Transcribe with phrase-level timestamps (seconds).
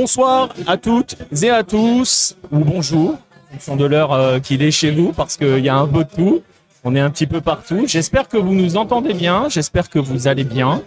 [0.00, 4.70] Bonsoir à toutes et à tous, ou bonjour, en fonction de l'heure euh, qu'il est
[4.70, 6.42] chez vous, parce qu'il y a un peu de tout.
[6.84, 7.82] On est un petit peu partout.
[7.84, 10.82] J'espère que vous nous entendez bien, j'espère que vous allez bien,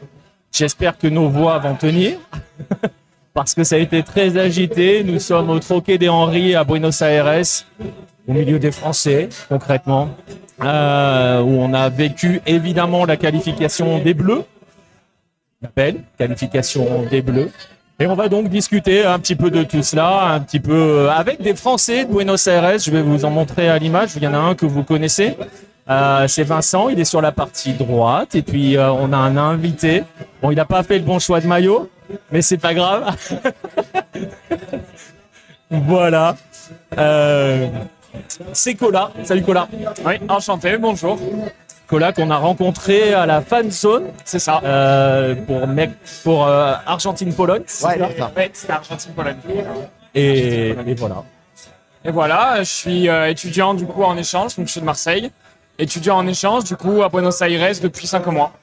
[0.53, 2.19] j'espère que nos voix vont tenir,
[3.33, 5.03] parce que ça a été très agité.
[5.03, 7.43] Nous sommes au Troquet des Henry à Buenos Aires,
[8.29, 10.07] au milieu des Français, concrètement,
[10.63, 14.45] euh, où on a vécu évidemment la qualification des Bleus,
[15.61, 17.51] l'appel, qualification des Bleus.
[18.01, 21.11] Et on va donc discuter un petit peu de tout cela, un petit peu euh,
[21.11, 22.79] avec des Français de Buenos Aires.
[22.79, 24.15] Je vais vous en montrer à l'image.
[24.15, 25.37] Il y en a un que vous connaissez.
[25.87, 28.33] Euh, c'est Vincent, il est sur la partie droite.
[28.33, 30.03] Et puis euh, on a un invité.
[30.41, 31.91] Bon, il n'a pas fait le bon choix de maillot,
[32.31, 33.15] mais c'est pas grave.
[35.69, 36.35] voilà.
[38.51, 39.11] C'est Cola.
[39.23, 39.67] Salut Cola.
[40.03, 41.19] Oui, enchanté, bonjour.
[41.91, 44.05] Cola qu'on a rencontré à la fan zone.
[44.23, 44.61] C'est ça.
[44.63, 45.91] Euh, pour mec,
[46.23, 47.63] pour euh, Argentine-Pologne.
[47.67, 48.31] c'est Ouais, ça c'est ça.
[48.33, 49.35] Ouais, c'était Argentine-Pologne.
[50.15, 51.23] Et, et voilà.
[52.05, 55.31] Et voilà, je suis euh, étudiant du coup en échange, donc je suis de Marseille.
[55.77, 58.53] Étudiant en échange du coup à Buenos Aires depuis 5 mois.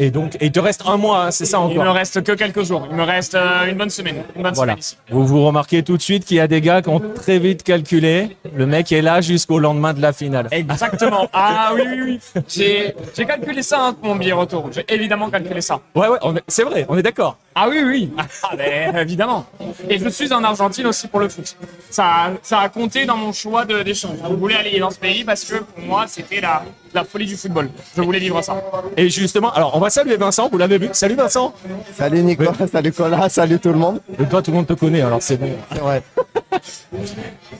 [0.00, 1.94] Et donc, et il te reste un mois, hein, c'est ça Il me encore.
[1.94, 2.86] reste que quelques jours.
[2.88, 4.22] Il me reste euh, une bonne semaine.
[4.36, 4.72] Une bonne Voilà.
[4.74, 4.96] semaine ici.
[5.10, 7.64] Vous vous remarquez tout de suite qu'il y a des gars qui ont très vite
[7.64, 8.36] calculé.
[8.54, 10.46] Le mec est là jusqu'au lendemain de la finale.
[10.52, 11.26] Exactement.
[11.32, 12.42] Ah oui, oui, oui.
[12.48, 14.68] J'ai calculé ça hein, pour mon billet retour.
[14.72, 15.80] J'ai évidemment calculé ça.
[15.94, 17.36] Ouais, ouais, c'est vrai, on est d'accord.
[17.60, 18.12] Ah oui, oui.
[18.44, 19.44] Ah, ben, évidemment.
[19.88, 21.56] Et je suis en Argentine aussi pour le foot.
[21.90, 24.16] Ça, ça a compté dans mon choix de- d'échange.
[24.22, 26.62] Je voulais aller dans ce pays parce que pour moi, c'était la,
[26.94, 27.68] la folie du football.
[27.96, 28.54] Je voulais vivre ça.
[28.96, 30.88] Et justement, alors on va saluer Vincent, vous l'avez vu.
[30.92, 31.52] Salut Vincent.
[31.96, 34.00] Salut Nicolas, salut Colas, salut tout le monde.
[34.20, 35.50] Et toi, tout le monde te connaît, alors c'est bon.
[35.72, 36.02] C'est vrai.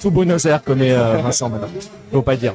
[0.01, 1.69] Tout Buenos Aires connaît euh, Vincent maintenant.
[2.13, 2.55] Faut pas dire.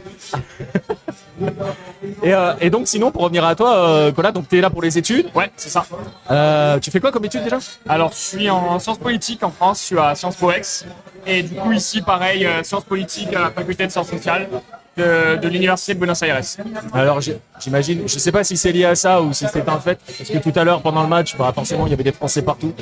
[2.24, 4.70] Et, euh, et donc, sinon, pour revenir à toi, euh, Cola, donc tu es là
[4.70, 5.28] pour les études.
[5.36, 5.86] Ouais, c'est ça.
[6.32, 7.58] Euh, tu fais quoi comme études déjà?
[7.88, 10.86] Alors, je suis en sciences politiques en France, je suis à Sciences Po Ex.
[11.26, 14.48] Et du coup, ici, pareil, euh, sciences politiques à la faculté de sciences sociales
[14.98, 16.40] de, de l'Université de Buenos Aires.
[16.94, 17.20] Alors
[17.60, 20.30] j'imagine, je sais pas si c'est lié à ça ou si c'est un fait, parce
[20.30, 22.74] que tout à l'heure pendant le match, bah, forcément il y avait des Français partout.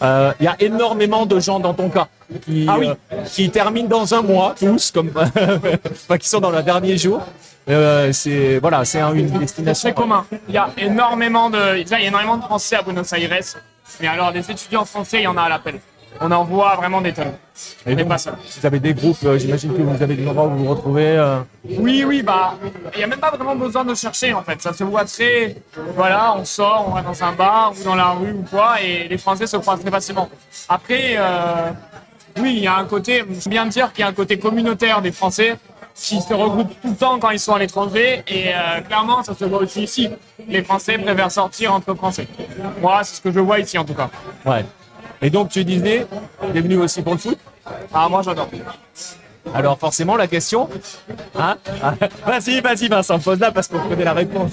[0.00, 2.06] Euh, Il y a énormément de gens dans ton cas
[2.44, 2.90] qui, Ah oui.
[3.12, 7.20] euh, qui terminent dans un mois, tous, comme enfin, qui sont dans le dernier jour.
[7.68, 10.24] Euh, c'est voilà, c'est un- une destination C'est commun.
[10.48, 13.42] Il y a énormément de, déjà, il y a énormément de Français à Buenos Aires.
[14.00, 15.80] Mais alors, des étudiants français, il y en a à l'appel.
[16.20, 17.34] On en voit vraiment des tonnes.
[17.86, 18.34] Et On n'est pas seul.
[18.58, 21.08] Vous avez des groupes, euh, j'imagine que vous avez des endroits où vous vous retrouvez.
[21.18, 21.40] euh,
[21.78, 22.54] Oui, oui, bah,
[22.94, 24.62] il n'y a même pas vraiment besoin de chercher en fait.
[24.62, 25.56] Ça se voit très.
[25.94, 29.08] Voilà, on sort, on va dans un bar ou dans la rue ou quoi, et
[29.08, 30.28] les Français se croisent très facilement.
[30.68, 31.70] Après, euh,
[32.38, 35.02] oui, il y a un côté, je bien dire qu'il y a un côté communautaire
[35.02, 35.56] des Français
[35.96, 39.34] qui se regroupent tout le temps quand ils sont à l'étranger, et euh, clairement, ça
[39.34, 40.10] se voit aussi ici.
[40.46, 42.28] Les Français préfèrent sortir entre Français.
[42.80, 44.10] Moi, c'est ce que je vois ici en tout cas.
[44.44, 44.64] Ouais.
[45.22, 46.06] Et donc tu disais,
[46.52, 47.38] tu es venu aussi pour le foot?
[47.92, 48.48] Ah, moi j'adore.
[49.54, 50.68] Alors forcément la question,
[51.38, 51.94] hein Ah,
[52.26, 54.52] Vas-y, vas-y Vincent, pose-la parce qu'on connaît la réponse.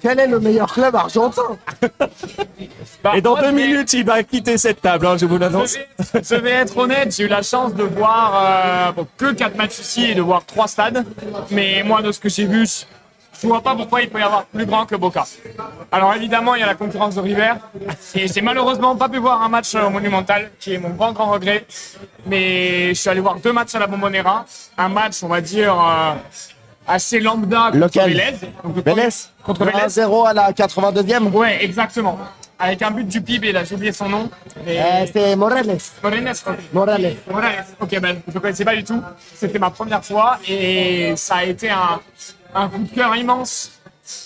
[0.00, 1.58] Quel est le meilleur club argentin
[3.04, 5.76] Bah, Et dans deux minutes, il va quitter cette table, hein, je vous l'annonce.
[5.98, 9.32] Je vais, je vais être honnête, j'ai eu la chance de voir euh, bon, que
[9.32, 11.04] 4 matchs ici et de voir 3 stades.
[11.50, 12.66] Mais moi, de ce que j'ai vu,
[13.40, 15.24] je vois pas pourquoi il peut y avoir plus grand que Boca.
[15.92, 17.52] Alors évidemment, il y a la concurrence de River.
[18.14, 21.12] Et j'ai malheureusement pas pu voir un match euh, au Monumental, qui est mon grand
[21.12, 21.64] grand regret.
[22.26, 24.44] Mais je suis allé voir deux matchs à la Bombonera.
[24.76, 26.14] Un match, on va dire, euh,
[26.86, 28.34] assez lambda contre Vélez.
[28.84, 29.08] Vélez
[29.42, 29.78] Contre Vélez.
[29.86, 32.18] 1-0 à la 82e Ouais, exactement.
[32.58, 34.28] Avec un but du PIB, là j'ai oublié son nom.
[34.66, 34.78] Et...
[34.78, 35.78] Euh, C'est Morales.
[36.02, 36.36] Morales.
[36.74, 37.64] Morales.
[37.80, 39.02] Ok, ben, je ne connaissais pas du tout.
[39.34, 42.00] C'était ma première fois et ça a été un,
[42.54, 43.72] un coup de cœur immense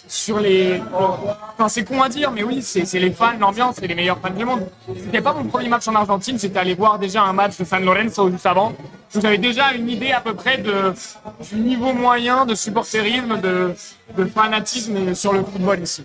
[0.08, 0.80] sur les.
[0.92, 4.30] Enfin, c'est con à dire, mais oui, c'est les fans, l'ambiance, c'est les meilleurs fans
[4.30, 4.66] du monde.
[4.96, 7.84] C'était pas mon premier match en Argentine, j'étais allé voir déjà un match de San
[7.84, 8.72] Lorenzo juste avant.
[9.14, 10.92] J'avais déjà une idée à peu près de,
[11.48, 13.74] du niveau moyen de supporterisme, de,
[14.16, 16.04] de fanatisme sur le football ici.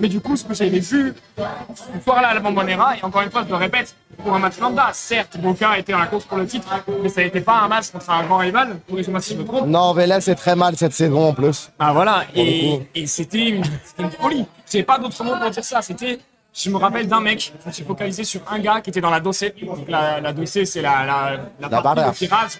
[0.00, 3.30] Mais du coup, ce que j'avais vu ce soir-là à la Bombonera, et encore une
[3.30, 6.38] fois, je le répète, pour un match lambda, certes, Boca était dans la course pour
[6.38, 6.68] le titre,
[7.02, 9.66] mais ça n'était pas un match contre un grand rival, corrigez-moi si je me trompe.
[9.66, 11.70] Non, Vélez c'est très mal cette saison en plus.
[11.78, 13.64] Ah voilà, et, c'était une,
[13.98, 14.46] une folie.
[14.70, 15.82] J'ai pas d'autre mot pour dire ça.
[15.82, 16.18] C'était,
[16.54, 19.10] je me rappelle d'un mec, je me suis focalisé sur un gars qui était dans
[19.10, 19.54] la dossée.
[19.62, 22.10] Donc la, la dossée, c'est la, la, la, partie barrière.
[22.12, 22.50] de tirage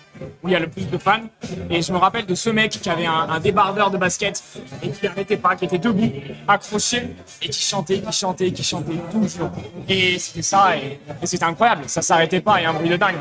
[0.42, 1.20] où il y a le plus de fans.
[1.68, 4.42] Et je me rappelle de ce mec qui avait un, un débardeur de basket
[4.82, 6.10] et qui n'arrêtait pas, qui était debout,
[6.48, 9.50] accroché et qui chantait, qui chantait, qui chantait toujours.
[9.88, 11.82] Et c'était ça, et, et c'était incroyable.
[11.86, 13.16] Ça s'arrêtait pas, il y a un bruit de dingue.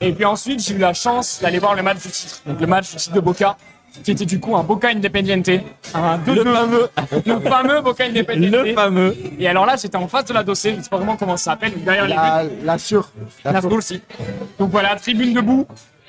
[0.00, 2.40] Et puis ensuite, j'ai eu la chance d'aller voir le match du titre.
[2.46, 3.56] Donc le match du titre de Boca.
[4.02, 5.48] Qui était du coup un Boca Independiente,
[5.94, 6.88] un 2-2, Le fameux,
[7.26, 8.52] le fameux Boca Independiente.
[8.66, 9.16] le fameux.
[9.38, 11.52] Et alors là, j'étais en face de la dossée, je sais pas vraiment comment ça
[11.52, 12.18] s'appelle, derrière les buts.
[12.20, 13.10] La, la sûre.
[13.44, 13.60] La La.
[14.58, 15.66] Donc voilà, tribune debout.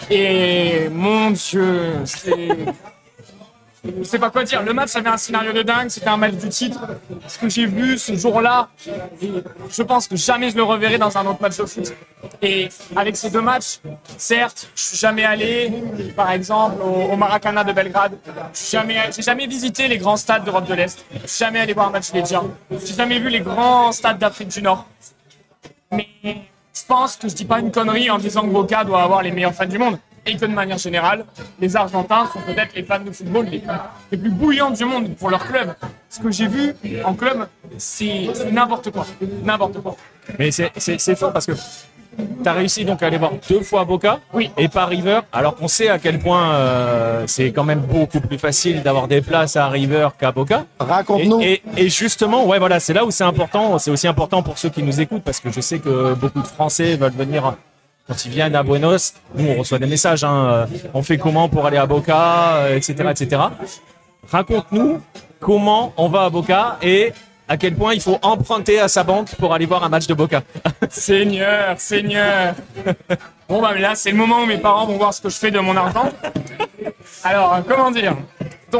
[0.09, 2.49] Et mon Dieu, c'est.
[3.85, 4.63] Je sais pas quoi dire.
[4.63, 5.89] Le match avait un scénario de dingue.
[5.89, 6.79] C'était un match du titre.
[7.27, 8.69] Ce que j'ai vu ce jour-là,
[9.69, 11.93] je pense que jamais je le reverrai dans un autre match de foot.
[12.41, 13.79] Et avec ces deux matchs,
[14.17, 15.71] certes, je suis jamais allé,
[16.15, 18.17] par exemple, au, au Maracana de Belgrade.
[18.53, 21.05] Je suis jamais, jamais visité les grands stades d'Europe de l'Est.
[21.11, 22.43] Je suis jamais allé voir un match Legia.
[22.71, 24.85] J'ai jamais vu les grands stades d'Afrique du Nord.
[25.91, 29.21] Mais je pense que je dis pas une connerie en disant que Boca doit avoir
[29.21, 29.97] les meilleurs fans du monde.
[30.27, 31.23] Et que de manière générale,
[31.59, 33.69] les Argentins sont peut-être les fans de football les plus,
[34.11, 35.75] les plus bouillants du monde pour leur club.
[36.09, 36.73] Ce que j'ai vu
[37.03, 39.05] en club, c'est n'importe quoi.
[39.43, 39.95] N'importe quoi.
[40.39, 44.19] Mais c'est- fort parce que tu as réussi donc à aller voir deux fois Boca
[44.33, 44.49] Oui.
[44.57, 48.39] et pas River, alors qu'on sait à quel point euh, c'est quand même beaucoup plus
[48.39, 50.65] facile d'avoir des places à River qu'à Boca.
[50.79, 51.41] Et, Raconte-nous.
[51.41, 53.77] et- et justement, ouais, voilà, c'est là où c'est important.
[53.79, 56.47] C'est aussi important pour ceux qui nous écoutent parce que je sais que beaucoup de
[56.47, 57.53] Français veulent venir
[58.07, 59.13] quand ils viennent à Buenos.
[59.35, 60.23] Nous, on reçoit des messages.
[60.23, 63.41] hein, euh, on fait comment pour aller à Boca, euh, etc., etc.
[64.31, 65.01] Raconte-nous
[65.39, 67.13] comment on va à Boca et
[67.47, 70.13] à quel point il faut emprunter à sa banque pour aller voir un match de
[70.15, 70.41] Boca.
[70.89, 72.55] Seigneur, Seigneur.
[73.47, 75.51] Bon bah là, c'est le moment où mes parents vont voir ce que je fais
[75.51, 76.09] de mon argent.
[77.23, 78.15] Alors, euh, comment dire?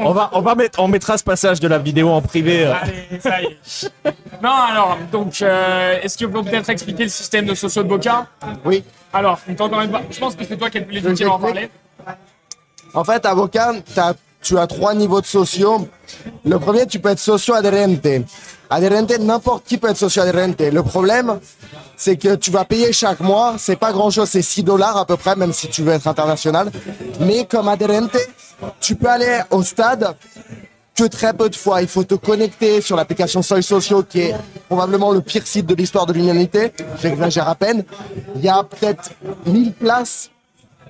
[0.03, 2.65] On va, on va mettre, on mettra ce passage de la vidéo en privé.
[2.65, 2.73] euh.
[2.73, 3.57] Allez, ça y est.
[4.43, 7.87] Non, alors, donc, euh, est-ce que vous pouvez peut-être expliquer le système de socio de
[7.87, 8.27] Boca?
[8.63, 8.83] Oui.
[9.13, 11.27] Alors, donc, encore une fois, je pense que c'est toi qui es le plus légitime
[11.29, 11.69] à en parler.
[12.93, 15.87] En fait, avocat, t'as- tu as trois niveaux de sociaux.
[16.45, 18.05] Le premier, tu peux être socio-adhérente.
[18.05, 18.25] Adhérente,
[19.19, 20.61] n'importe qui peut être socio-adhérente.
[20.61, 21.39] Le problème,
[21.97, 23.55] c'est que tu vas payer chaque mois.
[23.57, 26.07] C'est pas grand chose, c'est 6 dollars à peu près, même si tu veux être
[26.07, 26.71] international.
[27.19, 28.17] Mais comme adhérente,
[28.79, 30.15] tu peux aller au stade
[30.95, 31.81] que très peu de fois.
[31.81, 34.35] Il faut te connecter sur l'application Soy Socio, qui est
[34.67, 36.71] probablement le pire site de l'histoire de l'humanité.
[37.01, 37.83] J'exagère à peine.
[38.35, 39.11] Il y a peut-être
[39.45, 40.29] 1000 places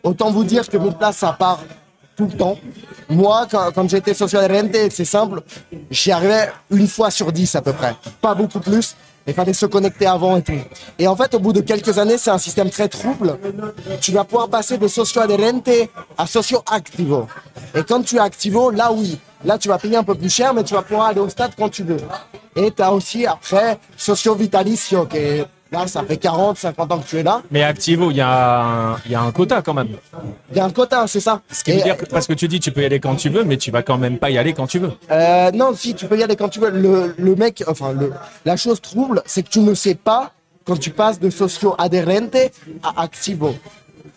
[0.06, 1.62] Autant vous dire que 1000 places, ça part
[2.15, 2.57] tout le temps.
[3.09, 5.41] Moi, quand, j'étais social RNT, c'est simple,
[5.91, 7.95] j'y arrivais une fois sur 10 à peu près.
[8.21, 8.95] Pas beaucoup plus.
[9.27, 10.53] Il fallait se connecter avant et tout.
[11.00, 13.39] Et en fait, au bout de quelques années, c'est un système très trouble.
[14.00, 15.69] Tu vas pouvoir passer de socio adherente
[16.15, 17.27] à socio activo.
[17.73, 20.53] Et quand tu es activo, là oui, là tu vas payer un peu plus cher,
[20.53, 21.97] mais tu vas pouvoir aller au stade quand tu veux.
[22.56, 27.00] Et tu as aussi après socio vitalicio, qui est là, ça fait 40, 50 ans
[27.00, 27.41] que tu es là.
[27.51, 29.89] Mais Activo, il y, a un- il y a un quota quand même.
[30.51, 31.41] Il y a un quota, c'est ça.
[31.51, 33.29] Ce qui veut dire que, parce que tu dis tu peux y aller quand tu
[33.29, 34.91] veux, mais tu vas quand même pas y aller quand tu veux.
[35.12, 36.69] Euh, non, si, tu peux y aller quand tu veux.
[36.69, 38.12] Le, le mec, enfin, le,
[38.45, 40.31] la chose trouble, c'est que tu ne sais pas
[40.66, 42.35] quand tu passes de socio adherente
[42.83, 43.56] à activo.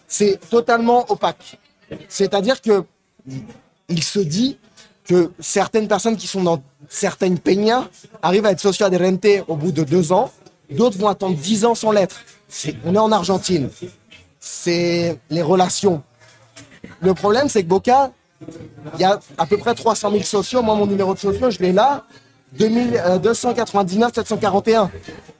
[0.06, 1.58] C'est totalement opaque.
[2.08, 2.84] C'est-à-dire que
[3.88, 4.58] il se dit
[5.06, 7.88] que certaines personnes qui sont dans certaines peñas
[8.22, 10.30] arrivent à être socio adherente au bout de deux ans.
[10.70, 12.20] D'autres vont attendre dix ans sans l'être.
[12.48, 13.70] C'est- On est en Argentine.
[14.40, 16.02] C'est les relations.
[17.00, 18.12] Le problème, c'est que Boca,
[18.94, 20.62] il y a à peu près 300 000 sociaux.
[20.62, 22.04] Moi, mon numéro de sociaux, je l'ai là.
[22.52, 24.90] 2000, euh, 299 741.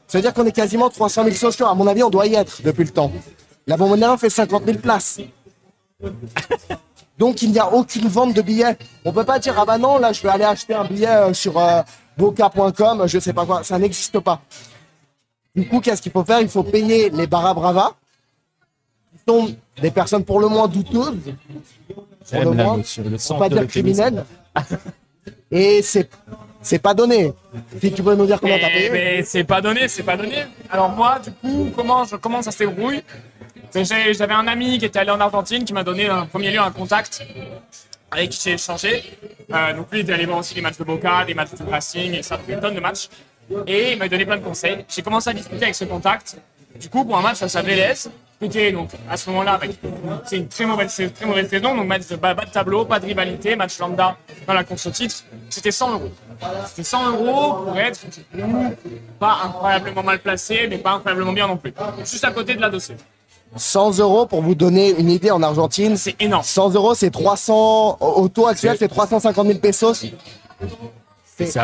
[0.07, 1.67] Ça veut dire qu'on est quasiment 300 000 sociaux.
[1.67, 3.13] À mon avis, on doit y être depuis le temps.
[3.67, 5.21] La Bombonera fait 50 000 places.
[7.19, 8.77] Donc, il n'y a aucune vente de billets.
[9.05, 11.35] On peut pas dire, ah bah non, là, je vais aller acheter un billet euh,
[11.35, 11.83] sur euh,
[12.17, 13.65] boca.com, je sais pas quoi.
[13.65, 14.41] Ça n'existe pas.
[15.55, 16.41] Du coup, qu'est-ce qu'il faut faire?
[16.41, 17.95] Il faut payer les Barra Brava,
[19.13, 21.17] qui sont des personnes pour le moins douteuses.
[22.31, 22.79] Pour le moins,
[23.27, 24.03] pour pas de dire l'euphémisme.
[24.05, 24.25] criminel.
[25.51, 26.09] Et c'est
[26.61, 27.33] c'est pas donné.
[27.81, 28.91] Si tu peux nous dire combien t'as Eh payé?
[28.91, 30.45] ben, c'est pas donné, c'est pas donné.
[30.71, 33.03] Alors moi, du coup, comment, je, comment ça se débrouille?
[33.73, 36.51] Ben, j'ai- J'avais un ami qui était allé en Argentine qui m'a donné en premier
[36.51, 37.25] lieu un contact
[38.11, 39.05] avec qui j'ai échangé.
[39.53, 41.71] Euh, donc lui, il était allé voir aussi des matchs de Boca, des matchs de
[41.71, 43.09] Racing, et ça, une tonne de matchs.
[43.67, 44.85] Et il m'a donné plein de conseils.
[44.89, 46.37] J'ai commencé à discuter avec ce contact.
[46.79, 47.95] Du coup, pour un match face à Vélez,
[48.41, 49.59] c'était donc à ce moment-là,
[50.25, 52.85] c'est une très mauvaise, une très mauvaise saison, donc match de bas, bas de tableau,
[52.85, 55.17] pas de rivalité, match lambda dans la course au titre.
[55.51, 56.11] C'était 100 euros.
[56.67, 58.01] C'était 100 euros pour être
[59.19, 61.75] pas incroyablement mal placé, mais pas incroyablement bien non plus.
[61.99, 62.97] Juste à côté de la dossier.
[63.57, 65.97] 100 euros pour vous donner une idée en Argentine.
[65.97, 66.45] C'est énorme.
[66.45, 67.97] 100 euros, c'est 300.
[67.99, 70.05] Au taux actuel, c'est 350 000 pesos.
[71.47, 71.59] C'est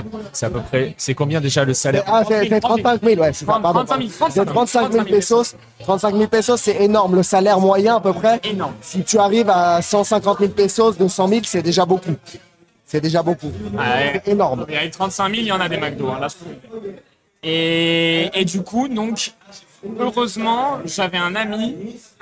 [0.46, 0.94] à, peu près.
[0.96, 2.04] C'est combien déjà le salaire?
[2.06, 3.84] Ah, c'est c'est 35 000, ouais, c'est ça, pardon.
[3.84, 5.56] 35 000, C'est 35 000 35 000 pesos.
[5.80, 7.16] 35 000 pesos, c'est énorme.
[7.16, 8.40] Le salaire moyen, à peu près.
[8.44, 8.74] Énorme.
[8.80, 12.14] Si tu arrives à 150 000 pesos, 200 000, c'est déjà beaucoup.
[12.86, 13.48] C'est déjà beaucoup.
[13.72, 14.22] Ouais.
[14.24, 14.66] C'est énorme.
[14.68, 16.08] Il y a 35 000, il y en a des McDo.
[16.08, 16.34] hein, là, je
[17.46, 19.32] et, et du coup, donc,
[19.98, 21.76] heureusement, j'avais un ami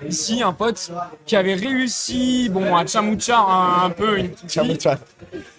[0.09, 0.91] ici, un pote,
[1.27, 4.79] qui avait réussi, bon, à chamouchar un, un peu une petite fille.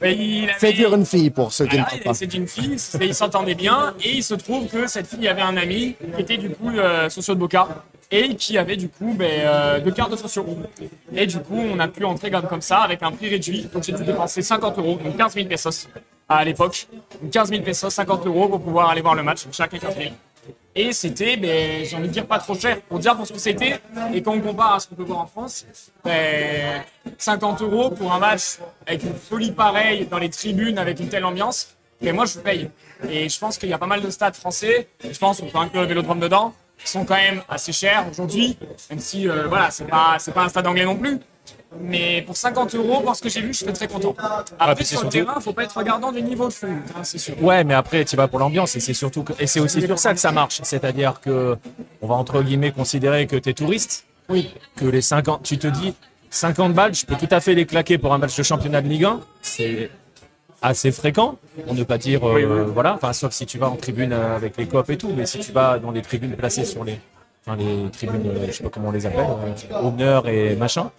[0.01, 2.13] Avait- Séduire une fille pour ceux qui ne savent pas.
[2.13, 5.41] c'est une fille, c'est- ils s'entendaient bien, et il se trouve que cette fille avait
[5.41, 7.67] un ami qui était du coup euh, socio de Boca,
[8.12, 10.45] et qui avait du coup ben, euh, deux cartes de sociaux.
[11.15, 13.67] Et du coup, on a pu entrer comme, comme ça avec un prix réduit.
[13.74, 15.88] Donc j'ai dû dépenser 50 euros, donc 15 000 pesos
[16.29, 16.88] à l'époque.
[17.22, 20.10] Donc 15 000 pesos, 50 euros pour pouvoir aller voir le match, chacun 15 000.
[20.75, 22.81] Et c'était, ben, j'ai envie de dire, pas trop cher.
[22.81, 23.79] Pour dire pour ce que c'était,
[24.13, 25.65] et quand on compare à ce qu'on peut voir en France,
[26.03, 26.81] ben,
[27.17, 31.25] 50 euros pour un match avec une folie pareille dans les tribunes, avec une telle
[31.25, 32.69] ambiance, mais moi je paye.
[33.07, 35.59] Et je pense qu'il y a pas mal de stades français, je pense qu'on peut
[35.59, 38.57] inclure le vélodrome dedans, qui sont quand même assez chers aujourd'hui,
[38.89, 41.19] même si euh, voilà, c'est pas, pas un stade anglais non plus.
[41.81, 44.15] Mais pour 50 euros, pour ce que j'ai vu, je suis très content.
[44.59, 46.67] Après, puis c'est sur le surtout- terrain, faut pas être regardant du niveau de fond,
[46.95, 47.41] hein, c'est sûr.
[47.43, 49.97] Ouais, mais après, tu vas pour l'ambiance et c'est surtout que- et c'est aussi sur
[49.97, 50.59] ça que ça marche.
[50.63, 51.57] C'est-à-dire que
[52.01, 54.53] on va entre guillemets considérer que tu es touriste, Oui.
[54.75, 55.95] que les 50, tu te dis
[56.29, 58.88] 50 balles, je peux tout à fait les claquer pour un match de championnat de
[58.88, 59.19] Ligue 1.
[59.41, 59.89] C'est
[60.62, 62.71] assez fréquent, pour ne pas dire euh, Oui, oui.
[62.73, 65.25] voilà, enfin sauf si tu vas en tribune euh, avec les copes et tout, mais
[65.25, 67.00] si tu vas dans les tribunes placées sur les
[67.45, 70.91] enfin les tribunes, euh, je sais pas comment on les appelle, euh, honneur et machin,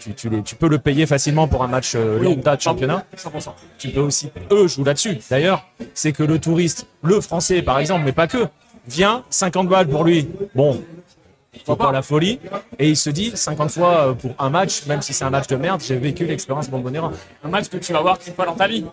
[0.00, 3.04] tu, tu, les, tu peux le payer facilement pour un match euh, lambda de championnat
[3.16, 3.50] 100%.
[3.78, 5.18] tu peux aussi, eux jouent là-dessus.
[5.30, 8.48] D'ailleurs, c'est que le touriste, le français par exemple, mais pas que,
[8.86, 10.28] vient 50 balles pour lui.
[10.54, 10.82] Bon,
[11.64, 12.40] faut pas la folie.
[12.78, 15.46] Et il se dit 50 fois euh, pour un match, même si c'est un match
[15.46, 17.12] de merde, j'ai vécu l'expérience Bombonera.
[17.44, 18.84] un match que tu vas voir qu'une fois dans ta vie.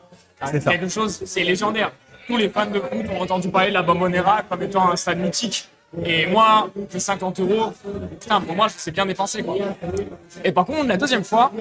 [0.45, 1.91] C'est quelque chose, c'est légendaire.
[2.27, 5.19] Tous les fans de foot ont entendu parler de la Bombonera comme étant un stade
[5.19, 5.67] mythique.
[6.05, 7.73] Et moi, j'ai 50 euros.
[8.19, 9.55] Putain, pour moi, c'est bien dépensé, quoi.
[10.43, 11.51] Et par contre, la deuxième fois,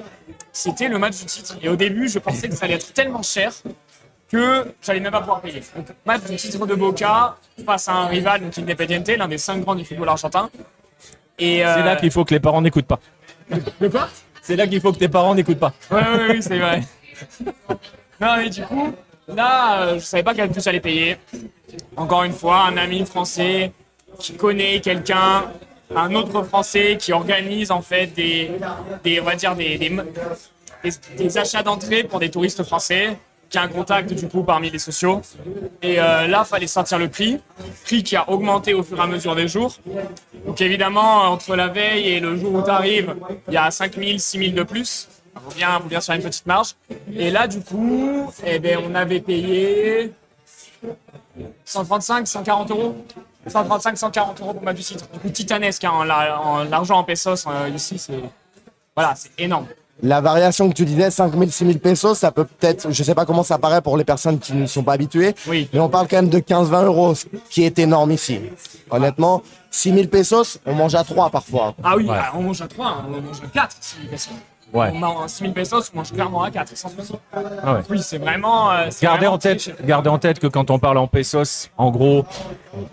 [0.51, 1.57] c'était le match du titre.
[1.61, 3.51] Et au début, je pensais que ça allait être tellement cher
[4.31, 5.61] que j'allais même pas pouvoir payer.
[5.75, 9.61] Donc, match du titre de Boca face à un rival, donc Independiente, l'un des cinq
[9.61, 10.49] grands du football argentin.
[11.39, 12.99] Et C'est là qu'il faut que les parents n'écoutent pas.
[13.81, 14.07] De quoi?
[14.43, 15.73] C'est là qu'il faut que tes parents n'écoutent pas.
[15.89, 16.83] Ouais, ouais, oui, c'est vrai.
[18.21, 18.93] non, mais du coup,
[19.27, 21.17] là, euh, je savais pas quel prix j'allais payer.
[21.95, 23.71] Encore une fois, un ami français
[24.19, 25.45] qui connaît quelqu'un,
[25.95, 28.51] un autre français qui organise en fait des,
[29.03, 29.77] des on va dire des,
[31.17, 33.17] des, achats d'entrée pour des touristes français,
[33.49, 35.21] qui a un contact du coup parmi les sociaux.
[35.81, 37.39] Et euh, là, fallait sortir le prix,
[37.83, 39.75] prix qui a augmenté au fur et à mesure des jours.
[40.45, 43.15] Donc évidemment, entre la veille et le jour où tu arrives,
[43.47, 45.07] il y a 5000, 6000 de plus.
[45.43, 46.75] Faut bien, faut bien sur une petite marge.
[47.15, 50.11] Et là, du coup, eh ben, on avait payé
[51.65, 52.95] 135, 140 euros.
[53.47, 55.05] 135, 140 euros pour ma du titre.
[55.13, 58.19] Du coup, titanesque, hein, en la- en l'argent en pesos euh, ici, c'est
[58.95, 59.65] voilà, c'est énorme.
[60.01, 63.13] La variation que tu disais, 5 000, 6 000 pesos, ça peut peut-être, je sais
[63.15, 65.69] pas comment ça paraît pour les personnes qui ne sont pas habituées, Oui.
[65.73, 68.39] mais on parle quand même de 15-20 euros, ce qui est énorme ici.
[68.91, 69.41] Honnêtement,
[69.71, 71.75] 6 000 pesos, on mange à 3 parfois.
[71.83, 72.15] Ah oui, Ouais.
[72.17, 74.29] ah, on mange à 3, hein, on mange à 4, 6 000 pesos.
[74.71, 74.91] Ouais.
[74.93, 77.13] On mange 6 000 pesos, on mange clairement à 4, sans souci.
[77.33, 77.79] Ah ouais.
[77.89, 78.71] Oui, c'est vraiment.
[78.71, 81.89] euh, Gardez vraiment en tête, gardez en tête que quand on parle en pesos, en
[81.89, 82.23] gros,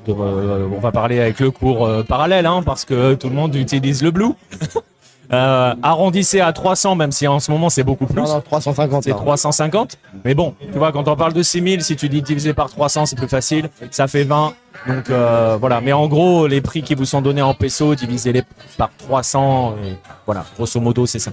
[0.09, 3.55] euh, on va parler avec le cours euh, parallèle, hein, parce que tout le monde
[3.55, 4.33] utilise le blue.
[5.33, 8.23] Euh, arrondissez à 300, même si en ce moment c'est beaucoup plus.
[8.23, 9.05] Non, non, 350.
[9.05, 9.17] c'est là.
[9.17, 9.99] 350.
[10.25, 13.07] Mais bon, tu vois, quand on parle de 6000, si tu dis divisé par 300,
[13.07, 13.69] c'est plus facile.
[13.91, 14.55] Ça fait 20.
[14.87, 15.81] Donc euh, voilà.
[15.81, 18.43] Mais en gros, les prix qui vous sont donnés en pesos, divisez-les
[18.77, 19.77] par 300.
[19.85, 21.33] et voilà, grosso modo, c'est ça.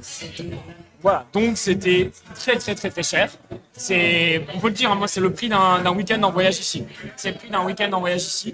[1.01, 3.29] Voilà, donc c'était très très très très cher.
[3.73, 6.59] C'est, on peut le dire, hein, moi c'est le prix d'un d'un week-end en voyage
[6.59, 6.85] ici.
[7.17, 8.53] C'est le prix d'un week-end en voyage ici.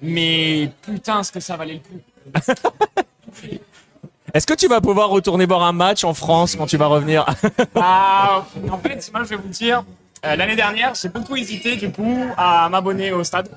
[0.00, 2.00] Mais putain, ce que ça valait le coup?
[4.32, 7.26] Est-ce que tu vas pouvoir retourner voir un match en France quand tu vas revenir
[7.74, 9.84] Ah, en fait, moi je vais vous dire,
[10.24, 13.48] euh, l'année dernière, j'ai beaucoup hésité du coup à m'abonner au stade.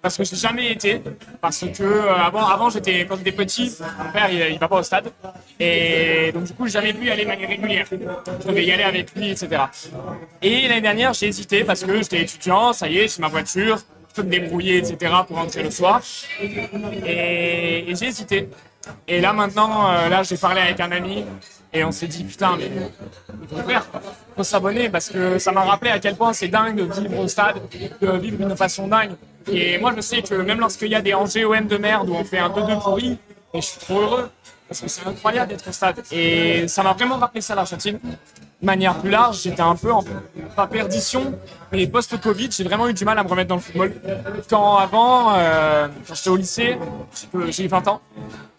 [0.00, 1.02] Parce que je n'ai jamais été.
[1.40, 4.82] Parce que euh, avant, avant j'étais, quand j'étais petit, mon père il, va pas au
[4.82, 5.10] stade.
[5.58, 7.86] Et donc du coup, j'ai jamais pu y aller de manière régulière.
[7.90, 9.62] Je devais y aller avec lui, etc.
[10.42, 13.78] Et l'année dernière, j'ai hésité parce que j'étais étudiant, ça y est, j'ai ma voiture,
[14.10, 15.12] je peux me débrouiller, etc.
[15.26, 16.02] pour rentrer le soir.
[17.06, 18.50] Et j'ai hésité.
[19.08, 21.24] Et là maintenant, euh, là j'ai parlé avec un ami
[21.72, 22.70] et on s'est dit putain mais
[23.42, 23.86] il faut faire,
[24.36, 27.28] faut s'abonner parce que ça m'a rappelé à quel point c'est dingue de vivre au
[27.28, 27.56] stade,
[28.00, 29.12] de vivre d'une façon dingue.
[29.50, 32.14] Et moi je sais que même lorsqu'il y a des Angers OM de merde où
[32.14, 33.18] on fait un 2-2 pourri,
[33.52, 34.30] et je suis trop heureux
[34.68, 36.02] parce que c'est incroyable d'être au stade.
[36.10, 38.00] Et ça m'a vraiment rappelé ça l'Argentine.
[38.60, 40.02] De manière plus large, j'étais un peu en
[40.56, 41.38] pas perdition,
[41.70, 43.92] mais post-Covid, j'ai vraiment eu du mal à me remettre dans le football.
[44.48, 46.78] Quand avant, euh, quand j'étais au lycée,
[47.50, 48.00] j'ai- eu 20 ans,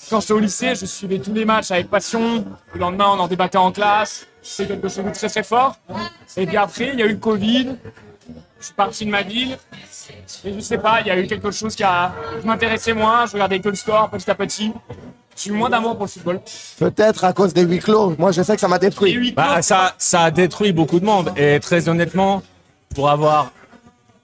[0.09, 2.45] quand j'étais au lycée, je suivais tous les matchs avec passion.
[2.73, 4.27] Le lendemain, on en débattait en classe.
[4.43, 5.75] C'est quelque chose de très très fort.
[6.37, 7.75] Et puis après, il y a eu le Covid.
[8.59, 9.57] je suis parti de ma ville.
[10.43, 13.25] Et je sais pas, il y a eu quelque chose qui, a, m'intéressait moins.
[13.25, 14.71] Je regardais que le score petit à petit.
[15.35, 16.39] J'ai eu moins d'amour pour le football.
[16.79, 18.15] Peut-être à cause des huis clos.
[18.17, 19.33] Moi, je sais que ça m'a détruit.
[19.33, 21.31] Bah, clos, ça, ça a détruit beaucoup de monde.
[21.35, 22.41] Et très honnêtement,
[22.95, 23.51] pour avoir,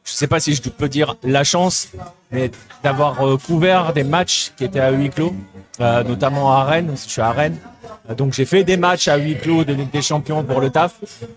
[0.05, 1.89] je sais pas si je peux dire la chance,
[2.31, 2.49] mais
[2.83, 5.33] d'avoir euh, couvert des matchs qui étaient à huis clos,
[5.81, 7.57] euh, notamment à Rennes, je suis à Rennes.
[8.09, 10.69] Euh, Donc j'ai fait des matchs à huis clos de Ligue des Champions pour le
[10.69, 10.93] taf.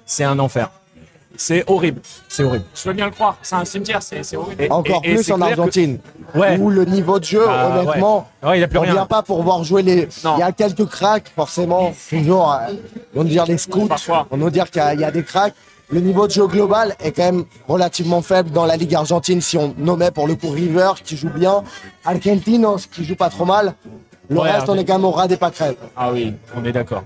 [0.07, 0.71] C'est un enfer.
[1.37, 2.01] C'est horrible.
[2.29, 2.65] C'est horrible.
[2.75, 3.37] je veux bien le croire.
[3.43, 4.67] C'est un cimetière, c'est horrible.
[4.71, 5.99] Encore et- et plus en que- Argentine,
[6.35, 6.57] Ouais.
[6.59, 8.49] où le niveau de jeu, Bah, honnêtement, ouais.
[8.51, 8.93] Ouais, il y a plus on rien.
[8.93, 10.09] vient pas pour voir jouer les.
[10.25, 10.37] Non.
[10.37, 12.53] Il y a quelques cracks, forcément, toujours.
[12.53, 12.73] euh,
[13.17, 14.27] On va dire les scouts, Parfois.
[14.31, 15.55] on va dire qu'il y, a- il y a des cracks.
[15.91, 19.59] Le niveau de jeu global est quand même relativement faible dans la Ligue argentine si
[19.59, 21.63] on nommait pour le coup River qui joue bien,
[22.05, 23.75] Argentinos qui joue pas trop mal.
[24.31, 25.79] Le reste, on est quand même au ras des pâquerettes.
[25.97, 27.03] Ah oui, on est d'accord.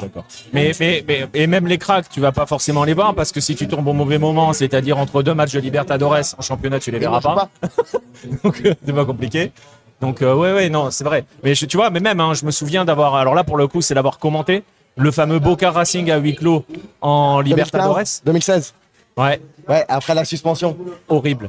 [0.00, 0.24] D'accord.
[0.52, 3.40] Mais, mais, mais, et même les cracks, tu vas pas forcément les voir parce que
[3.40, 6.90] si tu tombes au mauvais moment, c'est-à-dire entre deux matchs de Libertadores en championnat, tu
[6.90, 7.48] les verras pas.
[8.44, 9.52] Donc euh, c'est pas compliqué.
[10.00, 11.24] Donc euh, ouais, ouais, non, c'est vrai.
[11.42, 13.66] Mais je- tu vois, mais même, hein, je me souviens d'avoir, alors là pour le
[13.68, 14.64] coup, c'est d'avoir commenté
[14.96, 16.64] le fameux Boca Racing à huis clos
[17.00, 17.94] en Libertadores.
[17.94, 18.74] 2015, 2016.
[19.16, 20.76] Ouais, Ouais, après la suspension.
[21.08, 21.48] horrible.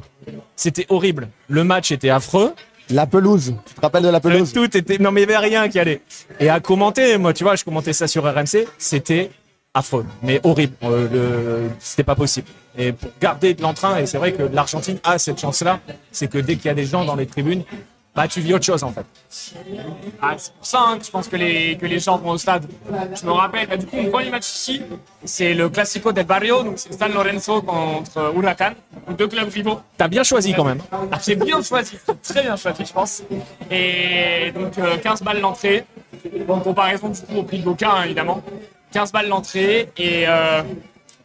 [0.56, 1.30] C'était horrible.
[1.48, 2.54] Le match était affreux.
[2.92, 3.54] La pelouse.
[3.66, 4.98] Tu te rappelles de la pelouse tout était.
[4.98, 6.02] Non, mais il n'y avait rien qui allait.
[6.40, 9.32] Et à commenter, moi, tu vois, je commentais ça sur RMC, c'était
[9.74, 10.74] affreux, mais horrible.
[10.84, 11.70] Euh, le...
[11.80, 12.48] C'était pas possible.
[12.78, 15.80] Et pour garder de l'entrain, et c'est vrai que l'Argentine a cette chance-là,
[16.12, 17.64] c'est que dès qu'il y a des gens dans les tribunes,
[18.14, 19.06] bah, tu vis autre chose en fait.
[20.22, 22.38] Ah, c'est pour ça hein, que je pense que les, que les gens vont au
[22.38, 22.66] stade.
[23.20, 24.82] Je me rappelle, bah, du coup, mon premier match ici,
[25.24, 28.74] c'est le Classico del Barrio, donc c'est San Lorenzo contre Huracan,
[29.18, 29.80] deux clubs rivaux.
[29.98, 30.82] T'as bien choisi quand même.
[30.92, 33.24] Ah, J'ai bien choisi, très bien choisi, je pense.
[33.70, 35.86] Et donc, euh, 15 balles l'entrée.
[36.50, 38.44] En comparaison, du coup, au prix de Boca, hein, évidemment.
[38.92, 39.90] 15 balles l'entrée.
[39.98, 40.64] Et euh,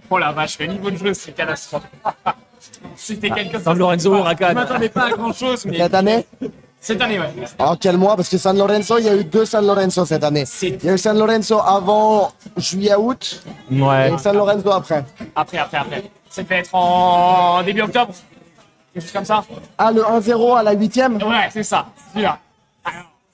[0.09, 1.83] oh la vache, le niveau de jeu, c'est catastrophe.
[2.97, 3.65] C'était quelque chose.
[3.65, 4.55] San Lorenzo, Je Huracan.
[4.55, 5.79] m'attendais pas à grand chose, mais
[6.87, 7.27] Cette année ouais.
[7.59, 10.23] En quel mois Parce que San Lorenzo, il y a eu deux San Lorenzo cette
[10.23, 10.45] année.
[10.63, 14.13] Il y a eu San Lorenzo avant juillet-août Ouais.
[14.15, 15.05] et San Lorenzo après.
[15.35, 16.05] Après, après, après.
[16.31, 18.13] Ça devait être en début octobre.
[18.95, 19.43] Quelque chose comme ça.
[19.77, 21.87] Ah, le 1-0 à la huitième, Ouais, c'est ça.
[22.13, 22.39] Celui-là.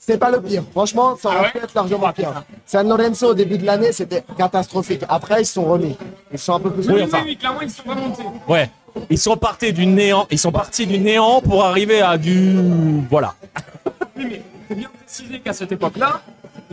[0.05, 0.65] C'est pas le pire.
[0.73, 2.43] Franchement, ça aurait Ah ouais pu être largement pire.
[2.67, 5.03] San Lorenzo, au début de l'année, c'était catastrophique.
[5.09, 5.97] Après, ils se sont remis.
[6.33, 6.89] Ils sont un peu plus...
[6.91, 7.23] Oui, enfin.
[7.39, 8.25] clairement, ils sont remontés.
[8.49, 8.69] Ouais.
[9.11, 10.27] Ils sont partis du néant.
[10.31, 12.57] Ils sont partis du néant pour arriver à du.
[13.09, 13.35] Voilà.
[14.17, 16.21] Oui, mais il faut bien préciser qu'à cette époque-là,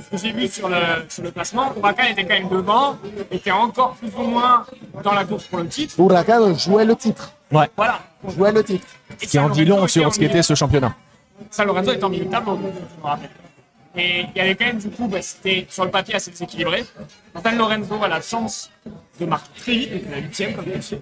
[0.03, 2.97] ce que j'ai vu sur le, sur le classement, Huracan était quand même devant,
[3.31, 4.65] était encore plus ou moins
[5.03, 5.93] dans la course pour le titre.
[5.99, 7.31] Huracan jouait le titre.
[7.51, 7.69] Ouais.
[7.77, 7.99] Voilà.
[8.27, 8.87] Jouait le titre.
[9.21, 10.93] Et Qui en dit long sur ce qu'était ce championnat.
[11.49, 13.29] San Lorenzo est en milieu de tableau, je me rappelle.
[13.95, 16.85] Et il y avait quand même, du coup, bah, c'était sur le papier assez déséquilibré.
[17.43, 18.69] San Lorenzo a la chance
[19.19, 20.95] de marquer très vite, donc la huitième, comme tu.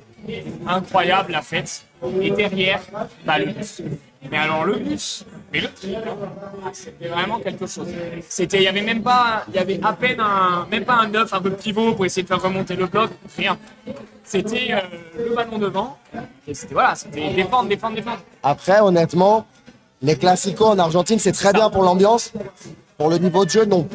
[0.65, 1.85] Incroyable la fête.
[2.21, 2.81] Et derrière,
[3.25, 3.81] bah, le bus.
[4.31, 6.09] Mais alors le bus, mais le triple,
[6.65, 7.87] ah, c'était vraiment quelque chose.
[8.39, 11.33] Il y avait même pas, il y avait à peine un, même pas un neuf,
[11.33, 13.57] un peu pivot pour essayer de faire remonter le bloc, rien.
[14.23, 14.81] C'était euh,
[15.29, 15.97] le ballon devant,
[16.47, 18.19] et c'était voilà, c'était défendre, défendre, défendre.
[18.43, 19.45] Après, honnêtement,
[20.01, 22.31] les classicos en Argentine, c'est très bien pour l'ambiance.
[22.97, 23.87] Pour le niveau de jeu, non.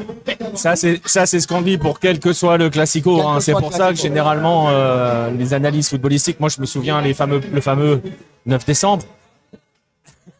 [0.54, 3.20] Ça, c'est ça, c'est ce qu'on dit pour quel que soit le classico.
[3.26, 3.40] Hein.
[3.40, 6.38] C'est pour ça que généralement euh, les analyses footballistiques.
[6.38, 8.00] Moi, je me souviens les fameux, le fameux
[8.46, 9.04] 9 décembre.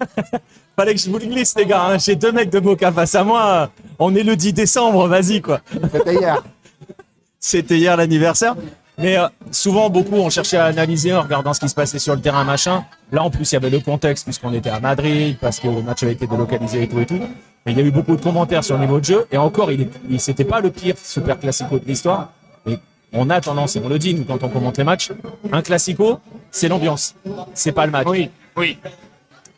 [0.77, 1.83] Fallait que je vous le glisse, les gars.
[1.87, 1.98] hein.
[1.98, 3.70] J'ai deux mecs de Boca face à moi.
[3.98, 5.09] On est le 10 décembre.
[5.09, 5.61] Vas-y, quoi.
[5.92, 6.42] C'était hier.
[7.40, 8.55] C'était hier l'anniversaire.
[8.98, 12.14] Mais euh, souvent, beaucoup ont cherché à analyser en regardant ce qui se passait sur
[12.14, 12.85] le terrain, machin.
[13.11, 15.83] Là, en plus, il y avait le contexte, puisqu'on était à Madrid, parce que le
[15.83, 17.20] match avait été délocalisé et tout et tout.
[17.64, 19.26] Mais il y a eu beaucoup de commentaires sur le niveau de jeu.
[19.33, 22.33] Et encore, il, il pas le pire super classico de l'histoire.
[22.66, 22.78] Mais
[23.12, 25.11] on a tendance, et on le dit, nous, quand on commente les matchs,
[25.50, 27.14] un classico, c'est l'ambiance.
[27.55, 28.07] C'est pas le match.
[28.07, 28.78] Oui, oui.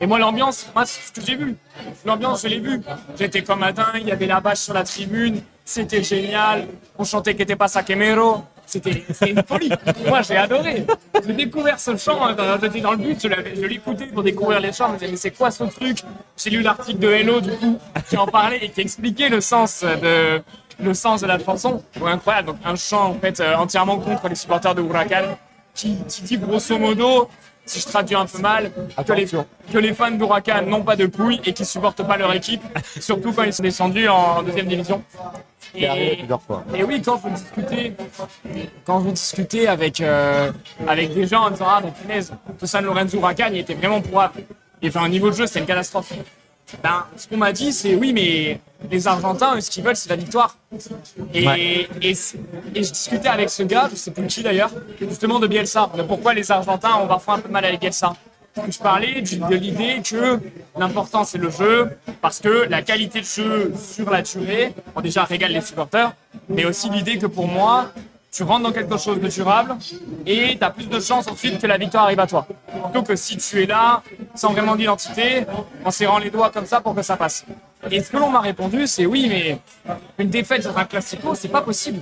[0.00, 1.56] Et moi, l'ambiance, moi, ce que j'ai vu.
[2.04, 2.80] L'ambiance, je l'ai vu.
[3.18, 6.66] J'étais comme un il y avait la bâche sur la tribune, c'était génial.
[6.98, 8.44] On chantait qu'était pas Sakemero.
[8.66, 9.70] C'était une folie.
[10.06, 10.86] moi, j'ai adoré.
[11.26, 14.88] J'ai découvert ce chant, hein, j'étais dans le but, je l'écoutais pour découvrir les chants.
[14.88, 15.98] Je me disais, mais c'est quoi ce truc?
[16.36, 19.82] J'ai lu l'article de Hello, du coup, qui en parlait et qui expliquait le sens
[19.82, 20.42] de,
[20.80, 21.82] le sens de la chanson.
[22.00, 22.48] Ouais, incroyable.
[22.48, 25.36] Donc, un chant, en fait, euh, entièrement contre les supporters de Huracan,
[25.74, 27.28] qui, qui dit grosso modo,
[27.66, 29.46] si je traduis un peu mal, que les, Attention.
[29.72, 32.62] que les fans d'Huracan n'ont pas de couilles et qui supportent pas leur équipe,
[33.00, 35.02] surtout quand ils sont descendus en deuxième division.
[35.74, 36.64] Et, plusieurs fois.
[36.74, 37.94] et oui, quand vous discutez,
[38.84, 40.52] quand vous discutez avec, euh,
[40.86, 44.44] avec des gens en disant Ah, mais punaise, San Lorenzo Huracan, il était vraiment pourrable.
[44.82, 46.12] Et enfin, au niveau de jeu, c'est une catastrophe.
[46.82, 48.60] Ben, ce qu'on m'a dit, c'est oui, mais
[48.90, 50.56] les Argentins, eux, ce qu'ils veulent, c'est la victoire.
[51.32, 51.88] Et, Ouais.
[52.02, 52.38] et, c-
[52.74, 55.90] et je discutais avec ce gars, je sais plus qui d'ailleurs, justement de Bielsa.
[55.96, 58.12] De pourquoi les Argentins ont parfois un peu mal avec Bielsa?
[58.70, 60.38] Je parlais de l'idée que
[60.78, 65.24] l'important c'est le jeu, parce que la qualité de jeu sur la durée, bon, déjà
[65.24, 66.12] régale les supporters,
[66.48, 67.90] mais aussi l'idée que pour moi,
[68.34, 69.76] tu rentres dans quelque chose de durable
[70.26, 72.46] et tu as plus de chances ensuite que la victoire arrive à toi.
[72.82, 74.02] Plutôt que si tu es là
[74.34, 75.46] sans vraiment d'identité,
[75.84, 77.46] en serrant les doigts comme ça pour que ça passe.
[77.90, 79.58] Et ce que l'on m'a répondu, c'est oui, mais
[80.18, 82.00] une défaite dans un classico, c'est pas possible.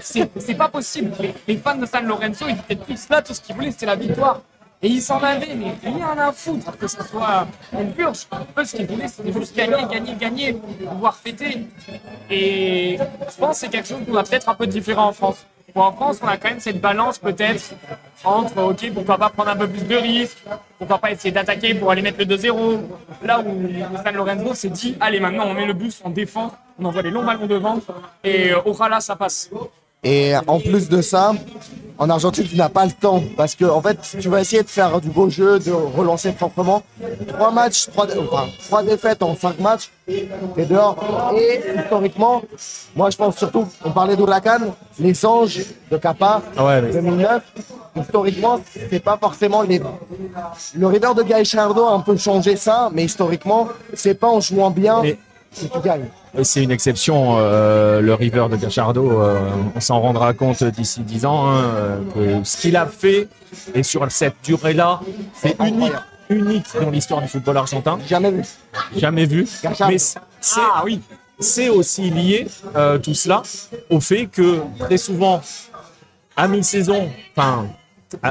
[0.00, 1.12] C'est pas possible.
[1.20, 3.86] Les, les fans de San Lorenzo, ils étaient tous là, tout ce qu'ils voulaient, c'était
[3.86, 4.40] la victoire.
[4.84, 8.26] Et ils s'en avaient, mais rien à foutre que ce soit une purge.
[8.58, 10.52] Eux, ce qu'ils voulaient, c'était juste gagner, gagner, gagner,
[10.90, 11.68] pouvoir fêter.
[12.28, 15.46] Et je pense que c'est quelque chose qu'on a peut-être un peu différent en France.
[15.74, 17.74] En France, on a quand même cette balance peut-être
[18.24, 20.42] entre, ok, pourquoi pas prendre un peu plus de risques,
[20.78, 22.80] pourquoi pas essayer d'attaquer pour aller mettre le 2-0.
[23.22, 23.68] Là où
[24.04, 27.10] San Lorenzo s'est dit, allez, maintenant on met le bus, on défend, on envoie les
[27.10, 27.78] longs ballons devant,
[28.22, 29.50] et euh, ojalá, ça passe.
[30.04, 31.32] Et en plus de ça,
[31.98, 33.22] en Argentine, tu n'as pas le temps.
[33.36, 36.82] Parce que, en fait, tu vas essayer de faire du beau jeu, de relancer proprement.
[37.28, 40.96] Trois matchs, trois, enfin, trois défaites en cinq matchs, t'es dehors.
[41.38, 42.42] Et historiquement,
[42.96, 45.60] moi je pense surtout, on parlait d'Huracan, les anges
[45.90, 47.42] de Kappa, Ah ouais, mais- 2009.
[47.94, 48.58] Historiquement,
[48.90, 49.78] c'est pas forcément les.
[50.74, 54.70] Le River de Gaichardo a un peu changé ça, mais historiquement, c'est pas en jouant
[54.70, 55.18] bien Mais-
[55.54, 56.06] tu gagnes.
[56.36, 59.20] Et C'est une exception, euh, le River de Cachardo.
[59.20, 59.38] euh,
[59.74, 61.46] on s'en rendra compte d'ici 10 ans.
[61.48, 63.28] hein, euh, que ce qu'il a fait,
[63.74, 65.00] et sur cette durée-là,
[65.34, 65.92] c'est unique,
[66.30, 67.98] unique dans l'histoire du football argentin.
[68.08, 68.42] Jamais vu.
[68.96, 69.46] Jamais vu.
[69.62, 69.92] Cachardo.
[69.92, 70.18] Mais c'est
[70.56, 71.00] Ah oui,
[71.38, 73.42] c'est aussi lié, euh, tout cela,
[73.90, 75.42] au fait que très souvent,
[76.36, 77.66] à mi-saison, enfin,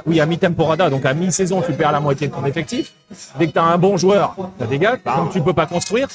[0.05, 2.93] oui, à mi-temporada, donc à mi-saison, tu perds la moitié de ton effectif.
[3.37, 6.07] Dès que tu as un bon joueur, ça dégage, donc tu peux pas construire.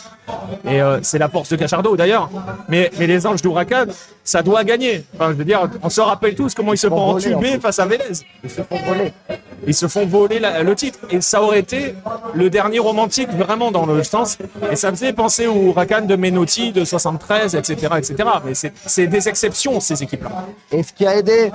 [0.65, 2.29] Et euh, c'est la force de Cachardo d'ailleurs.
[2.69, 3.85] Mais, mais les Anges d'Huracan,
[4.25, 5.05] ça doit gagner.
[5.15, 7.61] Enfin, je veux dire, on se rappelle tous comment ils se font en entuber plus.
[7.61, 8.05] face à Vélez.
[8.43, 9.13] Ils se font voler.
[9.67, 10.99] Ils se font voler la- le titre.
[11.11, 11.95] Et ça aurait été
[12.35, 14.39] le dernier romantique vraiment dans le sens.
[14.71, 17.89] Et ça faisait penser au Huracan de Menotti de 73, etc.
[17.99, 18.15] etc.
[18.45, 20.31] Mais c'est des exceptions, ces équipes-là.
[20.73, 21.51] Et ce qui a aidé,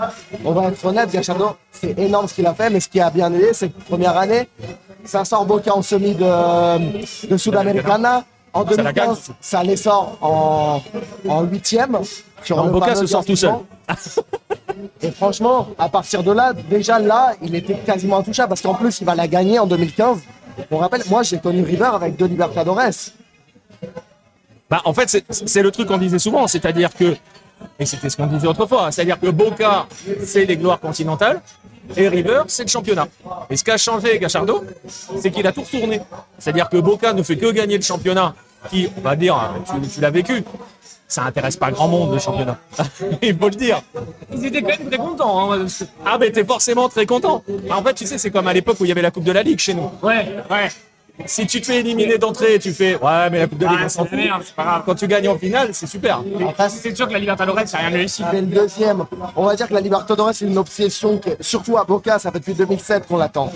[0.45, 3.09] on va être honnête, Gachardo, c'est énorme ce qu'il a fait, mais ce qui a
[3.09, 4.47] bien aidé, c'est que première année,
[5.05, 8.23] ça sort Boca en semi de, de Sudamericana.
[8.53, 9.05] En Ça la gagne.
[9.07, 10.81] 2015, ça les sort en,
[11.29, 11.47] en
[12.43, 13.53] sur le Boca se sort tout seul.
[15.01, 18.99] Et franchement, à partir de là, déjà là, il était quasiment intouchable parce qu'en plus,
[18.99, 20.17] il va la gagner en 2015.
[20.69, 22.81] On rappelle, moi, j'ai connu River avec deux Libertadores.
[24.69, 27.15] Bah, en fait, c'est- c'est le truc qu'on disait souvent, c'est-à-dire que,
[27.79, 29.85] et c'était ce qu'on disait autrefois, c'est-à-dire que Boca,
[30.25, 31.41] c'est les gloires continentales,
[31.97, 33.07] et River, c'est le championnat.
[33.49, 36.01] Et ce qu'a changé Gachardo, c'est qu'il a tout retourné.
[36.39, 38.33] C'est-à-dire que Boca ne fait que gagner le championnat,
[38.69, 40.43] qui, on va dire, tu, tu l'as vécu,
[41.07, 42.57] ça intéresse pas grand monde le championnat.
[43.21, 43.81] Il faut le dire.
[44.31, 45.51] ils étaient quand même très contents.
[45.53, 45.65] hein,
[46.05, 47.43] Ah, mais t'es forcément très content.
[47.67, 49.23] Bah, En fait, tu sais, c'est comme à l'époque où il y avait la Coupe
[49.25, 49.89] de la Ligue chez nous.
[50.03, 50.69] Ouais, ouais.
[51.25, 53.85] Si tu te fais éliminer d'entrée, tu fais, ouais, mais la Coupe de Ligue, Ah,
[53.85, 54.13] on s'en fout.
[54.13, 54.83] merde, pas grave.
[54.85, 56.21] Quand tu gagnes en finale, c'est super.
[56.49, 58.23] Après, C'est sûr que la Libertadores, c'est rien de ici.
[58.31, 59.05] C'est le deuxième.
[59.35, 62.39] On va dire que la Libertadores, c'est une obsession, que, surtout à Boca, ça fait
[62.39, 63.51] depuis 2007 qu'on l'attend.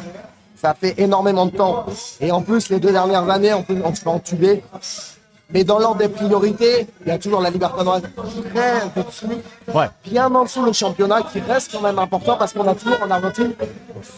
[0.55, 1.85] Ça fait énormément de temps.
[2.21, 4.63] Et en plus, les deux dernières années, on, peut, on se fait entuber.
[5.51, 8.01] Mais dans l'ordre des priorités, il y a toujours la Libertadores
[8.53, 9.25] très au-dessus,
[9.73, 9.85] Ouais.
[10.05, 13.11] bien en dessous le championnat, qui reste quand même important parce qu'on a toujours en
[13.11, 13.53] Argentine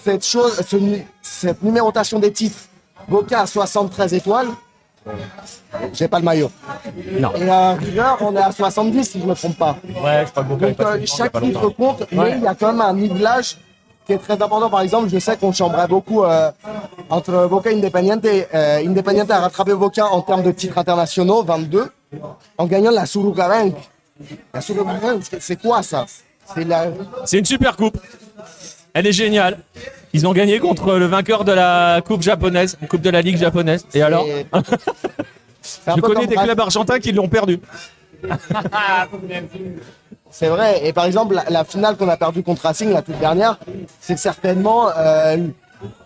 [0.06, 0.78] cette chose, ce
[1.22, 2.58] cette numérotation des titres.
[3.08, 4.48] Boca a 73 étoiles.
[5.93, 6.52] J'ai pas le maillot.
[7.20, 7.32] Non.
[7.36, 9.78] Et à River, on est à 70 si je ne me trompe pas.
[10.04, 11.70] Ouais, je crois que Boca Donc euh, chaque longtemps.
[11.72, 12.34] compte, mais Ouais.
[12.38, 13.58] il y a quand même un nivelage
[14.06, 14.70] qui est très important.
[14.70, 16.52] Par exemple, je sais qu'on chambrait beaucoup euh,
[17.10, 18.26] entre Boca et Independiente.
[18.26, 21.89] Euh, Independiente a rattrapé Boca en termes de titres internationaux, 22,
[22.58, 23.76] en gagnant la Suruga Bank.
[24.54, 26.06] La Suruga Bank, c'est- quoi ça?
[26.54, 26.86] C'est la...
[27.26, 27.98] C'est une super coupe.
[28.98, 29.60] Elle est géniale.
[30.12, 33.86] Ils ont gagné contre le vainqueur de la coupe japonaise, coupe de la ligue japonaise.
[33.94, 34.26] Et alors
[35.96, 37.60] Je connais des clubs argentins qui l'ont perdu.
[40.32, 40.84] C'est vrai.
[40.84, 43.60] Et par exemple, la, la finale qu'on a perdue contre Racing, la toute dernière,
[44.02, 45.38] c'est certainement, euh,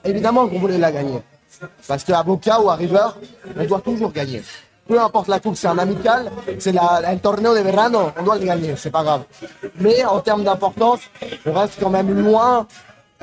[0.04, 1.22] évidemment qu'on voulait la gagner.
[1.88, 3.08] Parce qu'à Boca ou à River,
[3.58, 4.42] on doit toujours gagner.
[4.88, 8.46] Peu importe la coupe, c'est un amical, c'est el torneo de verano, on doit le
[8.46, 9.24] gagner, c'est pas grave.
[9.80, 11.02] Mais en termes d'importance,
[11.46, 12.68] on reste quand même loin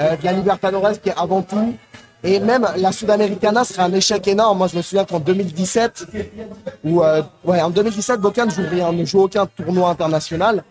[0.00, 1.74] euh, de la Libertadores qui est avant tout.
[2.22, 4.58] Et même la Sudamericana serait un échec énorme.
[4.58, 6.06] Moi, je me souviens qu'en 2017,
[6.84, 10.64] où, euh, ouais, en 2017, Boca ne joue rien, ne joue aucun tournoi international.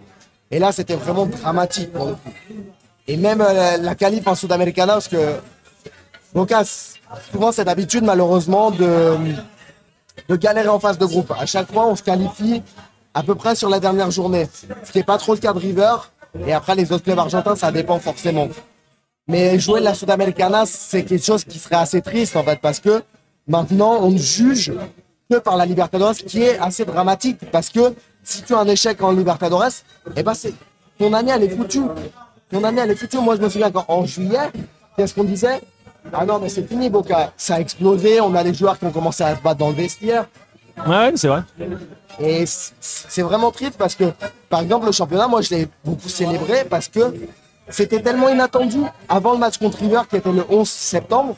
[0.50, 2.32] Et là, c'était vraiment dramatique pour le coup.
[3.08, 5.36] Et même euh, la qualif en Sudamericana, parce que
[6.34, 6.64] Boca
[7.32, 9.16] souvent cette habitude, malheureusement, de,
[10.28, 11.32] de galérer en phase de groupe.
[11.38, 12.62] À chaque fois, on se qualifie
[13.14, 14.48] à peu près sur la dernière journée.
[14.84, 15.96] Ce qui n'est pas trop le cas de River.
[16.46, 18.48] Et après, les autres clubs argentins, ça dépend forcément.
[19.28, 23.04] Mais jouer la Sudamericana, c'est quelque chose qui serait assez triste en fait, parce que
[23.48, 24.72] maintenant, on ne juge
[25.30, 29.02] que par la Libertadores, qui est assez dramatique, parce que si tu as un échec
[29.04, 29.84] en Libertadores,
[30.16, 30.54] eh ben c'est
[30.98, 31.82] ton année elle est foutue.
[32.50, 33.18] Ton année elle est foutue.
[33.18, 34.52] Moi, je me souviens qu'en juillet,
[34.96, 35.62] qu'est-ce qu'on disait?
[36.14, 37.32] Ah non, mais c'est fini, Boca.
[37.38, 38.22] Ça a explosé.
[38.22, 40.26] On a des joueurs qui ont commencé à se battre dans le vestiaire.
[40.86, 41.42] Ouais, c'est vrai.
[42.20, 42.46] Et
[42.80, 44.06] c'est vraiment triste parce que,
[44.50, 47.14] par exemple, le championnat, moi, je l'ai beaucoup célébré parce que
[47.70, 48.80] c'était tellement inattendu.
[49.10, 51.36] Avant le match contre River, qui était le 11 septembre,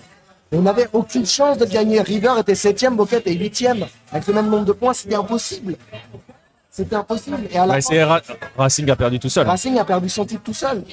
[0.52, 2.02] on n'avait aucune chance de gagner.
[2.02, 3.86] River était 7ème, Boca était 8ème.
[4.12, 5.76] Avec le même nombre de points, c'était impossible.
[6.72, 7.38] C'était impossible.
[7.52, 8.22] Et à la fin, Ra-
[8.58, 9.48] Racing a perdu tout seul.
[9.48, 10.84] Racing a perdu son titre tout seul.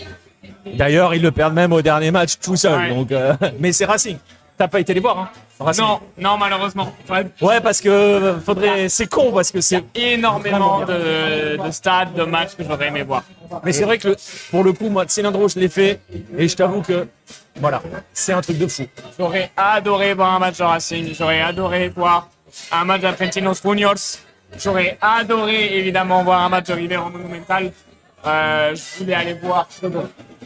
[0.74, 2.78] D'ailleurs, ils le perdent même au dernier match tout seul.
[2.78, 2.88] Ouais.
[2.90, 4.18] Donc, euh, mais c'est Racing.
[4.58, 5.28] T'as pas été les voir, hein
[5.60, 5.84] Racing.
[5.84, 6.92] Non, non, malheureusement.
[7.42, 8.88] Ouais, parce que euh, faudrait.
[8.88, 9.84] C'est con parce que c'est.
[9.94, 13.22] énormément de, de stades, de matchs que j'aurais aimé voir.
[13.64, 14.16] Mais c'est vrai que le-
[14.50, 16.00] pour le coup, moi, de Cylindro, je l'ai fait
[16.36, 17.06] et je t'avoue que
[17.60, 17.80] voilà,
[18.12, 18.84] c'est un truc de fou.
[19.18, 21.14] J'aurais adoré voir un match de Racing.
[21.14, 22.28] J'aurais adoré voir
[22.72, 23.94] un match d'Argentinos Juniors.
[24.62, 27.72] J'aurais adoré évidemment voir un match de River en Monumental.
[28.26, 29.68] Euh, je voulais aller voir.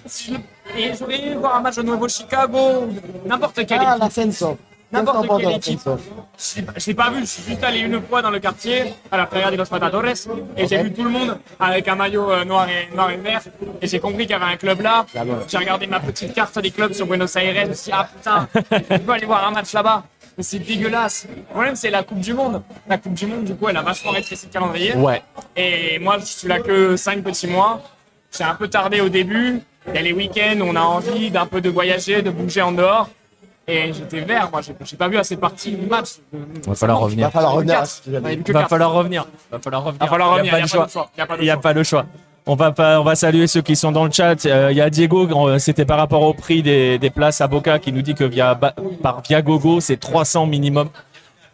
[0.07, 2.87] Si je- Et j'aurais aimé voir un match de Nuevo Chicago.
[3.27, 4.47] N'importe quelle Ah, équipe.
[4.93, 5.81] N'importe quelle équipe.
[6.39, 6.63] Je l'ai
[6.95, 9.51] pas- je vu, je suis juste allé une fois dans le quartier, à la Feria
[9.51, 10.05] de los Matadores,
[10.57, 13.41] et j'ai vu tout le monde avec un maillot euh, noir, et, noir et vert,
[13.81, 15.07] et j'ai compris qu'il y avait un club là.
[15.49, 18.09] J'ai regardé ma petite carte des clubs sur Buenos Aires, je me suis dit, ah
[18.17, 18.49] putain,
[18.91, 20.03] je peux aller voir un match là-bas.
[20.41, 21.27] Mais c'est dégueulasse.
[21.37, 22.63] Le problème, c'est la Coupe du Monde.
[22.89, 24.95] La Coupe du Monde, du coup, elle a vachement rétréci le calendrier.
[24.97, 25.23] Ouais.
[25.55, 27.83] Et moi, je suis là que 5 petits mois.
[28.35, 29.61] J'ai un peu tardé au début.
[29.89, 32.73] Il y a les week-ends, on a envie d'un peu de voyager, de bouger en
[32.73, 33.11] dehors.
[33.69, 36.13] Et j'étais vert, moi, j'ai j'ai pas vu assez de parties du match.
[36.67, 37.31] Va falloir Il va revenir.
[37.31, 37.77] falloir revenir
[38.63, 39.27] Va falloir revenir.
[39.51, 40.55] Va falloir revenir.
[40.55, 41.11] Il y revenir, a pas le choix.
[41.39, 42.07] Il n'y a pas le choix.
[42.47, 44.45] On va, on va saluer ceux qui sont dans le chat.
[44.47, 47.79] Euh, Il y a Diego, c'était par rapport au prix des, des places à Boca,
[47.79, 48.59] qui nous dit que via,
[49.03, 50.89] par Viagogo, c'est 300 minimum.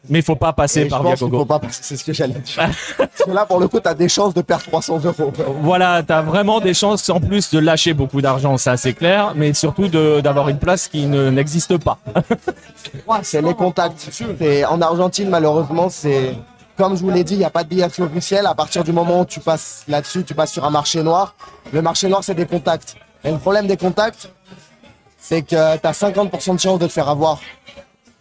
[0.08, 1.38] Mais il faut pas passer Et je par pense qu'il Viagogo.
[1.40, 2.54] faut pas passer, c'est ce que j'allais dire.
[2.96, 5.32] Parce que là, pour le coup, tu as des chances de perdre 300 euros.
[5.62, 9.32] Voilà, tu as vraiment des chances en plus de lâcher beaucoup d'argent, ça c'est clair,
[9.34, 11.98] mais surtout de- d'avoir une place qui ne- n'existe pas.
[13.08, 14.08] Ouais, c'est les contacts.
[14.40, 16.36] Et en Argentine, malheureusement, c'est
[16.76, 18.46] comme je vous l'ai dit, il n'y a pas de billetterie officielle.
[18.46, 21.34] À partir du moment où tu passes là-dessus, tu passes sur un marché noir.
[21.72, 22.96] Le marché noir, c'est des contacts.
[23.24, 24.30] Et le problème des contacts,
[25.18, 27.40] c'est que tu as 50% de chance de te faire avoir.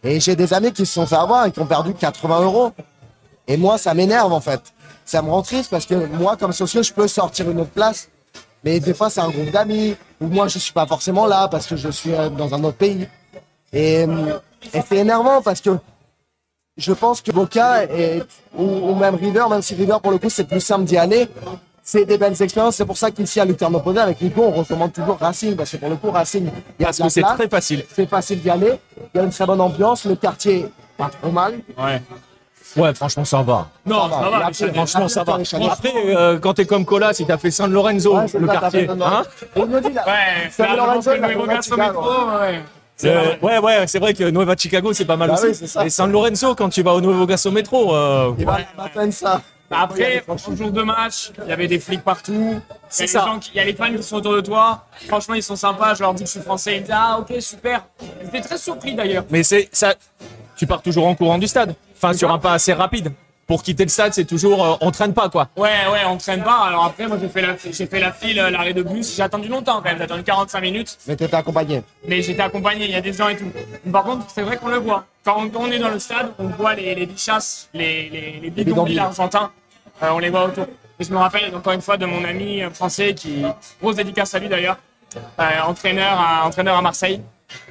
[0.03, 2.71] Et j'ai des amis qui se sont fait avoir et qui ont perdu 80 euros.
[3.47, 4.61] Et moi, ça m'énerve en fait.
[5.03, 8.09] Ça me rend triste parce que moi, comme socio, je peux sortir une autre place.
[8.63, 9.95] Mais des fois, c'est un groupe d'amis.
[10.21, 12.77] Ou moi, je suis pas forcément là parce que je suis euh, dans un autre
[12.77, 13.07] pays.
[13.73, 14.39] Et, euh,
[14.73, 15.77] et c'est énervant parce que
[16.77, 18.21] je pense que Boca et,
[18.57, 21.27] ou, ou même River, même si River pour le coup c'est plus simple d'y aller,
[21.83, 22.75] c'est des belles expériences.
[22.77, 25.89] C'est pour ça qu'ici à Luterno avec Nico, on recommande toujours Racing parce que pour
[25.89, 27.85] le coup Racing, il y a Parce que c'est très facile.
[27.93, 28.73] c'est facile d'y aller,
[29.13, 31.55] il y a une très bonne ambiance, le quartier pas trop mal.
[31.77, 32.01] Ouais.
[32.77, 33.69] Ouais, franchement, ça va.
[33.85, 35.37] Non, va, ça va, ça- plus- Franchement, ça va.
[35.71, 38.85] Après, euh, quand t'es comme Cola, si t'as fait San Lorenzo, Ouais, le ça, quartier,
[38.85, 39.23] fait- hein
[39.55, 40.03] On me dit là.
[40.05, 41.77] Ouais, peu la le.
[41.77, 42.01] Metro,
[42.41, 42.59] ouais.
[43.03, 45.47] Euh, ouais, ouais, c'est vrai que Nueva Chicago, c'est pas mal Bah aussi.
[45.47, 45.85] oui, c'est ça.
[45.85, 48.59] Et San Lorenzo, quand tu vas au Nuevo Gaso Metro, euh, Il va
[49.11, 49.41] ça.
[49.69, 52.31] Bah Après, au jour de match, il y avait des flics partout.
[52.33, 53.25] Il y, a C'est les ça.
[53.25, 54.85] gens qui- il y a les fans qui sont autour de toi.
[55.07, 55.95] Franchement, ils sont sympas.
[55.95, 56.75] Je leur dis que je suis français.
[56.75, 57.83] Ils me disent Ah, ok, super.
[58.23, 59.25] J'étais très surpris d'ailleurs.
[59.31, 59.95] mais c'est ça.
[60.55, 61.73] Tu pars toujours en courant du stade.
[61.97, 63.11] Enfin, sur un pas assez rapide.
[63.47, 65.49] Pour quitter le stade, c'est toujours, euh, on traîne pas quoi.
[65.55, 66.65] Ouais, ouais, on traîne pas.
[66.65, 69.15] Alors après, moi, j'ai fait la, j'ai fait la file, euh, l'arrêt de bus.
[69.15, 69.97] J'ai attendu longtemps quand même.
[69.97, 70.97] J'ai attendu 45 minutes.
[71.07, 71.83] Mais t'étais accompagné.
[72.07, 72.85] Mais j'étais accompagné.
[72.85, 73.51] Il y a des gens et tout.
[73.91, 75.05] Par contre, c'est vrai qu'on le voit.
[75.23, 78.99] Quand on, est dans le stade, on voit les, les bichasses, les, les, les bidonvilles
[78.99, 79.51] argentins.
[80.03, 80.65] Euh, on les voit autour.
[80.99, 83.43] Et je me rappelle encore une fois de mon ami euh, français qui,
[83.81, 84.77] grosse dédicace à lui d'ailleurs,
[85.39, 87.21] euh, entraîneur, à, entraîneur à Marseille,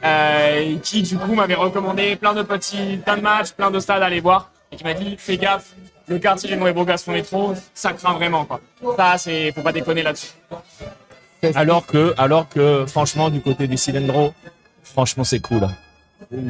[0.04, 4.02] euh, qui du coup m'avait recommandé plein de petits, plein de matchs, plein de stades
[4.02, 5.74] à aller voir, et qui m'a dit fais gaffe,
[6.08, 8.60] le quartier du Nuevo Gaston Métro, ça craint vraiment quoi.
[8.96, 10.32] Ça, c'est, faut pas déconner là-dessus.
[11.54, 14.32] Alors que, alors que, franchement, du côté du Cilindro,
[14.82, 15.68] franchement, c'est cool.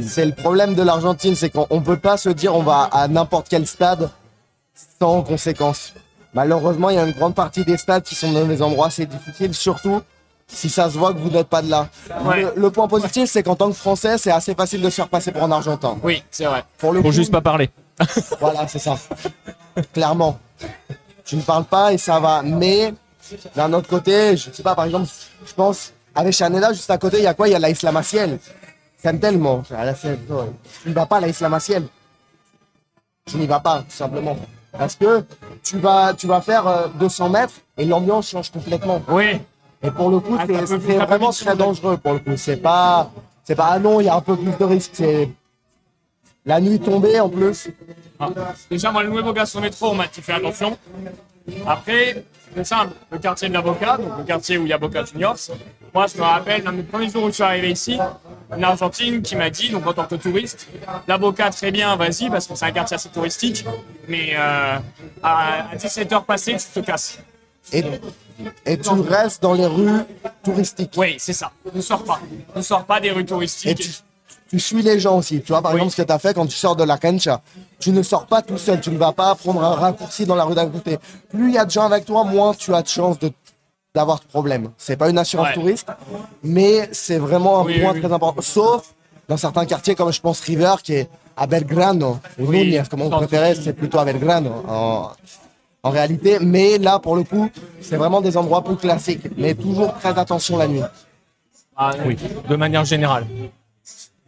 [0.01, 3.09] C'est le problème de l'Argentine, c'est qu'on ne peut pas se dire on va à
[3.09, 4.09] n'importe quel stade
[5.01, 5.93] sans conséquences.
[6.33, 9.07] Malheureusement, il y a une grande partie des stades qui sont dans des endroits assez
[9.07, 10.01] difficiles, surtout
[10.47, 11.89] si ça se voit que vous n'êtes pas de là.
[12.25, 12.43] Ouais.
[12.43, 15.09] Le, le point positif, c'est qu'en tant que Français, c'est assez facile de se faire
[15.09, 15.97] passer pour un Argentin.
[16.03, 16.65] Oui, c'est vrai.
[16.79, 17.71] Pour le Faut coup, juste pas parler.
[18.41, 18.97] Voilà, c'est ça.
[19.93, 20.39] Clairement.
[21.25, 22.43] Tu ne parles pas et ça va.
[22.43, 22.93] Mais
[23.55, 25.09] d'un autre côté, je sais pas, par exemple,
[25.47, 27.49] je pense, avec Chanela, juste à côté, il y a quoi?
[27.49, 28.39] Il y a la Isla Maciel.
[29.03, 29.63] T'aimes tellement.
[29.63, 29.75] Tu
[30.89, 31.29] ne vas pas à la
[33.27, 34.37] tu n'y vas pas, tout simplement.
[34.73, 35.25] Parce que
[35.63, 39.01] tu vas, tu vas faire euh, 200 mètres et l'ambiance change complètement.
[39.09, 39.41] Oui,
[39.83, 41.97] Et pour le coup, Ah, c'est c'est vraiment très dangereux.
[41.97, 43.11] Pour le coup, c'est pas,
[43.45, 44.91] c'est pas, ah non, il y a un peu plus de risques.
[44.95, 45.31] C'est
[46.47, 47.69] la nuit tombée en plus.
[48.19, 48.29] Ah.
[48.71, 50.77] Déjà, moi, le Nuevo Gaston Métro, on m'a dit fais attention.
[51.67, 54.79] Après, c'est simple, le quartier de la Boca, donc le quartier où il y a
[54.79, 55.37] Boca Juniors.
[55.93, 57.99] Moi, je me rappelle, l'un des premiers jours où je suis arrivé ici,
[58.57, 60.69] une Argentine qui m'a dit, donc en tant que touriste,
[61.07, 63.65] la Boca, très bien, vas-y, parce que c'est un quartier assez touristique,
[64.09, 64.79] mais euh,
[65.23, 67.19] à, 17h passées, tu te casses.
[67.73, 67.83] Et,
[68.67, 70.03] et tu restes dans les rues
[70.43, 70.93] touristiques.
[70.97, 71.51] Oui, c'est ça.
[71.75, 72.21] Ne sors pas.
[72.55, 73.79] Ne sors pas des rues Et touristiques.
[73.79, 73.91] tu,
[74.51, 75.41] tu suis les gens aussi.
[75.41, 75.79] Tu vois, par Oui.
[75.79, 77.41] exemple, ce que tu as fait quand tu sors de la cancha.
[77.81, 78.81] Tu ne sors pas tout seul.
[78.81, 80.99] Tu ne vas pas prendre un raccourci dans la rue d'à côté.
[81.31, 83.31] Plus il y a de gens avec toi, moins tu as de chances de
[83.95, 84.71] d'avoir de problèmes.
[84.77, 85.55] C'est pas une assurance Ouais.
[85.55, 85.87] touriste,
[86.43, 88.43] mais c'est vraiment un Oui, point oui, très important.
[88.43, 88.93] Sauf
[89.29, 93.03] dans certains quartiers comme je pense River, qui est à Belgrano, ou Oui, Núñez, comme
[93.03, 95.11] on préférait, c'est plutôt à Belgrano en,
[95.85, 96.39] en réalité.
[96.41, 97.49] Mais là, pour le coup,
[97.81, 99.29] c'est vraiment des endroits plus classiques.
[99.37, 100.83] Mais toujours très attention la nuit.
[101.77, 102.17] Ah, Oui,
[102.49, 103.27] de manière générale.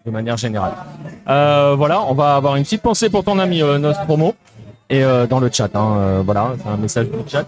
[0.06, 0.72] De manière générale.
[1.28, 4.36] Euh, voilà, on va avoir une petite pensée pour ton ami euh, notre promo
[4.88, 5.68] et euh, dans le chat.
[5.74, 7.44] hein, euh, voilà, c'est un message du chat.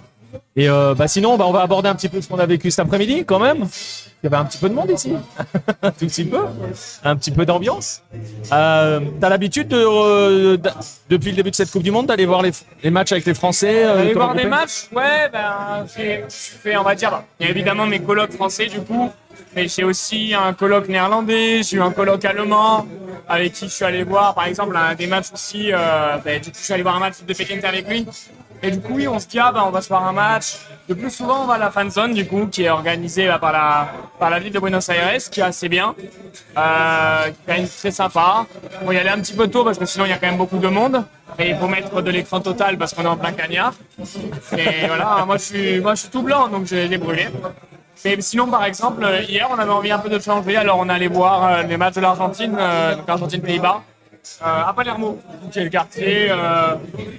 [0.57, 2.71] Et euh, bah sinon, bah, on va aborder un petit peu ce qu'on a vécu
[2.71, 3.67] cet après-midi quand même.
[4.23, 5.12] Il y avait un petit peu de monde ici,
[5.81, 6.41] un tout petit peu,
[7.05, 8.03] un petit peu d'ambiance.
[8.53, 10.57] Euh, T'as l'habitude de, euh,
[11.09, 12.51] depuis le début de cette Coupe du Monde d'aller voir les,
[12.83, 16.83] les matchs avec les Français euh, Aller voir des matchs Ouais, ben, je fais, on
[16.83, 19.09] va dire, il y a évidemment mes colocs français du coup,
[19.55, 22.87] mais j'ai aussi un coloc néerlandais, j'ai eu un coloc allemand
[23.29, 25.71] avec qui je suis allé voir, par exemple, un des matchs aussi.
[25.73, 28.05] euh, ben, du coup, je suis allé voir un match de Pékin avec lui.
[28.62, 30.59] Et du coup, oui, on se dit, ah, ben, on va se voir un match.
[30.88, 33.38] Le plus souvent, on va à la fan zone, du coup, qui est organisée bah,
[33.38, 35.94] par, la, par la ville de Buenos Aires, qui est assez bien,
[36.57, 38.47] euh, qui est très sympa.
[38.85, 40.38] Faut y aller un petit peu tôt parce que sinon, il y a quand même
[40.38, 41.05] beaucoup de monde.
[41.38, 43.75] Et il faut mettre de l'écran total parce qu'on est en plein cagnard.
[44.57, 47.29] Et voilà, moi je suis, moi je suis tout blanc, donc j'ai brûlé.
[48.05, 51.09] Et sinon, par exemple, hier, on avait envie un peu de changer, alors on allait
[51.09, 53.83] voir euh, les matchs de l'Argentine, euh, donc Argentine-Pays-Bas,
[54.43, 55.19] à Palermo,
[55.51, 56.75] qui est le quartier, euh,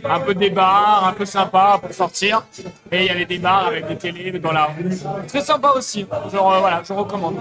[0.10, 2.44] un peu des bars, un peu sympa pour sortir.
[2.92, 4.90] Et il y a les des bars avec des télés dans la rue.
[5.28, 7.38] Très sympa aussi, genre euh, voilà, je recommande.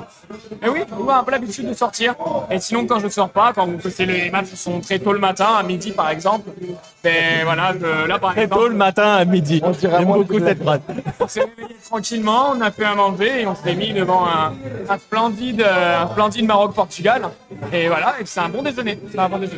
[0.63, 2.15] Et oui, on a un peu l'habitude de sortir.
[2.51, 5.49] Et sinon, quand je ne sors pas, quand les matchs sont très tôt le matin,
[5.59, 6.51] à midi par exemple,
[7.03, 9.61] ben voilà, je- là par Très exemple, tôt le matin à midi.
[9.65, 10.81] On dirait beaucoup cette phrase.
[11.21, 14.53] on s'est réveillé tranquillement, on a fait à manger et on s'est mis devant un,
[14.89, 17.23] un splendide, euh, un splendide Maroc-Portugal.
[17.73, 18.99] Et voilà, et c'est un bon déjeuner.
[19.11, 19.58] C'est un bon déjeuner.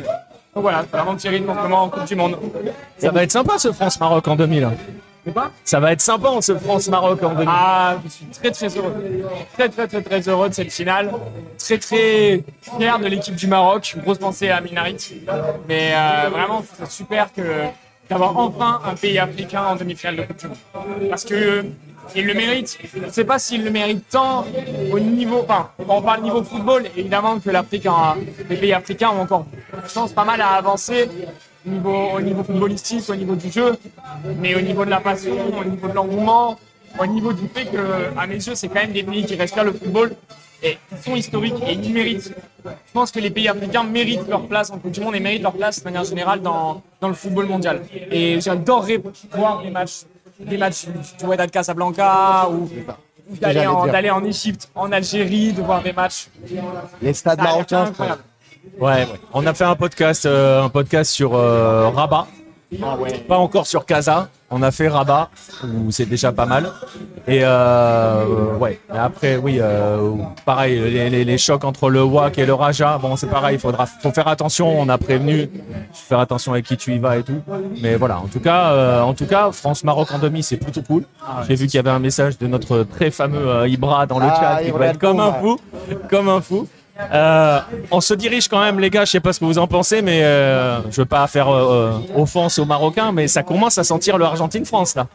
[0.53, 2.37] Donc voilà, vraiment en ce moment en Coupe du Monde.
[2.97, 4.69] Ça va être sympa ce France-Maroc en 2000.
[5.23, 7.47] C'est pas Ça va être sympa ce France-Maroc en 2000.
[7.47, 8.93] Ah, je suis très très heureux.
[9.53, 11.11] Très très très très heureux de cette finale.
[11.57, 13.95] Très très fier de l'équipe du Maroc.
[14.03, 15.21] Grosse pensée à Minarit.
[15.67, 17.41] Mais euh, vraiment, c'est super que
[18.09, 21.09] d'avoir enfin un pays africain en demi-finale de Coupe du Monde.
[21.09, 21.65] Parce que
[22.15, 22.77] il le mérite.
[22.93, 24.45] Je ne sais pas s'il le mérite tant
[24.91, 27.87] au niveau, enfin, quand on parle niveau football, évidemment que l'Afrique,
[28.49, 29.45] les pays africains ont encore,
[29.93, 31.09] pense, pas mal à avancer
[31.65, 33.77] au niveau, au niveau footballistique, au niveau du jeu,
[34.39, 36.57] mais au niveau de la passion, au niveau de l'engouement,
[36.99, 39.63] au niveau du fait que, à mes yeux, c'est quand même des pays qui respirent
[39.63, 40.13] le football
[40.63, 42.33] et qui sont historiques et qui méritent.
[42.63, 45.41] Je pense que les pays africains méritent leur place en Coupe du Monde et méritent
[45.41, 47.81] leur place de manière générale dans, dans le football mondial.
[48.11, 50.01] Et j'adorerais voir des matchs,
[50.39, 50.85] des matchs
[51.19, 52.69] du Wydad Casablanca ou
[53.39, 56.27] d'aller en, en Égypte, en Algérie, de voir des matchs.
[57.01, 57.91] Les stades marocains.
[58.79, 59.07] Ouais, ouais.
[59.33, 62.27] On a fait un podcast, euh, un podcast sur euh, Rabat.
[62.81, 63.11] Ah ouais.
[63.27, 64.29] Pas encore sur Casa.
[64.49, 65.29] On a fait Rabat,
[65.63, 66.71] où c'est déjà pas mal.
[67.27, 68.79] Et euh, ouais.
[68.93, 70.13] Et après, oui, euh,
[70.45, 72.97] pareil, les, les- les chocs entre le WAC et le Raja.
[72.97, 73.55] Bon, c'est pareil.
[73.55, 74.67] Il faudra, faut faire attention.
[74.79, 75.49] On a prévenu.
[75.93, 77.41] Faire attention avec qui tu y vas et tout.
[77.81, 78.19] Mais voilà.
[78.19, 81.03] En tout cas, euh, en tout cas, France-Maroc en demi, c'est plutôt cool.
[81.47, 84.39] J'ai vu qu'il y avait un message de notre très fameux Ibra dans le Ah,
[84.57, 85.57] chat qui va être comme un fou,
[86.09, 86.67] comme un fou.
[87.13, 87.59] Euh,
[87.91, 89.05] on se dirige quand même, les gars.
[89.05, 91.99] Je sais pas ce que vous en pensez, mais euh, je veux pas faire euh,
[92.15, 95.07] euh, offense aux Marocains, mais ça commence à sentir le Argentine-France là.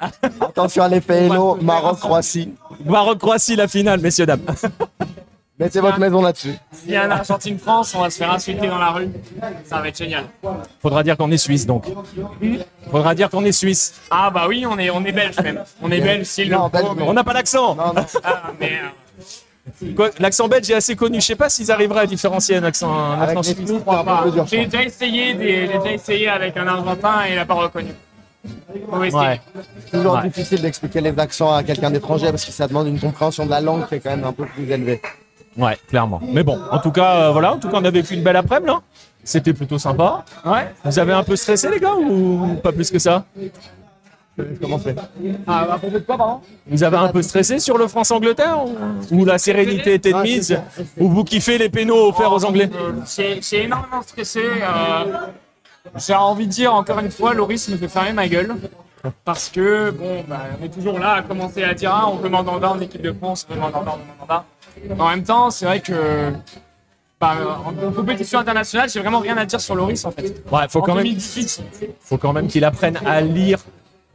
[0.40, 2.54] attention à l'effet Hello, Maroc-Croatie.
[2.84, 4.42] Maroc-Croatie, la finale, messieurs dames.
[5.58, 6.54] Mettez votre maison là-dessus.
[6.70, 9.08] S'il y a un Argentine-France, on va se faire insulter dans la rue.
[9.64, 10.24] Ça va être génial.
[10.80, 11.86] Faudra dire qu'on est suisse, donc.
[12.92, 14.00] Faudra dire qu'on est suisse.
[14.08, 15.64] Ah bah oui, on est, on est belge même.
[15.82, 17.74] On est belge, s'il le Non, faut, belge, mais- On n'a pas d'accent.
[17.74, 18.04] Non, non.
[18.22, 18.88] Ah, mais, euh,
[20.18, 21.20] L'accent belge est assez connu.
[21.20, 23.58] Je sais pas s'ils arriveraient à différencier un accent, un accent suisse.
[24.50, 27.90] J'ai déjà essayé des, j'ai déjà essayé avec un Argentin et il n'a pas reconnu.
[28.92, 29.10] Ouais.
[29.84, 30.22] C'est toujours Ouais.
[30.22, 33.60] difficile d'expliquer les accents à quelqu'un d'étranger parce que ça demande une compréhension de la
[33.60, 35.00] langue qui est quand même un peu plus élevée.
[35.56, 36.20] Ouais, clairement.
[36.22, 37.52] Mais bon, en tout cas, euh, voilà.
[37.54, 38.80] En tout cas, on a vécu une belle après-midi, là.
[39.24, 40.24] C'était plutôt sympa.
[40.44, 40.68] Ouais.
[40.84, 43.24] Vous avez un peu stressé, les gars, ou pas plus que ça?
[44.60, 44.96] Comment fait
[45.46, 49.16] Ah, à propos de quoi, pardon Vous avez un peu stressé sur le France-Angleterre ou,
[49.16, 50.58] ou la sérénité était de mise
[50.98, 54.42] Ou vous kiffez les pénaux offerts aux Anglais Euh, J'ai j'ai énormément stressé.
[54.44, 55.04] euh,
[55.96, 58.54] J'ai envie de dire, encore une fois, Loris me fait fermer ma gueule.
[59.24, 62.28] Parce que, bon, bah, on est toujours là à commencer à dire, ah, on veut
[62.28, 64.44] Mandanda en équipe de France, on veut Mandanda, on veut Mandanda.
[64.88, 66.32] Mais En même temps, c'est vrai que,
[67.20, 67.34] bah,
[67.64, 70.42] en, compétition internationale, j'ai vraiment rien à dire sur Loris, en fait.
[70.52, 71.62] Ouais, faut En quand même, 2018,
[72.00, 73.60] faut quand même qu'il apprenne à lire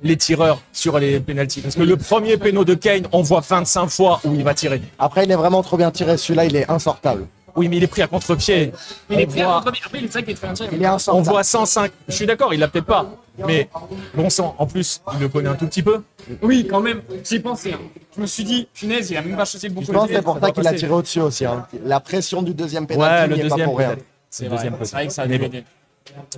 [0.04, 1.62] les tireurs sur les pénalties.
[1.62, 4.82] Parce que le premier péno de Kane, on voit 25 fois où il va tirer.
[4.99, 6.18] Après, il est vraiment trop bien tiré.
[6.18, 7.26] Celui-là, il est insortable.
[7.56, 8.72] Oui, mais il est pris à contre-pied.
[9.12, 10.54] il est On pris à voit- contre- Après, il est vrai qu'il est très bien
[10.56, 10.70] tiré.
[10.74, 11.28] Il est On insortable.
[11.28, 11.91] voit 105.
[12.08, 13.06] Je suis d'accord, il l'a peut-être pas.
[13.47, 13.70] Mais
[14.16, 16.01] bon sang, en plus, il le connaît un tout petit peu.
[16.41, 17.74] Oui, quand même, j'y ai pensé.
[17.74, 17.80] hein.
[18.16, 20.16] Je me suis dit, punaise, il a même pas choisi le bon Je pense que
[20.16, 21.45] c'est pour ça qu'il a tiré au-dessus aussi.
[21.45, 21.66] hein.
[21.86, 23.66] La pression du deuxième Ouais, pénalty le n'y est pas deuxième.
[23.70, 23.88] pour rien.
[23.89, 24.06] peut-être.
[24.30, 25.45] C'est le deuxième vrai, c'est vrai que ça a Mais dû bon.
[25.45, 25.64] aider.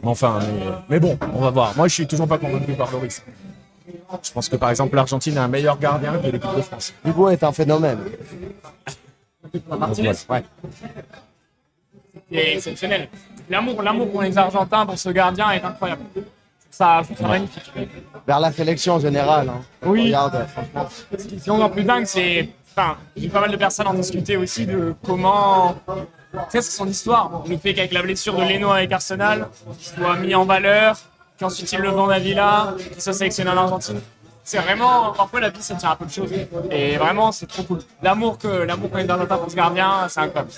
[0.04, 1.74] Mais Enfin, mais, mais bon, on va voir.
[1.76, 3.24] Moi, je suis toujours pas convaincu par Loris.
[4.22, 6.94] Je pense que par exemple, l'Argentine a un meilleur gardien que l'équipe de France.
[7.06, 8.00] Hugo est un phénomène.
[9.70, 10.44] Martinez Ouais.
[12.32, 13.10] est exceptionnel.
[13.50, 16.02] L'amour, l'amour pour les Argentins, pour ce gardien est incroyable.
[16.70, 17.72] Ça, je trouve ça magnifique.
[18.28, 19.50] Vers la sélection en général.
[19.50, 19.62] hein.
[19.86, 20.06] Oui.
[20.08, 20.88] Regarde, franchement.
[21.18, 22.50] Ce qui est encore plus dingue, c'est.
[22.76, 25.76] Enfin, j'ai pas mal de personnes en discuter aussi de comment.
[26.50, 27.44] C'est son histoire.
[27.48, 29.48] Le fait qu'avec la blessure de Leno avec Arsenal,
[29.80, 30.98] il soit mis en valeur,
[31.40, 34.00] qu'ensuite il le vende à Villa, qu'il soit sélectionné en Argentine.
[34.44, 36.30] C'est vraiment, parfois la vie ça tient un peu de choses.
[36.70, 37.80] Et vraiment, c'est trop cool.
[38.04, 40.52] L'amour que l'amour qu'on notre pour ce gardien, c'est incroyable.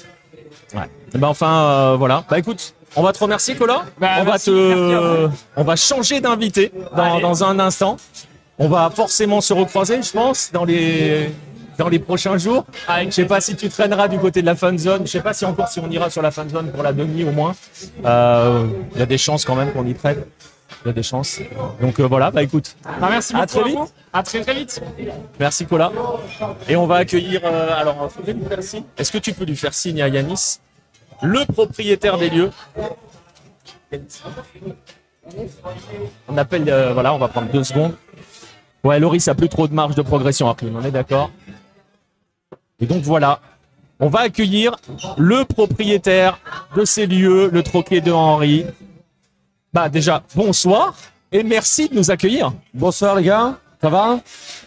[0.74, 0.90] Ouais.
[1.14, 2.24] Et ben enfin, euh, voilà.
[2.30, 3.86] Bah écoute, on va te remercier, Cola.
[3.98, 7.98] Bah, on va merci, à te, on va changer d'invité dans un instant.
[8.60, 11.32] On va forcément se recroiser, je pense, dans les
[11.78, 12.66] dans les prochains jours.
[12.88, 15.06] Avec Je sais pas si tu traîneras du côté de la fan zone.
[15.06, 17.24] Je sais pas si encore si on ira sur la fan zone pour la demi
[17.24, 17.56] au moins.
[18.06, 18.66] Euh,
[18.96, 20.24] Il y a des chances quand même qu'on y traîne.
[20.84, 21.40] Il y a des chances.
[21.82, 23.48] Donc euh, voilà, bah écoute, Bah, merci À beaucoup.
[23.52, 23.76] très à vite.
[23.78, 23.90] vous.
[24.14, 24.82] À très très vite.
[25.40, 25.92] merci Cola.
[26.68, 27.42] Et on va accueillir.
[27.46, 28.34] euh, alors, euh.
[28.98, 30.60] Est-ce que tu peux lui faire signe à Yanis,
[31.22, 32.52] le propriétaire des lieux?
[36.28, 36.64] On appelle.
[36.94, 37.94] voilà, on va prendre deux secondes.
[38.84, 41.32] Ouais, Loris a plus trop de marge de progression, on est d'accord?
[42.80, 43.40] Et donc voilà,
[44.00, 44.76] on va accueillir
[45.18, 46.40] le propriétaire
[46.76, 48.66] de ces lieux, le troquet de Henri.
[49.74, 50.94] Bah déjà, bonsoir
[51.32, 52.54] et merci de nous accueillir.
[52.76, 54.20] Bonsoir les gars, ça va?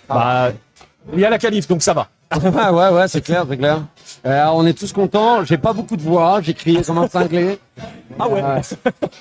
[0.09, 0.51] Bah,
[1.13, 2.09] il y a la calife, donc ça va.
[2.33, 3.83] Ah ouais ouais c'est clair, c'est clair.
[4.25, 7.59] Euh, on est tous contents, j'ai pas beaucoup de voix, j'ai crié comme un cinglé.
[8.19, 8.43] Ah ouais.
[8.43, 8.61] Ouais.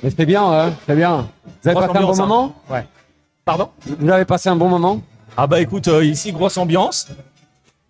[0.03, 1.27] Mais c'était bien, ouais, c'était bien.
[1.61, 2.25] Vous avez Grosse passé un bon hein.
[2.25, 2.55] moment?
[2.69, 2.85] Ouais.
[3.45, 3.69] Pardon?
[3.85, 5.01] Vous avez passé un bon moment?
[5.37, 7.07] Ah bah écoute, euh, ici grosse ambiance.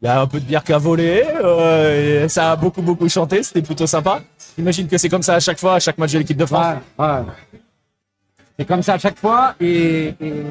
[0.02, 2.82] Il y a un peu de bière qui a volé, euh, et ça a beaucoup
[2.82, 4.22] beaucoup chanté, c'était plutôt sympa.
[4.58, 6.78] J'imagine que c'est comme ça à chaque fois, à chaque match de l'équipe de France.
[6.98, 7.22] Ouais, ouais.
[8.58, 10.44] C'est comme ça à chaque fois et, et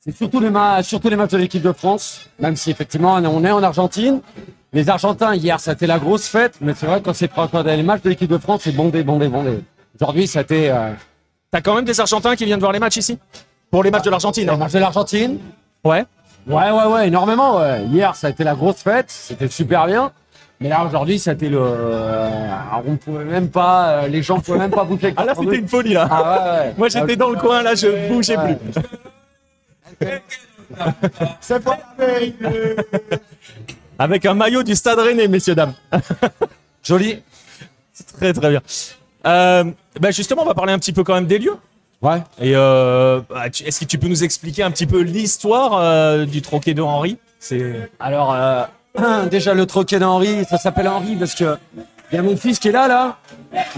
[0.00, 0.50] c'est surtout les,
[0.82, 4.20] surtout les matchs de l'équipe de France, même si effectivement on est- en Argentine.
[4.72, 7.30] Les Argentins, hier, ça a été la grosse fête, mais c'est vrai que quand c'est
[7.76, 9.60] les matchs de l'équipe de France, c'est bondé, bondé, bondé.
[9.98, 10.90] Aujourd'hui, ça a été euh,
[11.50, 13.16] T'as quand même des Argentins qui viennent voir les matchs ici?
[13.70, 14.56] Pour les matchs de l'Argentine hein.
[14.56, 15.38] match de l'Argentine?
[15.84, 16.04] Ouais.
[16.46, 17.58] Ouais, ouais, ouais, énormément.
[17.58, 17.84] Ouais.
[17.86, 20.12] Hier, ça a été la grosse fête, c'était super bien.
[20.60, 21.58] Mais là, aujourd'hui, ça a été le.
[21.60, 22.48] euh,
[22.86, 23.88] on pouvait même pas.
[24.04, 25.06] euh, les gens pouvaient même pas bouger.
[25.06, 26.06] avec Ah là c'était une folie là.
[26.10, 26.74] Ah ouais, ouais.
[26.78, 28.56] Moi j'étais dans le coin là, je bougeais Ouais.
[30.00, 30.08] plus.
[31.40, 31.78] C'est pas
[33.98, 35.74] Avec un maillot du Stade Rennais, messieurs dames.
[36.82, 37.22] Joli.
[38.18, 38.60] Très très bien.
[39.26, 39.64] Euh,
[40.00, 41.56] bah justement, on va parler un petit peu quand même des lieux.
[42.04, 42.22] Ouais.
[42.38, 46.42] Et euh, bah, est-ce que tu peux nous expliquer un petit peu l'histoire euh, du
[46.42, 47.16] troquet de Henri?
[47.38, 48.64] C'est Alors, euh,
[49.30, 51.56] déjà, le troquet d'Henri, ça s'appelle Henri parce que
[52.12, 53.16] il y a mon fils qui est là, là.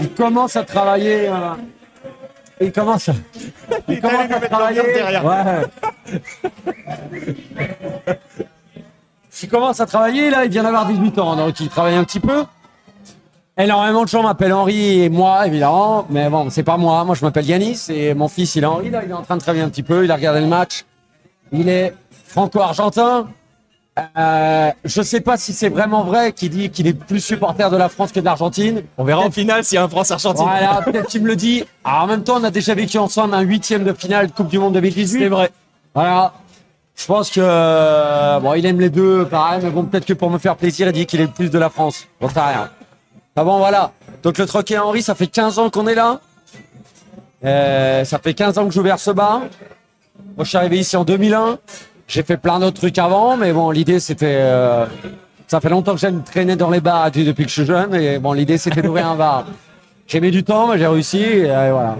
[0.01, 1.29] Il commence à travailler.
[1.29, 1.53] euh,
[2.59, 3.13] il commence à,
[3.87, 4.81] il commence à travailler.
[4.81, 6.17] Ouais.
[9.41, 10.43] il commence à travailler, là.
[10.43, 12.43] Il vient d'avoir 18 ans, donc il travaille un petit peu.
[13.59, 16.05] Énormément de gens m'appellent Henri et moi, évidemment.
[16.09, 17.03] Mais bon, c'est pas moi.
[17.03, 19.01] Moi, je m'appelle Yanis et mon fils, il est Henri, là.
[19.03, 20.05] Il est en train de travailler un petit peu.
[20.05, 20.85] Il a regardé le match.
[21.51, 21.95] Il est
[22.27, 23.27] franco-argentin.
[24.15, 27.77] Euh, je sais pas si c'est vraiment vrai qu'il dit qu'il est plus supporter de
[27.77, 28.83] la France que de l'Argentine.
[28.95, 30.45] On verra en finale s'il y a un France-Argentine.
[30.45, 31.63] Voilà, peut-être qu'il me le dit.
[31.83, 34.59] Alors, en même temps, on a déjà vécu ensemble un huitième de finale Coupe du
[34.59, 35.19] Monde 2018.
[35.19, 35.49] C'est vrai.
[35.95, 36.33] Voilà.
[36.95, 40.29] Je pense que euh, bon, il aime les deux, pareil, mais bon, peut-être que pour
[40.29, 42.07] me faire plaisir, il dit qu'il est le plus de la France.
[42.21, 42.69] J'en sais rien.
[43.39, 43.91] Ah bon, voilà.
[44.23, 46.19] Donc le troquet Henri, ça fait 15 ans qu'on est là.
[47.45, 49.41] Euh, ça fait 15 ans que j'ouvre ce bar.
[50.35, 51.59] Moi, je suis arrivé ici en 2001.
[52.07, 54.25] J'ai fait plein d'autres trucs avant, mais bon, l'idée c'était.
[54.39, 54.87] euh,
[55.45, 58.17] ça fait longtemps que j'aime traîner dans les bars depuis que je suis jeune, et
[58.17, 59.45] bon, l'idée c'était d'ouvrir un bar.
[60.07, 61.21] J'ai mis du temps, mais j'ai réussi.
[61.21, 61.97] Et voilà.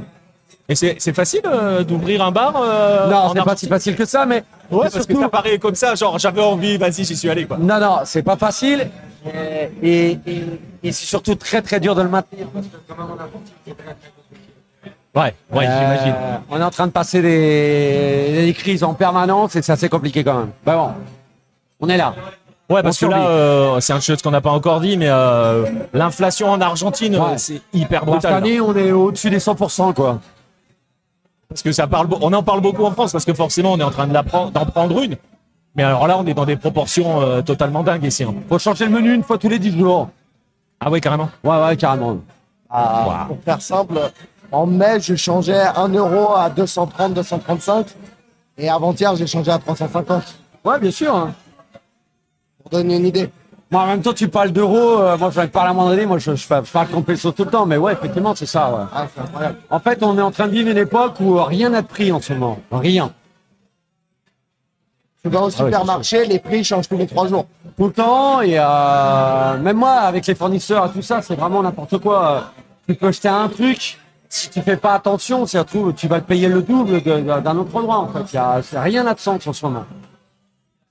[0.70, 4.26] Et c'est facile euh, d'ouvrir un bar euh, non, c'est pas si facile que ça,
[4.26, 7.46] mais Ouais, parce que ça paraît comme ça, genre j'avais envie, vas-y, j'y suis allé
[7.46, 7.56] quoi.
[7.58, 8.90] Non, non, c'est pas facile.
[9.82, 10.20] Et, et,
[10.84, 12.48] et- c'est surtout très très dur de le maintenir.
[12.54, 13.28] Parce que quand même, on a
[15.24, 16.16] Ouais, ouais, Euh, j'imagine.
[16.50, 20.24] On est en train de passer des, des crises en permanence et c'est assez compliqué
[20.24, 20.50] quand même.
[20.66, 20.90] Bah bon,
[21.80, 22.14] on est là.
[22.70, 25.66] Ouais, parce que là, euh, c'est une chose qu'on n'a pas encore dit, mais euh,
[25.94, 27.22] l'inflation en Argentine, Ouais.
[27.32, 28.44] euh, c'est hyper Bon, cette brutal.
[28.44, 30.20] année, on est au-dessus des 100%, quoi.
[31.50, 33.84] Parce que ça parle, on en parle beaucoup en France, parce que forcément, on est
[33.84, 35.16] en train de la prendre- d'en prendre une.
[35.76, 38.24] Mais alors là, on est dans des proportions euh, totalement dingues ici.
[38.24, 38.34] hein.
[38.50, 40.10] Faut changer le menu une fois tous les 10 jours.
[40.80, 41.30] Ah ouais, carrément.
[41.44, 42.18] Ouais, ouais, carrément.
[42.70, 43.98] Ah, Pour faire simple,
[44.52, 47.88] en mai, je changeais 1 euro à 230, 235.
[48.58, 50.24] Et avant-hier, j'ai changé à 350.
[50.66, 51.16] Ouais, bien sûr.
[51.16, 51.34] hein.
[52.62, 53.30] Pour donner une idée.
[53.70, 55.00] Moi, en même temps, tu parles d'euros.
[55.02, 56.06] euh, moi, je parler à un moment donné.
[56.06, 57.66] Moi, je, je, parle- je parle compétition tout le temps.
[57.66, 58.70] Mais ouais, effectivement, c'est ça.
[58.72, 58.84] Ouais.
[58.94, 59.52] Ah.
[59.70, 62.12] En fait, on est en train de vivre une époque où rien n'a de prix
[62.12, 62.60] en ce moment.
[62.72, 63.12] Rien.
[65.24, 67.46] Tu vas au Ah ouais, supermarché, les prix changent tous les 3 jours.
[67.76, 71.62] tout le temps et euh, même moi avec les fournisseurs et tout ça c'est vraiment
[71.62, 72.52] n'importe quoi
[72.88, 74.00] tu peux acheter un truc
[74.30, 78.08] si tu fais pas attention tu vas te payer le double d'un autre endroit en
[78.08, 79.86] fait Il y a rien n'a de sens en ce moment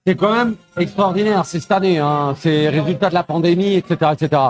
[0.06, 2.34] c'est quand même extraordinaire c'est cette année hein.
[2.38, 4.42] c'est résultat de la pandémie etc etc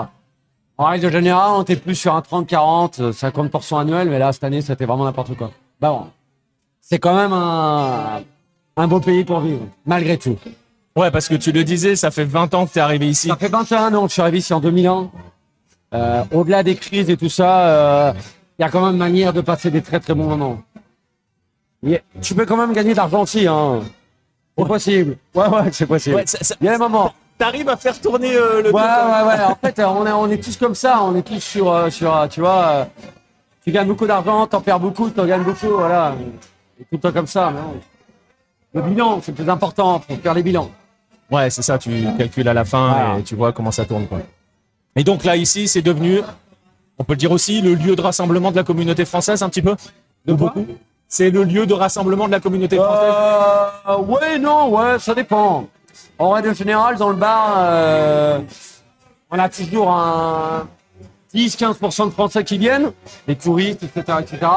[0.77, 4.31] en règle générale on était plus sur un 30 40 euh, 50% annuel mais là
[4.31, 5.51] cette année c'était vraiment n'importe quoi
[5.81, 6.07] bah bon
[6.81, 8.21] c'est quand même un
[8.77, 10.37] un beau pays pour vivre malgré tout
[10.97, 13.27] Ouais, parce que tu le disais, ça fait 20 ans que tu es arrivé ici.
[13.27, 15.11] ça fait 21 ans que je suis arrivé ici en 2001.
[15.93, 18.13] Euh, Au-delà des crises et tout ça, euh,
[18.57, 20.57] il y a quand même manière de passer des très très bons moments.
[22.23, 23.81] Tu peux quand même gagner de l'argent aussi, hein.
[24.57, 25.17] C'est possible.
[25.35, 26.15] Ouais, ouais, c'est possible.
[26.15, 27.13] Ouais, ça- ça- Il y a des moments.
[27.37, 29.23] T'arrives à faire tourner euh, le Ouais, truc, hein.
[29.27, 29.43] ouais, ouais.
[29.43, 31.03] En fait, euh, on est, on est tous comme ça.
[31.03, 32.85] On est tous sur, euh, sur tu vois, euh,
[33.63, 36.15] tu gagnes beaucoup d'argent, t'en perds beaucoup, t'en gagnes beaucoup, voilà.
[36.79, 37.51] Et tout le temps comme ça.
[37.53, 37.61] mais.
[38.73, 39.99] Le bilan, c'est le plus important.
[39.99, 40.69] Faut faire les bilans.
[41.31, 44.07] Ouais, c'est ça, tu calcules à la fin et tu vois comment ça tourne.
[44.07, 44.19] Quoi.
[44.95, 46.21] Et donc là, ici, c'est devenu,
[46.97, 49.61] on peut le dire aussi, le lieu de rassemblement de la communauté française, un petit
[49.61, 49.75] peu?
[50.25, 50.65] De beaucoup?
[51.07, 53.13] C'est le lieu de rassemblement de la communauté française
[53.87, 55.67] Euh, ouais, non, ouais, ça dépend.
[56.19, 58.39] En règle générale, dans le bar, euh,
[59.31, 60.67] on a toujours un
[61.33, 62.91] 10-15% de Français qui viennent,
[63.27, 64.51] des touristes, etc., etc.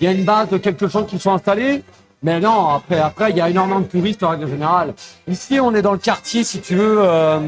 [0.00, 1.82] Il y a une base de quelques gens qui sont installés.
[2.22, 4.94] Mais non, après, après, il y a énormément de touristes en règle générale.
[5.28, 7.38] Ici, on est dans le quartier, si tu veux, euh,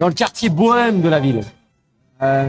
[0.00, 1.44] dans le quartier bohème de la ville.
[2.22, 2.48] Euh,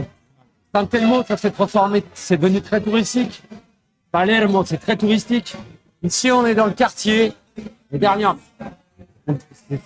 [0.74, 3.42] Saint-Telmo, ça s'est transformé, c'est devenu très touristique.
[4.14, 5.56] Palermo, c'est très touristique.
[6.04, 7.32] Ici, on est dans le quartier.
[7.90, 8.36] Les dernières.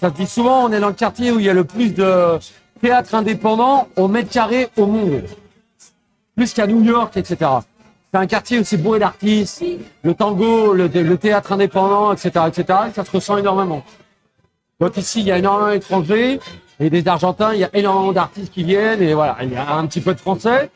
[0.03, 1.95] Ça se dit souvent, on est dans le quartier où il y a le plus
[1.95, 2.39] de
[2.83, 5.23] théâtres indépendants au mètre carré au monde.
[6.37, 7.39] Plus qu'à New York, etc.
[8.13, 9.65] C'est un quartier aussi bourré d'artistes,
[10.03, 12.81] le tango, le, théâtre indépendant, etc., etc.
[12.91, 13.83] Et ça se ressent énormément.
[14.79, 16.39] Donc ici, il y a énormément d'étrangers
[16.79, 19.75] et des Argentins, il y a énormément d'artistes qui viennent et voilà, il y a
[19.75, 20.69] un petit peu de Français.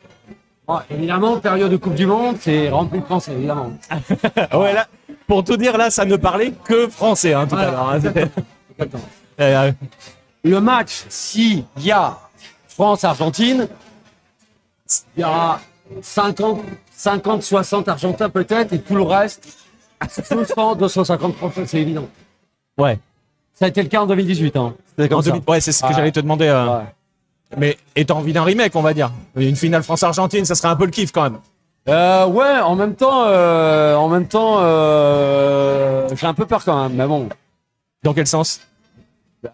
[0.67, 3.73] Bon, évidemment, période de Coupe du Monde, c'est rempli de Français, évidemment.
[4.55, 4.87] Ouais, là,
[5.27, 7.89] pour tout dire, là, ça ne parlait que français hein, tout à l'heure.
[7.89, 7.97] hein.
[7.97, 9.03] Exactement.
[9.41, 9.73] Euh,
[10.45, 12.17] le match, s'il y a
[12.69, 13.69] France-Argentine,
[15.17, 15.61] il y aura
[16.01, 16.61] 50,
[16.93, 19.49] 50, 60 Argentins peut-être, et tout le reste,
[20.31, 22.09] 200, 250 Français, c'est évident.
[22.79, 22.99] ouais.
[23.55, 24.57] Ça a été le cas en 2018.
[24.57, 24.75] Hein.
[24.99, 25.31] En comme ça.
[25.31, 26.47] 2000 ouais, c'est ce que j'allais te demander.
[26.49, 26.79] euh.
[26.79, 26.85] Ouais.
[27.59, 29.11] Mais étant envie d'un remake, on va dire.
[29.37, 31.39] Une finale France-Argentine, ça serait un peu le kiff quand même.
[31.89, 36.83] Euh, ouais, en même temps, euh, en même temps, euh, j'ai un peu peur quand
[36.85, 37.29] même, mais bon.
[38.05, 38.61] Dans quel sens?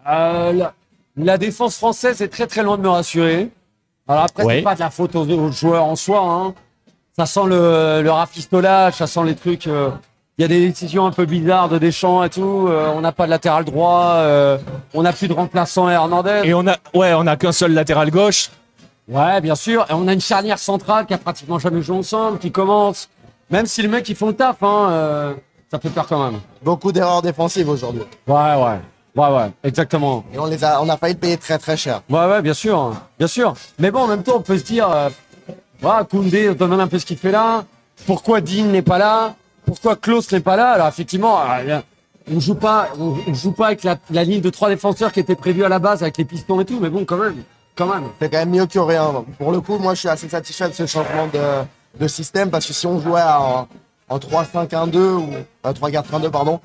[0.07, 0.73] Euh, la,
[1.17, 3.49] la défense française est très très loin de me rassurer.
[4.07, 4.55] Alors après, Ouais.
[4.57, 6.21] c'est pas de la faute aux, aux joueurs en soi.
[6.21, 6.53] Hein.
[7.17, 9.67] Ça sent le, le rafistolage, ça sent les trucs.
[10.39, 12.67] Euh, Il y a des décisions un peu bizarres de Deschamps et tout.
[12.69, 14.13] euh, on n'a pas de latéral droit.
[14.15, 14.57] euh,
[14.93, 16.41] on n'a plus de remplaçant à Hernandez.
[16.45, 18.49] Et on a, ouais, on a qu'un seul latéral gauche.
[19.07, 19.85] Ouais, bien sûr.
[19.89, 23.09] Et on a une charnière centrale qui a pratiquement jamais joué ensemble, qui commence.
[23.49, 25.33] Même si le mec ils font le taf, hein, euh,
[25.71, 26.39] ça fait peur quand même.
[26.63, 28.03] Beaucoup d'erreurs défensives aujourd'hui.
[28.27, 28.79] Ouais, ouais.
[29.15, 30.23] Ouais, ouais, exactement.
[30.33, 32.01] Et on, les a, on a failli le payer très très cher.
[32.09, 32.93] Ouais, ouais, bien sûr, hein.
[33.17, 33.55] bien sûr.
[33.79, 35.09] Mais bon, en même temps, on peut se dire, euh,
[35.81, 37.63] voilà, Koundé, on se demande un peu ce qu'il fait là.
[38.05, 39.33] Pourquoi Dean n'est pas là?
[39.69, 41.79] Pourquoi Klaus n'est pas là Alors effectivement, euh,
[42.33, 45.19] on joue pas, on, on joue pas avec la, la ligne de trois défenseurs qui
[45.19, 46.79] était prévue à la base avec les pistons et tout.
[46.81, 47.35] Mais bon, quand même,
[47.75, 48.05] quand même.
[48.19, 49.23] C'est quand même mieux que rien.
[49.37, 52.65] Pour le coup, moi je suis assez satisfait de ce changement de, de système parce
[52.65, 53.67] que si on jouait en,
[54.09, 55.29] en 3-5-1-2 ou
[55.65, 56.59] euh, 3-4-1-2, pardon,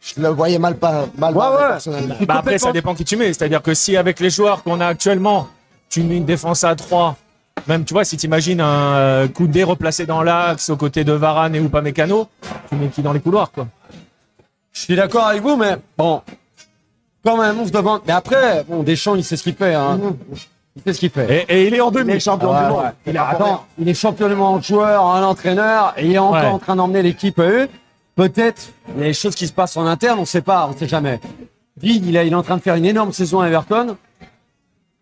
[0.00, 1.68] je le voyais mal, pas, mal Ouais, ouais.
[1.68, 2.16] personnellement.
[2.26, 3.32] Bah après, ça dépend qui tu mets.
[3.32, 5.46] C'est-à-dire que si avec les joueurs qu'on a actuellement,
[5.88, 7.16] tu mets une défense à 3
[7.66, 11.12] Même, tu vois, si tu imagines un euh, Koundé replacé dans l'axe aux côtés de
[11.12, 12.28] Varane et Upamecano,
[12.68, 13.66] tu mets qui dans les couloirs, quoi.
[14.72, 16.20] Je suis d'accord avec vous, mais bon,
[17.24, 18.02] quand même, on se demande.
[18.06, 19.74] Mais après, bon, Deschamps, il sait ce qu'il fait.
[19.74, 19.98] Hein.
[20.76, 21.46] Il sait ce qu'il fait.
[21.48, 22.12] Et, et il est en demi.
[22.12, 22.82] Les champions Ouais, du monde.
[22.82, 22.90] ouais.
[23.06, 26.34] Il est Attends, il est champion du monde joueur, un entraîneur, et il est encore
[26.42, 26.46] Ouais.
[26.48, 27.68] en train d'emmener l'équipe à eux.
[28.16, 28.62] Peut-être,
[28.94, 30.88] il y a des choses qui se passent en interne, on sait pas, on sait
[30.88, 31.18] jamais.
[31.82, 33.96] Il, est- il est en train de faire une énorme saison à Everton.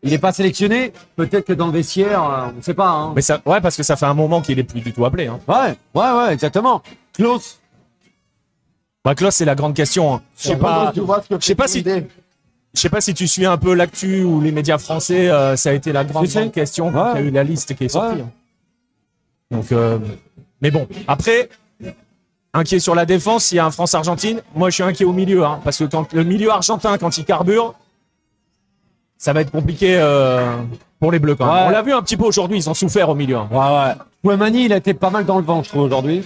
[0.02, 0.92] Il n'est pas sélectionné.
[1.16, 2.88] Peut-être que dans le vestiaire, euh, on ne sait pas.
[2.90, 3.12] Hein.
[3.14, 5.28] Mais ça, ouais, parce que ça fait un moment qu'il est plus du tout appelé.
[5.28, 5.38] Hein.
[5.46, 6.82] Ouais, ouais, ouais, exactement.
[7.12, 7.60] Klaus,
[9.04, 10.14] Bah, Klaus, c'est la grande question.
[10.14, 10.22] hein.
[10.36, 10.92] Je sais pas.
[10.94, 11.84] Je sais pas si-.
[11.84, 15.70] Je sais pas si tu suis un peu l'actu ou les médias français, euh, ça
[15.70, 17.28] a été la grande, question quand il y a Ouais.
[17.28, 18.16] eu la liste qui est sortie.
[18.22, 18.24] Ouais.
[19.50, 19.98] Donc, euh,
[20.62, 21.50] mais bon, après,
[22.54, 24.40] inquiet sur la défense, il y a un France-Argentine.
[24.54, 27.24] Moi, je suis inquiet au milieu, hein, parce que quand le milieu argentin, quand il
[27.26, 27.74] carbure,
[29.22, 30.56] ça va être compliqué euh,
[30.98, 31.54] pour les Bleus quand même.
[31.54, 31.62] Ouais.
[31.68, 33.36] On l'a vu un petit peu aujourd'hui, ils ont souffert au milieu.
[33.38, 33.94] ouais, ouais.
[34.24, 36.24] Ouemani, il a été pas mal dans le vent, je trouve, aujourd'hui.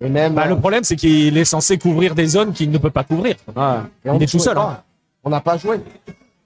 [0.00, 0.32] Et même.
[0.32, 3.36] Bah, le problème, c'est qu'il est censé couvrir des zones qu'il ne peut pas couvrir.
[3.54, 3.62] Ouais,
[4.06, 4.78] et on il est tout seul, hein.
[5.24, 5.78] On n'a pas joué.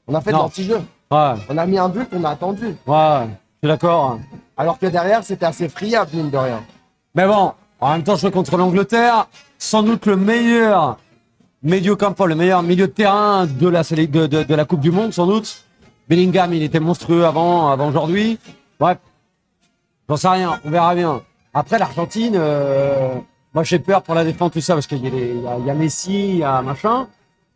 [0.09, 0.39] On a fait Non.
[0.39, 0.81] de l'anti-jeu.
[1.13, 2.75] ouais, On a mis un but, on a attendu.
[2.89, 3.21] ouais,
[3.63, 4.19] je suis d'accord.
[4.57, 6.65] Alors que derrière, c'était assez friable, mine de rien.
[7.15, 10.99] Mais bon, en même temps, jouer contre l'Angleterre, sans doute le meilleur
[11.65, 15.65] milieu campo, le meilleur milieu de terrain de la, Coupe du Monde, sans doute.
[16.09, 18.39] Bellingham, il était monstrueux avant, avant aujourd'hui.
[18.79, 18.99] Bref,
[20.09, 21.23] j'en sais rien, on verra bien.
[21.55, 23.15] Après, l'Argentine, euh,
[23.55, 26.37] moi j'ai peur pour la défense, tout ça, parce qu'il y, y a Messi, il
[26.39, 27.09] y a machin.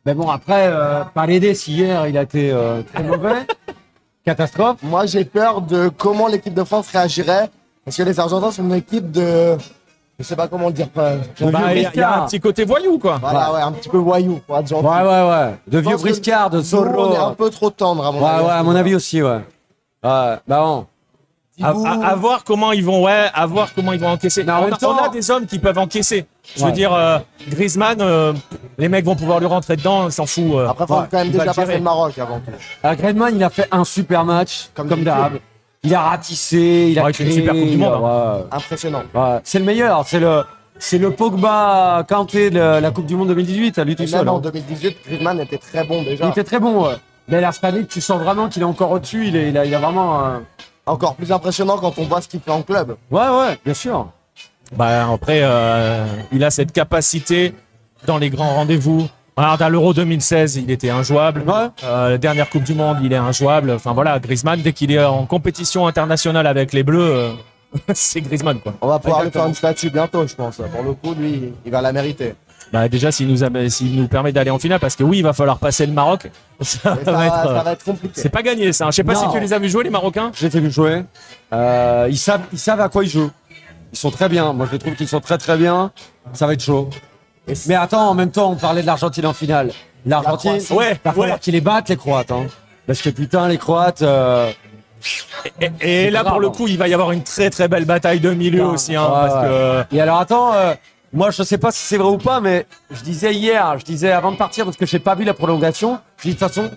[0.06, 3.46] Mais bon, après, euh, Paredes, hier, il a été euh, très mauvais.
[4.24, 4.78] Catastrophe.
[4.82, 7.50] Moi, j'ai peur de comment l'équipe de France réagirait.
[7.84, 9.56] Parce que les Argentins sont une équipe de.
[10.18, 10.88] Je sais pas comment le dire.
[10.88, 13.18] pas- De Bah, vieux il y, a- il y a un petit côté voyou, quoi.
[13.20, 14.84] Voilà, ouais, un petit peu voyou pour être gentil.
[14.86, 15.54] Ouais, ouais, ouais.
[15.68, 17.06] De vieux briscards, de Zorro.
[17.10, 18.44] On est un peu trop tendre, à mon Ouais, avis.
[18.44, 19.28] ouais, à mon avis aussi, ouais.
[19.30, 19.40] Ouais,
[20.02, 20.86] bah bon.
[21.60, 24.42] À, Thibaut, à- à voir comment ils vont, ouais, à voir comment ils vont encaisser.
[24.48, 26.24] En on, même a, temps- on a des hommes qui peuvent encaisser.
[26.54, 26.72] Je veux Ouais.
[26.72, 28.32] dire, euh, Griezmann, euh,
[28.76, 30.44] les mecs vont pouvoir lui rentrer dedans, il s'en fout.
[30.54, 30.68] euh.
[30.68, 32.52] Après, faut Ouais, quand même il déjà passer le Maroc avant tout.
[32.84, 35.32] Euh, Griezmann, il a fait un super match, Comme comme, d'habitude.
[35.32, 35.40] d'hab.
[35.88, 37.26] Il a ratissé, il a Ouais, créé.
[37.26, 38.38] une super Coupe du Monde, hein.
[38.52, 39.02] Impressionnant.
[39.14, 39.38] ouais.
[39.44, 40.42] C'est le meilleur, c'est le,
[40.78, 44.20] c'est le Pogba Kanté de la Coupe du Monde 2018, à lui tout Et seul.
[44.20, 44.40] même en hein.
[44.42, 46.26] 2018, Griezmann était très bon déjà.
[46.26, 46.94] Il était très bon, ouais.
[47.28, 49.64] Mais la cette année, tu sens vraiment qu'il est encore au-dessus, il, est- il a,
[49.64, 50.24] il a vraiment.
[50.24, 50.38] euh,
[50.86, 52.96] Encore plus impressionnant quand on voit ce qu'il fait en club.
[53.10, 54.08] Ouais, ouais, bien sûr.
[54.76, 57.54] Bah, après, euh, il a cette capacité
[58.06, 59.06] dans les grands rendez-vous.
[59.38, 61.44] Regarde, à l'Euro 2016, il était injouable.
[61.46, 61.68] Ouais.
[61.84, 63.70] Euh, la dernière Coupe du Monde, il est injouable.
[63.70, 67.30] Enfin voilà, Griezmann, dès qu'il est en compétition internationale avec les Bleus, euh,
[67.94, 68.74] c'est Griezmann, quoi.
[68.80, 70.56] On va pouvoir lui faire une statue bientôt, je pense.
[70.56, 72.34] Pour le coup, lui, il va la mériter.
[72.72, 73.38] Bah, déjà, s'il nous,
[73.70, 76.30] s'il nous permet d'aller en finale, parce que oui, il va falloir passer le Maroc.
[76.60, 78.20] Ça, va être, euh, ça va être compliqué.
[78.20, 78.86] C'est pas gagné, ça.
[78.86, 78.90] hein.
[78.90, 79.20] Je sais pas Non.
[79.20, 80.32] si tu les as vus jouer, les Marocains.
[80.34, 81.04] Je les ai vus jouer.
[81.52, 83.30] Euh, ils, savent, ils savent à quoi ils jouent.
[83.92, 84.52] Ils sont très bien.
[84.52, 85.92] Moi, je trouve qu'ils sont très très bien.
[86.32, 86.90] Ça va être chaud.
[87.66, 89.72] Mais attends, en même temps, on parlait de l'Argentine en finale.
[90.06, 90.72] L'Argentine, Croatie.
[90.72, 91.38] Ouais, il va falloir ouais.
[91.40, 92.30] qu'ils les battent, les Croates.
[92.30, 92.46] Hein.
[92.86, 94.02] Parce que putain, les Croates.
[94.02, 94.50] euh,
[95.60, 96.52] Et, et là, grave, pour le hein.
[96.54, 98.96] coup, il va y avoir une très très belle bataille de milieu Putain, aussi.
[98.96, 99.84] Hein, ouais, parce ouais.
[99.90, 100.74] que Et alors, attends, euh,
[101.12, 104.12] moi, je sais pas si c'est vrai ou pas, mais je disais hier, je disais
[104.12, 106.70] avant de partir, parce que j'ai pas vu la prolongation, je dis de toute façon,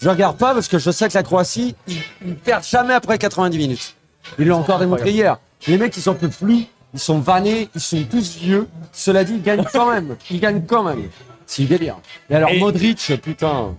[0.00, 3.18] je regarde pas parce que je sais que la Croatie, ils, ils perdent jamais après
[3.18, 3.94] 90 minutes.
[4.38, 5.38] Ils l'ont encore démontré hier.
[5.66, 6.62] Les mecs, ils sont peu flous,
[6.94, 8.68] ils sont vannés, ils sont tous vieux.
[8.92, 10.16] Cela dit, ils gagnent quand même.
[10.30, 11.08] Ils gagnent quand même.
[11.46, 11.96] C'est du délire.
[12.30, 13.74] Et alors, Et- Modric, putain.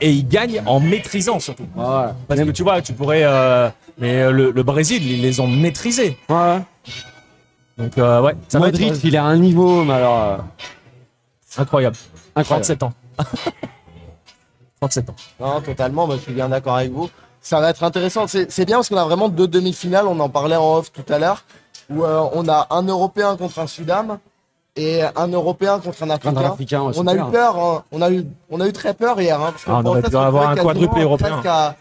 [0.00, 1.66] et il gagne en maîtrisant surtout.
[1.74, 2.06] Ouais, ouais.
[2.28, 3.22] Parce que tu vois, tu pourrais.
[3.24, 6.16] euh, mais euh, le, le Brésil, ils les ont maîtrisés.
[6.28, 6.60] Ouais.
[7.76, 10.18] Donc euh, ouais, ça va Modric, être il a un niveau, mais alors.
[10.22, 10.36] euh,
[11.58, 11.96] incroyable.
[12.36, 12.64] incroyable.
[12.66, 12.92] 37 ans.
[14.80, 15.16] 37 ans.
[15.40, 17.10] Non, totalement, moi, je suis bien d'accord avec vous.
[17.40, 18.26] Ça va être intéressant.
[18.26, 20.06] C'est c'est bien parce qu'on a vraiment deux demi-finales.
[20.06, 21.44] On en parlait en off tout à l'heure.
[21.90, 24.18] Où euh, on a un Européen contre un Sudam
[24.76, 26.36] et un Européen contre un Africain.
[26.44, 27.58] Africain, ouais, on a eu peur.
[27.58, 27.84] hein.
[27.92, 29.40] On, a eu, on a eu très peur hier.
[29.40, 31.42] Hein, parce Ah, on aurait pu avoir un quadruplé quasiment européen.
[31.46, 31.74] À,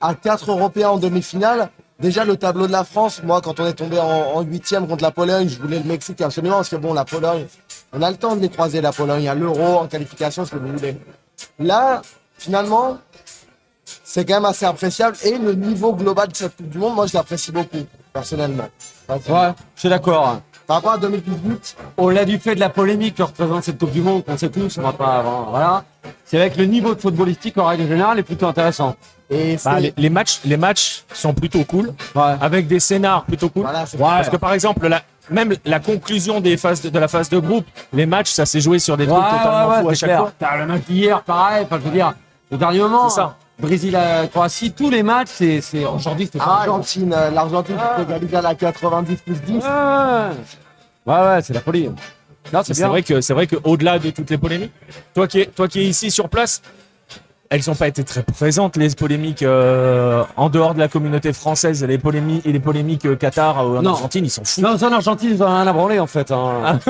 [0.00, 1.70] à quatre Européens en demi-finale.
[2.00, 5.04] Déjà, le tableau de la France, moi, quand on est tombé en en huitième contre
[5.04, 7.46] la Pologne, je voulais le Mexique absolument parce que bon, la Pologne,
[7.92, 10.56] on a le temps de les croiser, la Pologne, à l'Euro, en qualification, ce que
[10.56, 10.96] vous voulez.
[11.60, 12.02] Là,
[12.36, 12.98] finalement,
[14.02, 17.06] c'est quand même assez appréciable et le niveau global de cette Coupe du Monde, moi,
[17.06, 18.68] je l'apprécie beaucoup, personnellement.
[19.08, 19.18] Ouais,
[19.74, 20.40] je suis d'accord.
[20.66, 24.00] Par rapport à 2018, Au-delà du fait de la polémique que représente cette Coupe du
[24.00, 25.84] Monde, qu'on sait tous, on va pas avant, voilà.
[26.24, 28.94] C'est vrai que le niveau de footballistique, en règle générale, est plutôt intéressant.
[29.28, 29.56] et.
[29.64, 32.34] Bah, les, les matchs, les matchs sont plutôt cool, Ouais.
[32.40, 33.62] avec des scénars plutôt cool.
[33.64, 34.04] Voilà, c'est Ouais.
[34.04, 37.38] Parce que par exemple, la, même la conclusion des phases de, de la phase de
[37.38, 40.08] groupe, les matchs, ça s'est joué sur des Ouais, trucs totalement ouais, fous à chaque
[40.08, 40.18] clair.
[40.20, 40.32] fois.
[40.38, 42.14] T'as le match d'hier, pareil, enfin, je veux dire,
[42.50, 43.08] au dernier moment.
[43.10, 43.36] C'est ça.
[43.62, 46.68] Brésil, euh, Croatie, tous les matchs, c'est, c'est aujourd'hui c'était pareil.
[46.68, 49.52] Argentine, euh, l'Argentine qui peut égaliser à la 90 plus 10.
[49.54, 49.60] Ouais,
[51.06, 51.88] ouais, ouais, c'est la folie.
[52.52, 52.88] Non, c'est C'est bien.
[52.88, 54.72] vrai que c'est vrai qu'au-delà de toutes les polémiques,
[55.14, 56.60] toi qui es, toi qui es ici sur place,
[57.50, 61.84] elles n'ont pas été très présentes les polémiques euh, en dehors de la communauté française,
[61.84, 63.90] les polémiques et les polémiques euh, Qatar ou en Non.
[63.90, 64.64] Argentine, ils s'en foutent.
[64.64, 66.32] Non, en Argentine, ils ont rien à branler en fait.
[66.32, 66.80] Hein.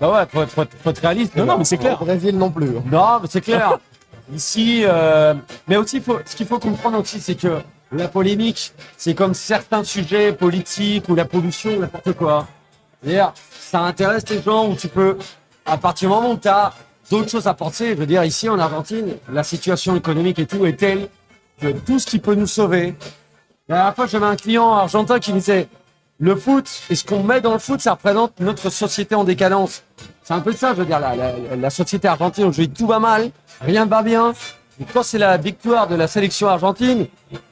[0.00, 1.36] bah ouais, faut, être- faut être- faut être réaliste.
[1.36, 2.00] Non, non, mais c'est clair.
[2.00, 2.70] Au Brésil non plus.
[2.90, 3.78] Non, mais c'est clair.
[4.34, 5.34] Ici, euh,
[5.68, 7.60] mais aussi, ce qu'il faut comprendre aussi, c'est que
[7.92, 12.46] la polémique, c'est comme certains sujets politiques ou la pollution n'importe quoi.
[13.02, 15.18] C'est-à-dire, ça intéresse les gens où tu peux,
[15.66, 16.72] à partir du moment où tu as
[17.10, 20.64] d'autres choses à penser, je veux dire, ici en Argentine, la situation économique et tout
[20.64, 21.08] est telle
[21.60, 22.94] que tout ce qui peut nous sauver.
[23.68, 25.68] La dernière fois, j'avais un client argentin qui me disait
[26.18, 29.82] le foot et ce qu'on met dans le foot, ça représente notre société en décadence.
[30.22, 31.14] C'est un peu ça, je veux dire, la,
[31.56, 34.32] la, société argentine, aujourd'hui, tout va mal, rien ne va bien.
[34.80, 37.06] Et quand c'est la victoire de la sélection argentine,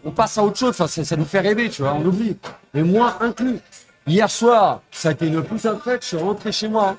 [0.05, 2.37] on passe à autre chose, enfin, ça nous fait rêver, tu vois, on oublie.
[2.75, 3.59] Et moi inclus.
[4.07, 6.97] Hier soir, ça a été une putain de fête, je suis rentré chez moi.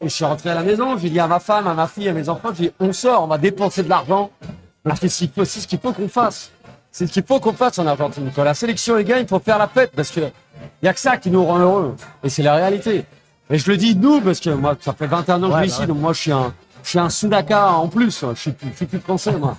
[0.00, 2.08] Et je suis rentré à la maison, j'ai dit à ma femme, à ma fille,
[2.08, 4.30] à mes enfants, j'ai dit, on sort, on va dépenser de l'argent.
[4.84, 6.50] Parce que c'est ce qu'il faut qu'on fasse.
[6.90, 8.30] C'est ce qu'il faut qu'on fasse en Argentine.
[8.34, 10.20] Quand la sélection est gagne, il faut faire la fête parce que
[10.82, 11.96] y a que ça qui nous rend heureux.
[12.22, 13.06] Et c'est la réalité.
[13.52, 15.52] Et je le dis nous parce que moi, ça fait 21 ans que je vis
[15.52, 18.24] bah ici, donc moi je suis un, je suis un Sudaka en plus.
[18.30, 19.56] Je suis, plus- je suis plus français moi.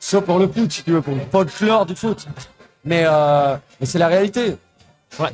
[0.00, 2.26] Sauf pour le foot, si tu veux, pour le folklore du foot.
[2.84, 4.56] Mais, euh, mais c'est la réalité.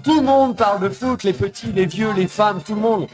[0.03, 3.07] Tout le monde parle de foot, les petits, les vieux, les femmes, tout le monde.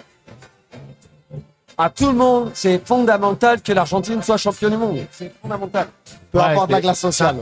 [1.78, 4.98] À tout le monde, c'est fondamental que l'Argentine soit championne du monde.
[5.12, 5.88] C'est fondamental.
[6.32, 7.36] Peu Ouais, importe la classe sociale.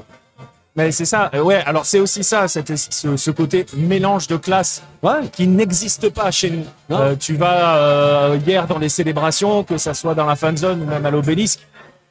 [0.76, 4.36] Mais c'est ça, euh, ouais, alors c'est aussi ça, cette- ce, ce côté mélange de
[4.36, 5.28] classes Ouais.
[5.32, 6.64] qui n'existe pas chez nous.
[6.90, 10.82] Euh, tu vas euh, hier dans les célébrations, que ça soit dans la fan zone
[10.82, 11.60] ou même à l'obélisque,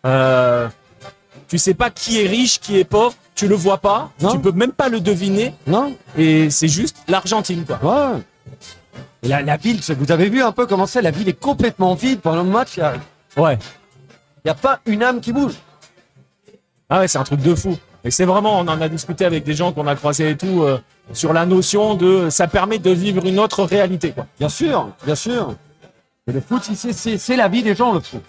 [0.06, 0.70] euh,
[1.50, 4.32] tu sais pas qui est riche, qui est pauvre, tu le vois pas, Non.
[4.32, 7.80] tu peux même pas le deviner, Non et c'est juste l'Argentine, quoi.
[7.84, 8.22] Ouais.
[9.24, 11.96] Et la, la ville, vous avez vu un peu comment c'est La ville est complètement
[11.96, 12.78] vide pendant le match.
[12.78, 13.58] Il Ouais.
[14.46, 15.56] n'y a, pas une âme qui bouge.
[16.90, 17.78] Ah ouais, c'est un truc de fou.
[18.04, 20.64] Et c'est vraiment, on en a discuté avec des gens qu'on a croisés et tout,
[20.64, 20.78] euh,
[21.14, 24.26] sur la notion de, ça permet de vivre une autre réalité, quoi.
[24.38, 25.56] Bien sûr, bien sûr.
[26.28, 28.22] Mais le foot, c'est- la vie des gens, le foot.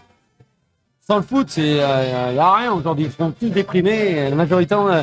[1.07, 3.07] Sans le foot, il n'y a rien aujourd'hui.
[3.07, 4.31] Ils seront tous déprimés.
[4.31, 5.03] La majorité euh,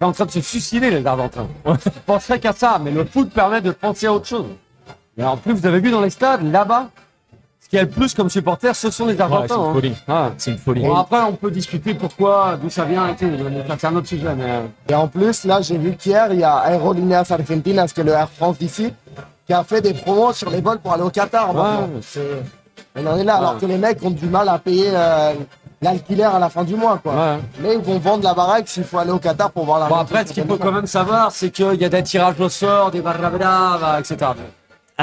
[0.00, 1.48] est en train de se suicider, les Argentins.
[1.66, 4.46] Ils penseraient qu'à ça, mais le foot permet de penser à autre chose.
[5.18, 6.90] Et en plus, vous avez vu dans les stades, là-bas,
[7.72, 9.46] qu'il y a le plus comme supporters, ce sont les Argentins.
[9.48, 9.72] c'est une hein.
[9.72, 9.94] folie.
[10.06, 10.14] Ouais.
[10.36, 10.82] C'est une folie.
[10.82, 14.34] Bon, après, on peut discuter pourquoi, d'où ça vient, c'est un autre sujet.
[14.36, 14.44] Mais...
[14.44, 14.60] euh,
[14.90, 18.12] Et en plus, là, j'ai vu qu'hier, il y a Aerolíneas Argentinas, qui est le
[18.12, 18.92] Air France d'ici,
[19.46, 21.54] qui a fait des promos sur les vols pour aller au Qatar.
[21.54, 21.62] Ouais.
[22.02, 22.42] C'est-
[22.94, 25.32] On en est là, alors que les mecs ont du mal à payer euh,
[25.80, 27.00] l'alquiler à la fin du mois.
[27.02, 27.14] Quoi.
[27.14, 27.38] Ouais.
[27.62, 29.94] Mais ils vont vendre la baraque s'il faut aller au Qatar pour voir la Bon,
[29.96, 32.90] après, ce qu'il faut quand même savoir, c'est qu'il y a des tirages au sort,
[32.90, 34.32] des barra brava, etc.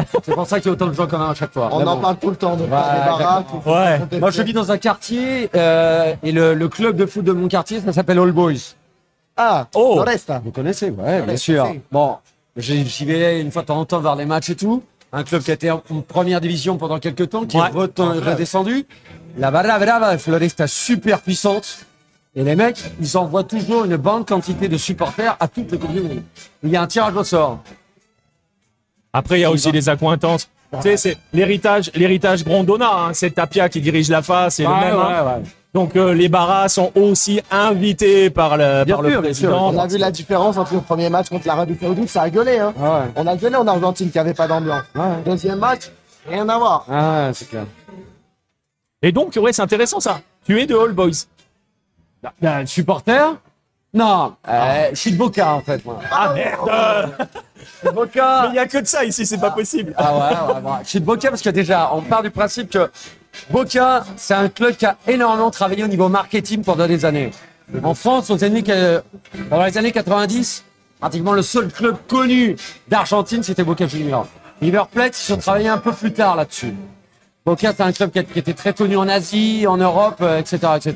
[0.24, 1.70] C'est pour ça qu'il y a autant de gens quand même à chaque fois.
[1.72, 6.14] On en parle tout le temps de Ouais, Moi, je vis dans un quartier euh,
[6.24, 8.76] et le, le club de foot de mon quartier, ça s'appelle All Boys.
[9.38, 9.94] Ah, Oh.
[9.96, 10.42] Floresta.
[10.44, 11.68] Vous connaissez, ouais, bien Ouais, sûr.
[11.92, 12.18] Bon,
[12.58, 14.84] j'y vais une fois de temps en temps voir les matchs et tout.
[15.12, 17.68] Un club qui a été en première division pendant quelques temps, qui Ouais.
[17.68, 18.86] est redescendu.
[19.38, 21.80] La Barra Brava Floresta super puissante.
[22.36, 25.92] Et les mecs, ils envoient toujours une bonne quantité de supporters à toutes les coupes
[25.94, 26.22] du monde.
[26.64, 27.60] Il y a un tirage au sort.
[29.14, 30.50] Après, il y a aussi les accointances.
[30.72, 32.92] Tu sais, c'est l'héritage, l'héritage Grondona.
[32.92, 33.10] hein.
[33.14, 34.96] C'est Tapia qui dirige la face, c'est le même.
[34.98, 35.42] hein.
[35.74, 39.50] Donc euh, les barras sont aussi invités par le, Bien par sûr, le bien sûr.
[39.50, 39.72] président.
[39.74, 42.58] On a vu la différence entre le premier match contre l'Arabie Saoudite, ça a gueulé.
[42.60, 42.74] Hein.
[42.80, 43.06] Ah ouais.
[43.16, 44.84] On a gueulé en Argentine qu'il n'y avait pas d'ambiance.
[44.96, 45.02] Ouais.
[45.26, 45.84] Deuxième match,
[46.28, 46.86] rien à voir.
[46.90, 47.66] Ah c'est clair.
[49.02, 50.22] Et donc, ouais, c'est intéressant ça.
[50.46, 51.26] Tu es de All Boys.
[52.42, 53.36] Ben, supporter
[53.94, 56.00] Non, euh, je suis de Boca en fait, moi.
[56.12, 57.12] Ah merde
[57.94, 59.94] Boca Il n'y a que de ça ici, c'est pas possible.
[59.98, 61.00] Ah ouais, ouais, ouais.
[61.00, 62.90] De Boca parce que déjà, on part du principe que
[63.50, 67.32] Boca, c'est un club qui a énormément travaillé au niveau marketing pendant des années.
[67.84, 69.02] En France, aux années, que-
[69.50, 70.64] pendant les années 90,
[71.00, 72.56] pratiquement le seul club connu
[72.88, 74.28] d'Argentine, c'était Boca Juniors.
[74.62, 76.74] River Plate, ils ont travaillé un peu plus tard là-dessus.
[77.46, 80.94] Boca, c'est un club qui, était très connu en Asie, en Europe, etc., etc.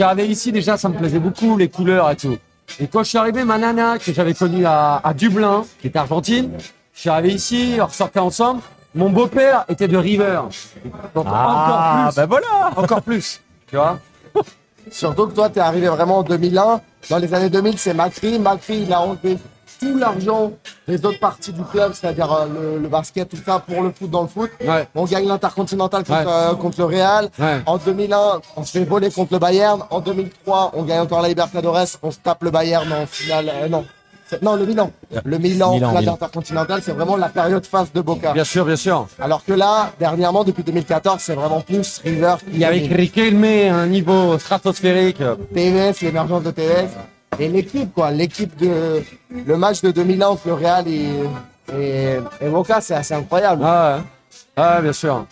[0.00, 2.36] Arrivé ici, déjà, ça me plaisait beaucoup, les couleurs et tout.
[2.80, 5.96] Et quand je suis arrivé, ma nana, que j'avais connue à, à Dublin, qui est
[5.96, 6.50] argentine,
[6.94, 8.60] je suis arrivé ici, on ressortait ensemble.
[8.94, 10.42] Mon beau-père était de River.
[11.14, 12.16] Donc Ah, encore plus.
[12.16, 13.40] bah voilà Encore plus.
[13.68, 13.98] Tu vois
[14.90, 16.80] Surtout que toi, tu es arrivé vraiment en 2001.
[17.08, 18.38] Dans les années 2000, c'est Macri.
[18.38, 19.38] Macri, il a enlevé
[19.82, 20.52] tout l'argent
[20.88, 24.10] des autres parties du club, c'est-à-dire euh, le, le basket, tout ça, pour le foot
[24.10, 24.50] dans le foot.
[24.64, 24.86] Ouais.
[24.94, 26.26] On gagne l'intercontinental contre, Ouais.
[26.28, 27.28] euh, contre le Real.
[27.38, 27.60] Ouais.
[27.66, 29.82] En 2001, on se fait voler contre le Bayern.
[29.90, 31.98] En 2003, on gagne encore la Libertadores.
[32.02, 33.50] On se tape le Bayern en finale.
[33.52, 33.84] euh, non.
[34.40, 34.90] Non, le Milan.
[35.26, 36.14] Le Milan, Milan, la Milan.
[36.14, 38.32] intercontinentale, c'est vraiment la période phase de Boca.
[38.32, 39.06] Bien sûr, bien sûr.
[39.20, 42.96] Alors que là, dernièrement, depuis 2014, c'est vraiment plus River qui Il y avait domine.
[42.96, 45.18] Riquelme, un niveau stratosphérique.
[45.54, 46.88] TVS, l'émergence de TVS.
[47.38, 48.10] Et l'équipe, quoi.
[48.10, 49.02] L'équipe de.
[49.30, 51.08] Le match de 2001 entre le Real et,
[51.76, 53.62] et, et Boca, c'est assez incroyable.
[53.64, 54.02] Ah ouais.
[54.56, 55.26] Ah ouais, bien sûr.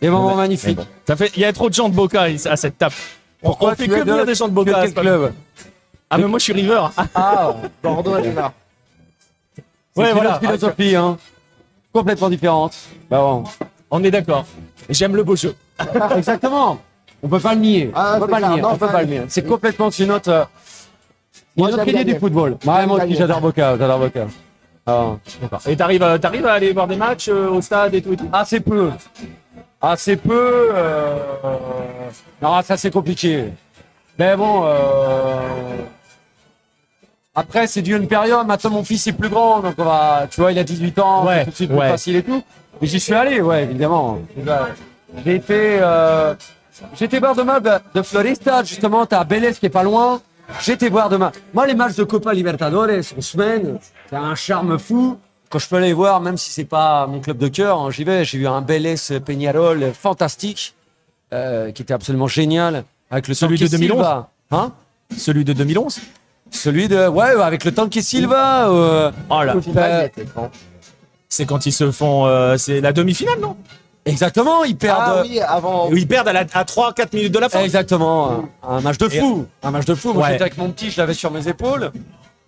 [0.00, 0.76] Des moments Mais magnifiques.
[0.76, 0.86] bon.
[1.06, 2.94] Ça fait, il y a trop de gens de Boca à cette table.
[3.42, 4.86] On, on fait que venir des gens de Boca.
[4.86, 5.32] c'est pas- club
[6.10, 6.86] Ah mais moi je suis River.
[7.14, 8.46] Ah, Bordeaux et River.
[9.96, 10.30] Ouais, une voilà.
[10.36, 11.18] autre philosophie, hein.
[11.92, 12.74] Complètement différente.
[13.10, 13.44] Bah bon.
[13.90, 14.46] On est d'accord.
[14.88, 15.54] J'aime le beau jeu.
[16.16, 16.78] Exactement.
[17.22, 17.90] On peut pas le nier.
[17.94, 18.60] Ah, on peut pas le nier.
[18.60, 19.22] Non, on peut pas le nier.
[19.28, 20.44] C'est complètement une autre, euh,
[21.56, 22.56] une Moi, autre idée du football.
[22.64, 23.76] Moi j'adore Boca.
[23.78, 24.26] J'adore Boca.
[24.86, 25.12] Ah.
[25.68, 28.16] Et t'arrives, à- t'arrives à aller voir des matchs euh, au stade et tout et
[28.16, 28.28] tout.
[28.32, 28.90] Assez peu.
[29.80, 30.70] Assez peu.
[30.74, 31.16] euh,
[32.40, 33.44] Non, ça c'est compliqué.
[34.18, 34.62] Mais bon.
[34.64, 35.38] euh,
[37.34, 38.46] Après, c'est dû à une période.
[38.46, 40.26] Maintenant, mon fils est plus grand, donc on va.
[40.30, 42.42] Tu vois, il a 18 ans, Ouais, c'est tout de suite plus facile et tout.
[42.80, 44.18] Mais j'y suis allé, ouais, évidemment.
[45.24, 45.78] J'ai été.
[46.80, 46.86] Euh...
[46.98, 49.04] J'étais voir de matchs de, de Floresta, justement.
[49.06, 50.20] T'as Vélez qui est pas loin.
[50.60, 51.34] J'étais voir de matchs.
[51.54, 53.78] Moi, les matchs de Copa Libertadores en semaine,
[54.10, 55.18] c'est un charme fou.
[55.48, 58.04] Quand je peux aller voir, même si c'est pas mon club de cœur, hein, j'y
[58.04, 58.24] vais.
[58.24, 60.74] J'ai vu un Vélez Peñarol fantastique,
[61.32, 63.96] euh, qui était absolument génial, avec le Celui de 2011?
[63.98, 64.30] Silva.
[64.50, 64.72] Hein?
[65.16, 66.00] Celui de 2011.
[66.50, 67.06] Celui de.
[67.06, 68.70] Ouais, avec le Tanque Silva.
[68.70, 69.54] euh, Oh là,
[70.34, 70.50] grand.
[71.28, 73.56] c'est quand ils se font, euh, c'est la demi-finale non?
[74.06, 75.00] Exactement, ils perdent.
[75.04, 75.88] Ah oui, avant.
[75.92, 77.60] Ils perdent à, la, à 3-4 minutes de la fin.
[77.60, 79.46] Exactement, un, un match de fou.
[79.62, 80.12] Un match de fou.
[80.12, 80.30] Moi, Ouais.
[80.32, 81.90] j'étais avec mon petit, je l'avais sur mes épaules.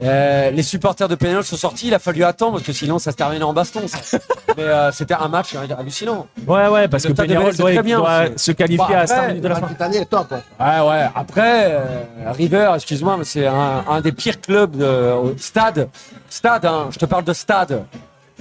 [0.03, 3.13] Euh, les supporters de Peñarol sont sortis, il a fallu attendre parce que sinon ça
[3.13, 3.87] se terminait en baston.
[3.87, 4.19] ça.
[4.57, 6.27] Mais euh, c'était un match hallucinant.
[6.49, 8.33] Ouais ouais parce Le que stade de Peñarol Vélez, c'est doit, très bien doit aussi.
[8.45, 9.61] se qualifier Bon, à 5 après, minutes de la fin.
[9.63, 10.33] L'Aquitanie est top.
[10.33, 10.83] hein.
[10.83, 11.09] Ouais, ouais.
[11.15, 15.89] Après, euh, River, excuse-moi, mais c'est un, un des pires clubs de au stade.
[16.29, 17.85] Stade, hein, je te parle de stade.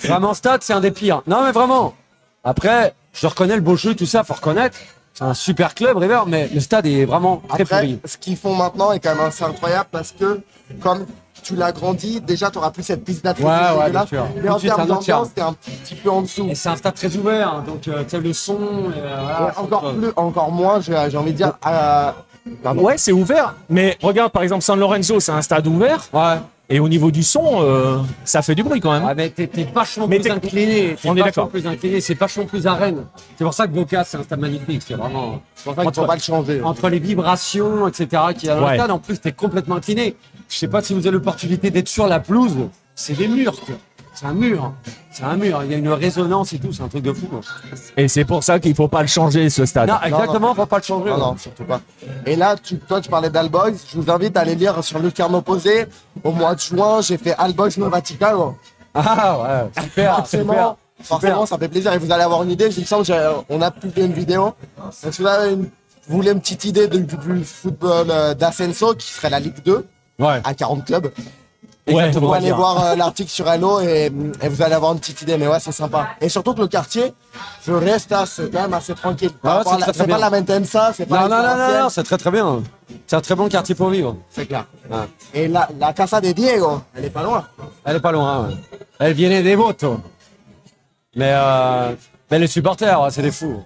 [0.04, 1.22] Vraiment, stade, c'est un des pires.
[1.28, 1.94] Non, mais vraiment.
[2.44, 4.78] Après, je reconnais le beau jeu, tout ça, faut reconnaître.
[5.14, 8.00] C'est un super club, River, mais le stade est vraiment très Après, pourri.
[8.04, 10.42] ce qu'ils font maintenant est quand même assez incroyable parce que,
[10.82, 11.06] comme
[11.44, 13.48] tu l'as grandi, déjà, tu n'auras plus cette piste d'athlétisme.
[13.54, 14.10] Ouais, ouais, dégueulasse.
[14.10, 14.28] bien sûr.
[14.42, 16.48] Mais en termes d'ambiance, t'es un petit peu en dessous.
[16.50, 18.54] Et c'est un stade très ouvert, hein, donc euh, tu sais, le son.
[18.56, 18.58] et,
[18.98, 21.54] euh, voilà, Ouais, c'est encore, plus, encore moins, j'ai envie de dire.
[21.68, 22.12] euh.
[22.76, 23.56] Ouais c'est ouvert.
[23.70, 26.36] Mais regarde par exemple San Lorenzo c'est un stade ouvert Ouais.
[26.74, 29.04] Et au niveau du son euh, ça fait du bruit quand même.
[29.04, 30.96] Ouais, mais t'es vachement plus incliné.
[31.06, 31.50] On est d'accord.
[31.50, 32.02] plus incliné.
[32.02, 33.06] C'est vachement plus arène.
[33.38, 34.82] C'est pour ça que Boca, c'est un stade magnifique.
[34.84, 35.40] C'est vraiment.
[35.54, 36.62] C'est pour ça que vas pas le changer.
[36.64, 38.72] entre les vibrations, etc., qu'il y a dans Ouais.
[38.72, 40.16] le stade, en plus, t'es complètement incliné.
[40.50, 42.56] Je sais pas si vous avez l'opportunité d'être sur la pelouse.
[42.96, 43.76] C'est des murs, quoi.
[44.14, 44.74] C'est un mur.
[45.12, 45.64] C'est un mur.
[45.64, 46.72] Il y a une résonance et tout.
[46.72, 47.26] C'est un truc de fou.
[47.28, 47.40] quoi.
[47.98, 49.90] Et c'est pour ça qu'il faut pas le changer ce stade.
[49.90, 50.54] Non, exactement.
[50.54, 51.10] Faut pas le changer.
[51.10, 51.82] Non, non, surtout pas.
[52.26, 53.74] Et là, tu, toi, tu parlais d'Alboys.
[53.92, 55.88] Je vous invite à aller lire sur Lucarne Opposé.
[56.24, 58.56] Au mois de juin, j'ai fait Alboys No Vaticano.
[58.94, 59.84] Ah ouais.
[59.84, 60.16] Super.
[60.18, 60.76] Forcément, super.
[61.04, 62.70] forcément, ça fait plaisir et vous allez avoir une idée.
[62.76, 63.06] Il me semble
[63.48, 64.54] qu'on a publié une vidéo.
[65.04, 65.64] Donc, si vous avez une,
[66.08, 69.88] vous voulez une petite idée du, du football euh, d'Ascenso, qui serait la Ligue 2,
[70.20, 70.40] Ouais.
[70.44, 71.12] à 40 clubs,
[71.86, 72.56] Ouais, vous on va allez dire.
[72.56, 74.10] voir euh, l'article sur Hello et,
[74.42, 75.38] et vous allez avoir une petite idée.
[75.38, 76.08] Mais ouais, c'est sympa.
[76.22, 77.14] Et surtout que le quartier,
[77.62, 79.32] Floresta, c'est quand même assez tranquille.
[79.44, 80.18] Ouais, à c'est la- pas bien.
[80.18, 82.64] la Maintensa, c'est pas Non, non, non, non, l'exponentielle, non, c'est très très bien.
[83.06, 84.16] C'est un très bon quartier pour vivre.
[84.30, 84.66] C'est clair.
[84.90, 84.98] Ouais.
[85.34, 87.46] Et la, la Casa de Diego, elle est pas loin.
[87.84, 88.48] Elle est pas loin.
[88.48, 88.56] ouais.
[89.00, 89.58] Elle vient des.
[91.16, 91.96] Mais, euh,
[92.32, 93.62] mais les supporters, ouais, c'est des fous.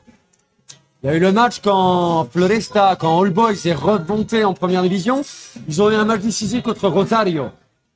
[1.04, 4.82] Il y a eu le match quand Floresta, quand All Boys est remonté en première
[4.82, 5.22] division.
[5.68, 7.50] Ils ont eu un match décisif contre Rosario.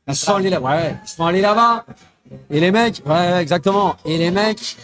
[0.07, 1.85] Ils sont allés là, ouais, ils sont allés là-bas.
[2.49, 3.95] Et les mecs, ouais, exactement.
[4.05, 4.77] Et les mecs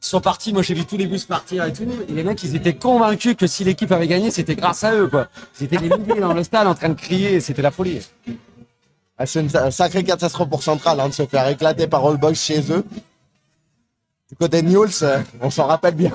[0.00, 0.52] sont partis.
[0.52, 1.86] Moi, j'ai vu tous les bus partir et tout.
[2.08, 5.08] Et les mecs, ils étaient convaincus que si l'équipe avait gagné, c'était grâce à eux,
[5.08, 5.28] quoi.
[5.60, 7.40] Ils étaient des milliers dans le stade en train de crier.
[7.40, 8.00] C'était la folie.
[9.18, 12.16] Ah, C'est une sa- sacrée catastrophe pour Central hein, de se faire éclater par All
[12.16, 12.84] Boys chez eux.
[14.30, 16.12] Du côté de Newell's, euh, on s'en rappelle bien.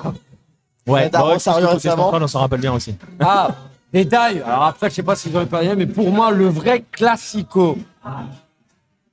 [0.86, 2.02] Ouais, parce que côté récemment.
[2.04, 2.96] central, on s'en rappelle bien aussi.
[3.20, 3.50] Ah,
[3.92, 4.42] détail.
[4.44, 7.78] Alors après, je sais pas si vous avez parlé, mais pour moi, le vrai classico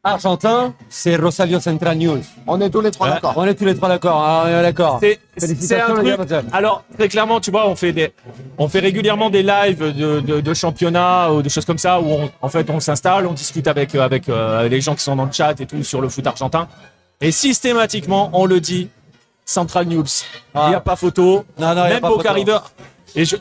[0.05, 2.21] argentin, c'est Rosario Central News.
[2.47, 3.13] On est tous les trois Ouais.
[3.15, 3.33] d'accord.
[3.35, 4.21] On est tous les trois d'accord.
[4.25, 4.99] Ah, on est d'accord.
[5.01, 6.31] C'est- C'est Félicitations, un truc.
[6.53, 8.13] Alors très clairement, tu vois, on fait des,
[8.57, 12.05] on fait régulièrement des lives de, de, de championnats ou de choses comme ça où
[12.09, 15.15] on, en fait on s'installe, on discute avec euh, avec euh, les gens qui sont
[15.17, 16.67] dans le chat et tout sur le foot argentin.
[17.19, 18.89] Et systématiquement, on le dit,
[19.45, 20.05] Central News.
[20.05, 20.69] Il Ah.
[20.69, 21.45] n'y a pas photo.
[21.59, 22.33] Non, non, il y a Même pas Boca photo.
[22.35, 22.57] River.
[23.15, 23.37] Et je,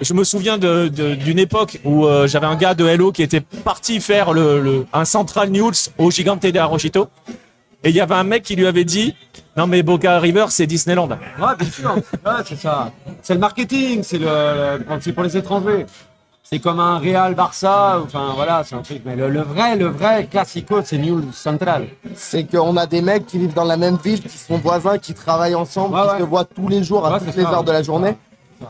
[0.00, 3.22] je me souviens de- de- d'une époque où euh, j'avais un gars de Hello qui
[3.22, 7.08] était parti faire le, le- un Central News au Gigante de Arrochito.
[7.82, 9.14] Et il y avait un mec qui lui avait dit
[9.56, 11.08] Non, mais Boca River, c'est Disneyland.
[11.08, 11.94] Ouais, bien sûr.
[11.96, 12.92] Ouais, c'est ça.
[13.22, 15.86] C'est le marketing, c'est le, le- c'est pour les étrangers.
[16.48, 19.02] C'est comme un Real Barça, enfin voilà, c'est un truc.
[19.04, 21.88] Mais le, le vrai, le vrai classico, c'est New Central.
[22.14, 25.12] C'est qu'on a des mecs qui vivent dans la même ville, qui sont voisins, qui
[25.12, 26.18] travaillent ensemble, Ouais, qui ouais.
[26.20, 27.50] se voient tous les jours à Ouais, toutes les ça.
[27.50, 28.16] heures de la journée.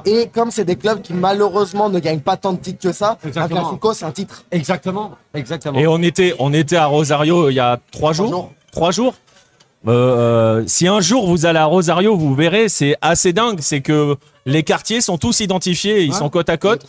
[0.04, 3.18] Et comme c'est des clubs qui malheureusement ne gagnent pas tant de titres que ça,
[3.24, 3.60] un Exactement.
[3.62, 4.44] Classico c'est un titre.
[4.50, 5.78] Exactement, exactement.
[5.78, 8.28] Et on était, on était à Rosario il y a trois jours.
[8.28, 8.52] jours.
[8.72, 9.14] Trois jours.
[9.86, 9.90] Euh,
[10.60, 13.58] euh, si un jour vous allez à Rosario, vous verrez, c'est assez dingue.
[13.60, 16.18] C'est que les quartiers sont tous identifiés, ils Ouais.
[16.18, 16.84] sont côte à côte.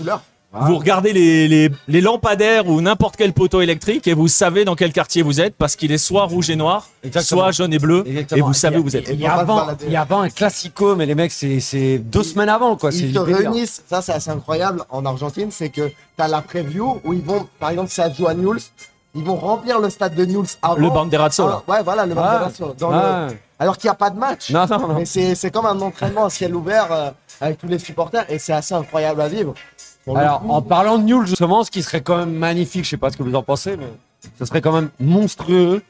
[0.58, 0.72] Couleurs.
[0.72, 4.76] Vous regardez les, les, les lampadaires ou n'importe quel poteau électrique et vous savez dans
[4.76, 7.42] quel quartier vous êtes parce qu'il est soit rouge et noir, Exactement.
[7.44, 8.38] soit jaune et bleu Exactement.
[8.38, 9.08] et vous savez où vous êtes.
[9.10, 9.86] Il y, a se avant, balader.
[9.88, 12.92] il y a avant un classico, mais les mecs, c'est, deux semaines avant, quoi.
[12.92, 13.24] Ils délire.
[13.24, 17.22] réunissent, ça c'est assez incroyable en Argentine, c'est que tu as la preview où ils
[17.24, 18.72] vont, par exemple si ça joue à Newell's,
[19.16, 20.76] ils vont remplir le stade de Newell's avant.
[20.76, 21.48] Le Banderazzo.
[21.48, 22.76] Ah, ouais, voilà, le Banderazzo.
[22.78, 23.40] dans le- Ouais.
[23.60, 24.52] Alors qu'il n'y a pas de match.
[24.52, 24.94] Non, non, non.
[24.96, 27.10] Mais c'est c'est comme un entraînement à ciel ouvert euh,
[27.42, 29.56] avec tous les supporters et c'est assez incroyable à vivre.
[30.16, 32.98] Alors, coup, en parlant de Newell, justement, ce qui serait quand même magnifique, je sais
[32.98, 33.88] pas ce que vous en pensez, mais
[34.40, 35.82] ce serait quand même monstrueux.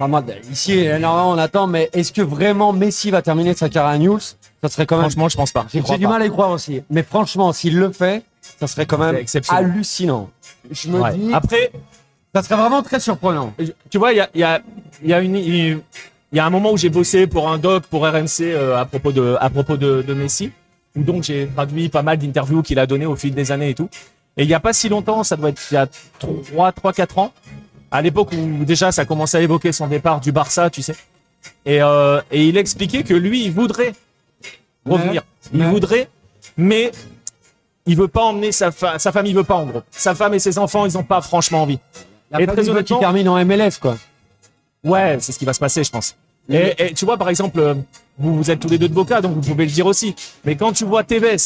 [0.00, 3.90] Enfin, moi, ici, énormément, on attend, mais est-ce que vraiment Messi va terminer sa carrière
[3.94, 4.36] à Newell's?
[4.62, 5.04] Ça serait quand même.
[5.06, 5.66] Franchement, je pense pas.
[5.72, 6.10] J'ai du pas.
[6.12, 6.82] mal à y croire aussi.
[6.90, 8.22] Mais franchement, s'il le fait,
[8.60, 10.30] ça serait quand même hallucinant.
[10.70, 11.14] je me Ouais.
[11.16, 11.72] dis, Après,
[12.34, 13.52] Ça serait vraiment très surprenant.
[13.90, 14.60] tu vois, il y a, il y, a,
[15.02, 15.80] il y, a une- il
[16.32, 19.10] y a un moment où j'ai bossé pour un doc pour RMC euh, à propos
[19.12, 20.52] de, à propos de, de Messi,
[20.96, 23.74] où donc j'ai traduit pas mal d'interviews qu'il a données au fil des années et
[23.74, 23.88] tout.
[24.36, 25.86] Et il n'y a pas si longtemps, ça doit être il y a
[26.18, 27.32] 3, 3 4 ans,
[27.90, 30.94] à l'époque où déjà ça commençait à évoquer son départ du Barça, tu sais.
[31.64, 33.94] Et, euh, et il expliquait que lui, il voudrait
[34.86, 35.22] revenir.
[35.52, 36.08] Il voudrait,
[36.56, 36.90] mais
[37.86, 39.82] il veut pas emmener sa, fa- sa famille, veut pas en gros.
[39.90, 41.78] Sa femme et ses enfants, ils n'ont pas franchement envie.
[42.30, 43.96] La Et très qui termine en MLS, quoi.
[44.84, 46.14] Ouais, c'est ce qui va se passer, je pense.
[46.50, 47.74] Et, et tu vois, par exemple, euh,
[48.18, 50.14] vous, vous êtes tous les deux de Boca, donc vous pouvez le dire aussi.
[50.44, 51.36] Mais quand tu vois Tevez,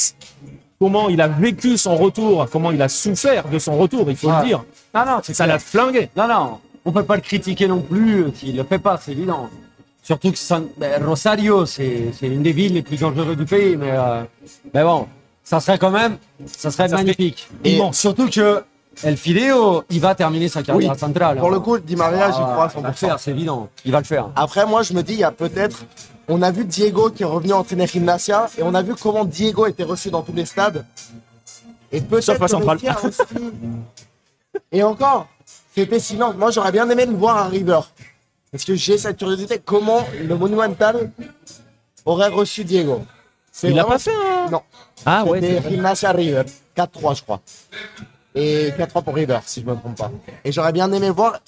[0.79, 4.29] comment il a vécu son retour, comment il a souffert de son retour, il faut
[4.29, 4.41] Ouais.
[4.41, 4.65] le dire.
[4.95, 6.11] Non, non, c'est Ça l'a flingué.
[6.17, 9.13] Non, non, on peut pas le critiquer non plus euh, s'il le fait pas, c'est
[9.13, 9.49] évident.
[10.03, 13.77] Surtout que San- ben, Rosario, c'est c'est une des villes les plus dangereuses du pays,
[13.77, 14.23] mais, euh,
[14.75, 15.07] mais bon,
[15.45, 16.17] ça serait quand même,
[16.47, 17.49] ça serait Ça serait magnifique.
[17.65, 18.65] Et- Et surtout que
[19.05, 21.39] El Fideo, il va terminer sa carrière Oui, centrale.
[21.39, 21.53] pour hein.
[21.53, 23.07] le coup, Di Maria, j'y Ah, crois à il va le 100%.
[23.07, 23.69] faire, c'est évident.
[23.85, 24.29] Il va le faire.
[24.35, 25.85] Après, moi, je me dis, il y a peut-être.
[26.35, 29.67] On a vu Diego qui est revenu entraîner Gimnasia et on a vu comment Diego
[29.67, 30.85] était reçu dans tous les stades.
[31.93, 32.39] Et peut-être.
[32.39, 33.27] Que aussi-
[34.71, 35.27] Et encore,
[35.75, 36.35] c'était silence.
[36.37, 37.81] Moi, j'aurais bien aimé le voir à River.
[38.51, 39.59] Parce que j'ai cette curiosité.
[39.63, 41.11] Comment le Monumental
[42.07, 43.03] aurait reçu Diego
[43.51, 44.63] C'est Il l'a pas fait, hein Non.
[45.05, 45.39] Ah ouais.
[45.41, 45.69] C'était.
[45.71, 46.45] Gimnasia River.
[46.75, 47.41] 4-3, je crois.
[48.35, 50.11] Et 4-3 pour River, si je me trompe pas.
[50.45, 51.39] Et j'aurais bien aimé voir.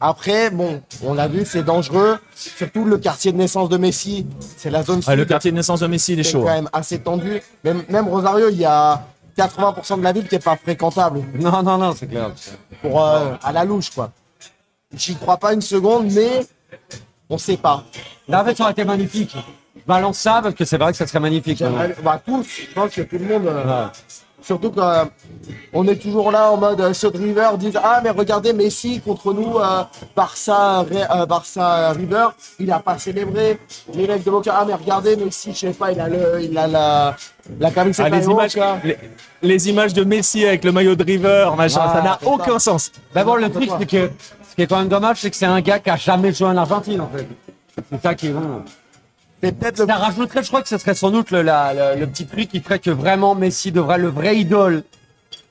[0.00, 2.18] Après, bon, on l'a vu, c'est dangereux.
[2.34, 4.26] Surtout le quartier de naissance de Messi,
[4.56, 6.42] c'est la zone Ah, le quartier de naissance de Messi, il est c'est chaud.
[6.42, 6.54] quand hein.
[6.56, 7.40] même assez tendu.
[7.64, 9.02] Même, même Rosario, il y a
[9.38, 12.30] 80% de la ville qui est pas fréquentable Non, non, non, c'est clair.
[12.82, 14.10] pour euh, à la louche, quoi.
[14.94, 16.46] J'y crois pas une seconde, mais
[17.30, 17.84] on sait pas.
[18.28, 19.34] Là, en fait, ça aurait été magnifique.
[19.86, 21.62] Balance ça parce que c'est vrai que ça serait magnifique.
[22.02, 23.46] Bah, tous, je pense que tout le monde.
[23.46, 23.90] euh, Ouais.
[24.46, 28.52] Surtout qu'on est toujours là en mode euh, ceux de River disent Ah, mais regardez
[28.52, 29.82] Messi contre nous, euh,
[30.14, 32.28] Barça, Ré- euh, Barça River,
[32.60, 33.58] il a pas célébré.
[33.92, 36.56] Les mecs de Boca, ah, mais regardez Messi, je sais pas, il a, le, il
[36.56, 37.16] a la,
[37.58, 38.78] la camisette Ah, les, images, Boca.
[38.84, 38.96] les,
[39.42, 42.28] les images de Messi avec le maillot de River, machin, Ah, ça n'a ça.
[42.28, 42.92] aucun sens.
[43.16, 44.10] Mais bon, le truc, c'est que
[44.48, 46.46] ce qui est quand même dommage, c'est que c'est un gars qui a jamais joué
[46.46, 47.26] en Argentine, en fait.
[47.90, 48.62] C'est ça qui est bon.
[49.42, 52.00] C'est peut-être le Ça rajouterait, je crois que ce serait sans doute le, la- le,
[52.00, 54.82] le petit truc qui ferait que vraiment Messi devrait le vrai idole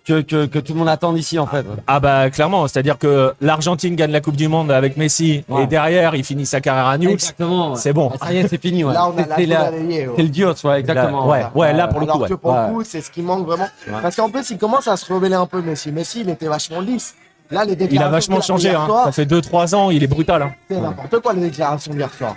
[0.06, 1.66] que, que, que tout le monde attend d'ici, en fait.
[1.88, 5.64] Ah bah clairement, c'est-à-dire que l'Argentine gagne la Coupe du Monde avec Messi Ouais.
[5.64, 7.14] et derrière il finit sa carrière à Newell's.
[7.24, 7.72] Exactement.
[7.72, 7.78] ouais.
[7.80, 8.12] C'est bon.
[8.22, 8.84] Ça y est, c'est fini.
[8.84, 8.94] Ouais.
[8.94, 11.28] Là, on a C'est- la c'est le dios, ouais, exactement.
[11.28, 12.26] Ouais, ouais, là pour le Alors coup.
[12.26, 12.38] que ouais.
[12.38, 12.68] pour Ouais.
[12.68, 13.68] le coup, c'est ce qui manque vraiment.
[14.02, 15.92] Parce qu'en plus, il commence à se rebeller un peu, Messi.
[15.92, 17.16] Messi, il était vachement lisse.
[17.52, 18.76] Là, les Il a déclarations vachement qu'il a fait changé.
[18.76, 18.86] Hein.
[18.88, 20.42] soir, Ça fait 2-3 ans, il est brutal.
[20.44, 20.52] Hein.
[20.70, 22.36] C'est n'importe quoi, les déclarations d'hier soir.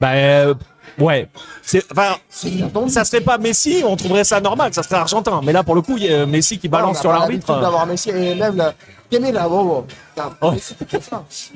[0.00, 0.54] Bah euh,
[0.98, 1.28] ouais.
[1.62, 2.16] C'est, enfin,
[2.88, 5.40] ça serait pas Messi, on trouverait ça normal, ça serait argentin.
[5.44, 7.46] Mais là pour le coup, il y a Messi qui balance sur l'arbitre.
[7.48, 10.52] l'habitude d'avoir Messi et même Bobo Putain, Oh.
[10.52, 10.74] Messi,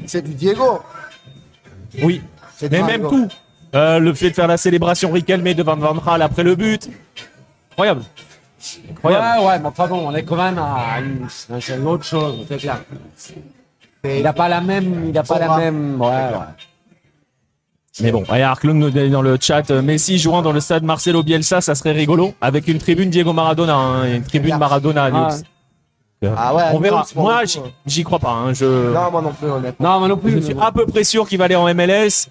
[0.06, 0.80] c'est du Diego.
[2.02, 2.22] Oui.
[2.56, 3.08] C'est Mais même
[3.74, 6.88] euh, le fait de faire la célébration Riquelme devant Van Gaal après le but,
[7.72, 8.02] incroyable.
[8.90, 9.40] Incroyable.
[9.40, 12.46] Ouais, ouais, mais enfin bon, on est quand même à une, c'est une autre chose,
[12.48, 12.78] c'est clair.
[14.04, 16.64] Il n'a pas la même, il a pas la même, ouais, ouais.
[18.00, 21.22] Mais bon, Arclung nous dit dans le chat, euh, Messi jouant dans le stade Marcelo
[21.22, 25.42] Bielsa, ça serait rigolo, avec une tribune Diego Maradona, hein, une tribune Maradona à Newell's.
[26.24, 27.04] Euh, Ah ouais, On verra.
[27.14, 27.42] Moi,
[27.86, 28.30] j'y- crois pas.
[28.32, 29.92] hein, Je, Non, moi non plus, honnêtement.
[29.92, 30.32] Non, moi non plus.
[30.32, 32.28] je suis à peu près sûr qu'il va aller en MLS,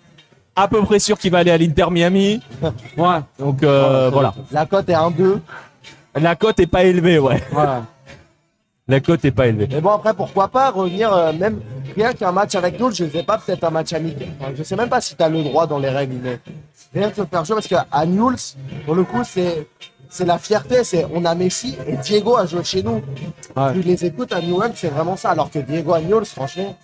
[0.56, 2.42] à peu près sûr qu'il va aller à l'Inter Miami.
[2.98, 3.20] Ouais.
[3.40, 4.34] Donc euh, voilà.
[4.52, 5.40] La cote est 1-2.
[6.16, 7.42] La cote est pas élevée, ouais.
[7.52, 7.84] Voilà.
[8.88, 9.68] La cote est pas élevée.
[9.72, 11.62] Mais bon, après, pourquoi pas revenir, euh, même
[11.96, 14.28] rien qu'un match avec nous, je sais pas, peut-être un match amical.
[14.40, 16.40] Enfin, je sais même pas si tu as le droit dans les règles, mais
[16.94, 19.68] rien que faire jouer, parce qu'à Newell's, pour le coup, c'est.
[20.10, 23.02] C'est la fierté, c'est on a Messi et Diego à jouer chez nous.
[23.58, 23.74] Ouais.
[23.74, 25.32] Tu les écoutes à Newell's, c'est vraiment ça.
[25.32, 26.78] Alors que Diego à Newell's, franchement,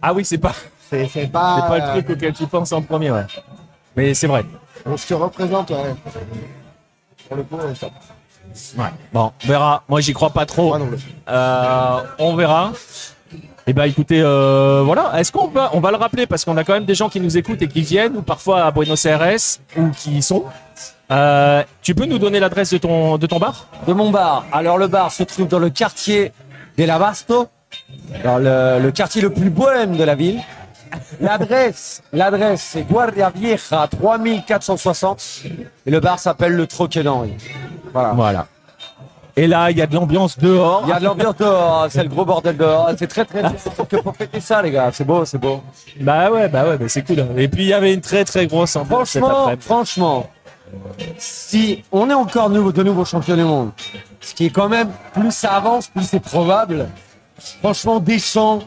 [0.00, 0.54] Ah oui, c'est pas,
[0.88, 1.08] c'est pas.
[1.10, 1.30] c'est
[1.68, 3.26] pas le euh, truc auquel tu penses en premier, ouais.
[3.94, 4.46] Mais c'est vrai.
[4.86, 5.94] On se représente, ouais.
[7.28, 7.92] Pour le coup, on top.
[8.76, 8.84] Ouais.
[9.12, 9.82] Bon, on verra.
[9.88, 10.76] Moi, j'y crois pas trop.
[11.28, 12.72] Euh, on verra.
[13.66, 15.12] Eh ben, écoutez, euh, voilà.
[15.18, 16.26] Est-ce qu'on va, on va le rappeler?
[16.26, 18.64] Parce qu'on a quand même des gens qui nous écoutent et qui viennent ou parfois
[18.64, 19.36] à Buenos Aires
[19.76, 20.44] ou qui y sont.
[21.10, 23.66] Euh, tu peux nous donner l'adresse de ton, de ton bar?
[23.86, 24.44] De mon bar.
[24.52, 26.32] Alors le bar se trouve dans le quartier
[26.78, 27.48] de l'Abasto,
[28.24, 30.40] dans le, le quartier le plus bohème de la ville.
[31.20, 35.42] L'adresse, l'adresse c'est Guardia Vieja 3460
[35.86, 37.34] et le bar s'appelle le Troquet d'Henri.
[37.92, 38.12] Voilà.
[38.12, 38.46] Voilà.
[39.36, 40.82] Et là, il y a de l'ambiance dehors.
[40.84, 42.90] Il y a de l'ambiance dehors, c'est le gros bordel dehors.
[42.98, 43.42] C'est très très.
[43.88, 45.62] Que pour fêter ça les gars, c'est beau, c'est beau.
[46.00, 47.24] Bah ouais, bah ouais, bah c'est cool.
[47.36, 50.30] Et puis il y avait une très très grosse ambiance Franchement, franchement,
[51.16, 53.70] si on est encore nouveau, de nouveau champion du monde,
[54.20, 56.88] ce qui est quand même, plus ça avance, plus c'est probable.
[57.60, 58.60] Franchement, Deschamps,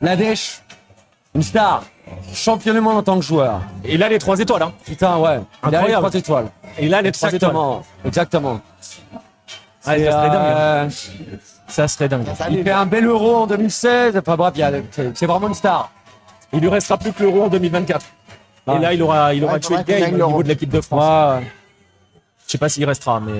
[0.00, 0.60] la Dèche,
[1.34, 1.82] une star,
[2.34, 3.60] champion du monde en tant que joueur.
[3.84, 4.62] Et là, les trois étoiles.
[4.62, 4.72] Hein.
[4.84, 6.06] Putain, ouais, il a les Incroyable.
[6.08, 6.46] trois étoiles.
[6.78, 7.50] Et là, les trois étoiles.
[7.50, 8.60] Exactement, exactement.
[9.84, 10.34] Ah, ça serait dingue.
[10.36, 10.88] hein.
[10.88, 10.88] euh,
[11.66, 12.26] Ça serait dingue.
[12.50, 14.16] il fait un bel euro en 2016.
[14.18, 15.90] Enfin bref, il y a- c'est c'est vraiment une star.
[16.52, 18.04] Il lui restera plus que l'euro en 2024.
[18.66, 18.76] Ouais.
[18.76, 20.30] Et là, il aura, il aura Ouais, tué le faudrait qu'il game gagne au l'Euro.
[20.32, 21.40] niveau de l'équipe de France.
[21.40, 21.46] Ouais.
[22.46, 23.32] Je sais pas s'il restera, mais.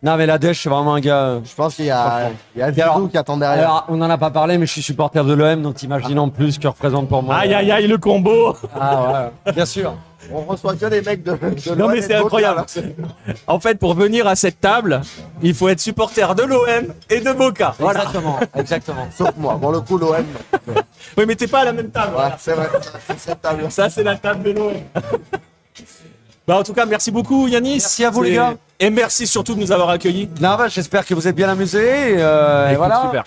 [0.00, 1.40] Non, mais la Dèche, c'est vraiment un gars.
[1.44, 3.64] Je pense qu'il y a, il y a alors- Zidou qui attend derrière.
[3.64, 6.28] Alors, on n'en a pas parlé, mais je suis supporter de l'OM, donc imagine en
[6.28, 7.34] plus ce que représente pour moi.
[7.36, 9.94] Aïe aïe aïe, le combo Ah ouais, bien sûr.
[10.32, 11.32] On reçoit que des mecs de.
[11.32, 12.64] de Non, mais c'est incroyable.
[13.46, 15.00] En fait, pour venir à cette table,
[15.42, 17.74] il faut être supporter de l'OM et de Boca.
[17.78, 18.00] Voilà.
[18.00, 19.08] Exactement, exactement.
[19.16, 19.58] Sauf moi.
[19.60, 20.24] Pour le coup, l'OM.
[21.16, 22.08] Oui, mais t'es pas à la même table.
[22.08, 22.36] Ouais, voilà.
[22.38, 22.68] c'est vrai.
[23.08, 23.64] C'est cette table.
[23.70, 24.72] Ça, c'est la table de l'OM.
[26.48, 27.74] Bah, en tout cas, merci beaucoup, Yanis.
[27.74, 28.54] Merci à vous, les gars.
[28.80, 30.28] Et merci surtout de nous avoir accueillis.
[30.40, 32.12] Non, bah, j'espère que vous êtes bien amusés.
[32.14, 33.02] et, euh, et voilà.
[33.04, 33.24] Super.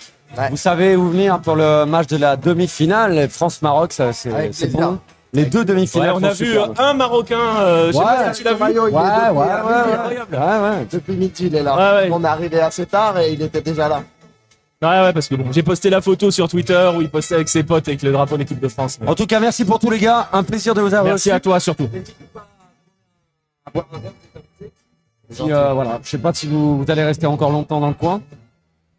[0.50, 3.28] Vous savez où venir pour le match de la demi-finale.
[3.30, 4.30] France-Maroc, ça, c'est
[4.72, 4.98] bon.
[5.34, 6.12] Les deux Ouais, demi-finales.
[6.14, 6.74] on a vu superbes.
[6.78, 8.60] un Marocain, euh, je sais Ouais, pas si tu l'as vu.
[8.60, 10.38] maillot, il est Ouais, depuis- ouais, ouais, ouais.
[10.38, 10.86] Ouais, ouais.
[10.92, 11.74] Depuis midi, il est là.
[11.74, 12.10] Ouais, ouais.
[12.12, 14.02] On est arrivé assez tard et il était déjà là.
[14.82, 17.48] Ouais, ouais, parce que bon, j'ai posté la photo sur Twitter où il postait avec
[17.48, 18.98] ses potes avec le drapeau de l'équipe de France.
[19.06, 20.28] En tout cas, merci pour tous les gars.
[20.34, 21.88] Un plaisir de vous avoir Merci à toi surtout.
[23.70, 25.98] Puis, euh, voilà.
[26.02, 28.20] Je sais pas si vous, vous allez rester encore longtemps dans le coin.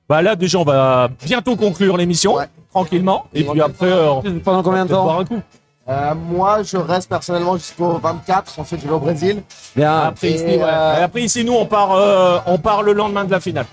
[0.10, 2.48] Bah là, déjà, on va bientôt conclure l'émission, Ouais.
[2.72, 3.26] tranquillement.
[3.34, 5.42] Et puis après, euh, on Pendant combien de boire temps un coup.
[5.90, 8.60] Euh, moi, je reste personnellement jusqu'au 24.
[8.60, 9.44] Ensuite, je vais au Brésil.
[9.76, 10.00] Bien.
[10.00, 10.62] Après, Et, ici, ouais.
[10.64, 13.66] euh, Et après, ici, nous, on part, euh, on part le lendemain de la finale.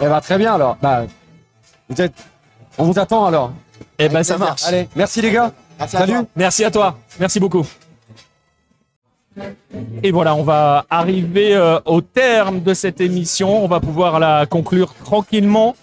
[0.00, 0.76] Eh bah, très bien alors.
[0.80, 1.02] Bah,
[1.88, 2.14] vous êtes...
[2.78, 3.52] On vous attend alors.
[3.98, 4.38] Et ben, ça plaisir.
[4.48, 4.64] marche.
[4.66, 5.50] Allez, merci les gars.
[5.78, 6.12] Merci à Salut.
[6.12, 6.24] toi.
[6.36, 6.98] Merci à toi.
[7.18, 7.66] Merci beaucoup.
[10.02, 13.64] Et voilà, on va arriver euh, au terme de cette émission.
[13.64, 15.76] On va pouvoir la conclure tranquillement.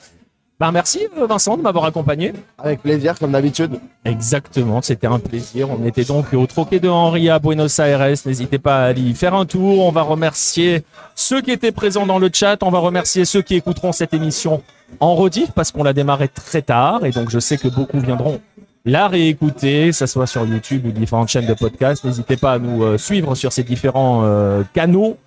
[0.59, 2.31] Ben, merci euh, Vincent de m'avoir accompagné.
[2.57, 3.79] Avec plaisir, comme d'habitude.
[4.05, 5.69] Exactement, c'était un plaisir.
[5.69, 8.07] On était donc au Troquet de Henri à Buenos Aires.
[8.25, 9.85] N'hésitez pas à aller y faire un tour.
[9.85, 10.83] On va remercier
[11.15, 12.61] ceux qui étaient présents dans le chat.
[12.63, 14.61] On va remercier ceux qui écouteront cette émission
[14.99, 18.39] en rediff parce qu'on l'a démarré très tard et donc je sais que beaucoup viendront
[18.85, 22.03] la réécouter, que ce soit sur YouTube ou différentes chaînes de podcast.
[22.03, 25.17] N'hésitez pas à nous euh, suivre sur ces différents euh, canaux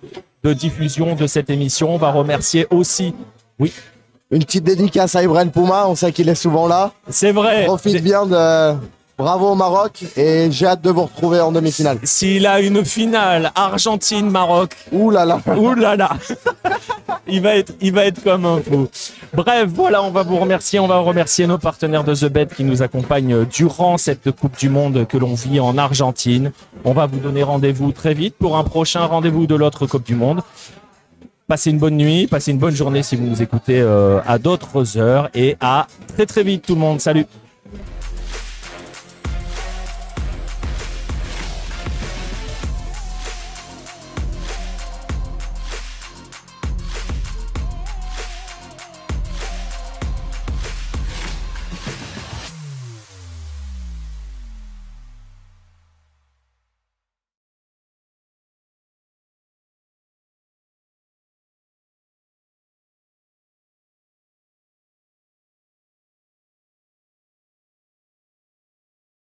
[0.43, 1.93] de diffusion de cette émission.
[1.93, 3.13] On va remercier aussi,
[3.59, 3.73] oui,
[4.29, 5.87] Une petite dédicace à Ibrahim Pouma.
[5.87, 6.91] On sait qu'il est souvent là.
[7.09, 8.75] c'est vrai, Profite bien de.
[9.17, 10.05] Bravo au Maroc.
[10.15, 11.97] Et j'ai hâte de vous retrouver en demi-finale.
[12.03, 15.41] s'il a une finale Argentine-Maroc, Ouh là là.
[15.57, 16.11] Ouh là là
[17.27, 18.87] il va être, il va être comme un fou.
[19.33, 20.79] Bref, voilà, on va vous remercier.
[20.79, 24.69] On va remercier nos partenaires de The Bet qui nous accompagnent durant cette Coupe du
[24.69, 26.51] Monde que l'on vit en Argentine.
[26.83, 30.15] On va vous donner rendez-vous très vite pour un prochain rendez-vous de l'autre Coupe du
[30.15, 30.41] Monde.
[31.47, 34.97] Passez une bonne nuit, passez une bonne journée si vous nous écoutez euh, à d'autres
[34.97, 36.99] heures et à très très vite tout le monde.
[36.99, 37.25] Salut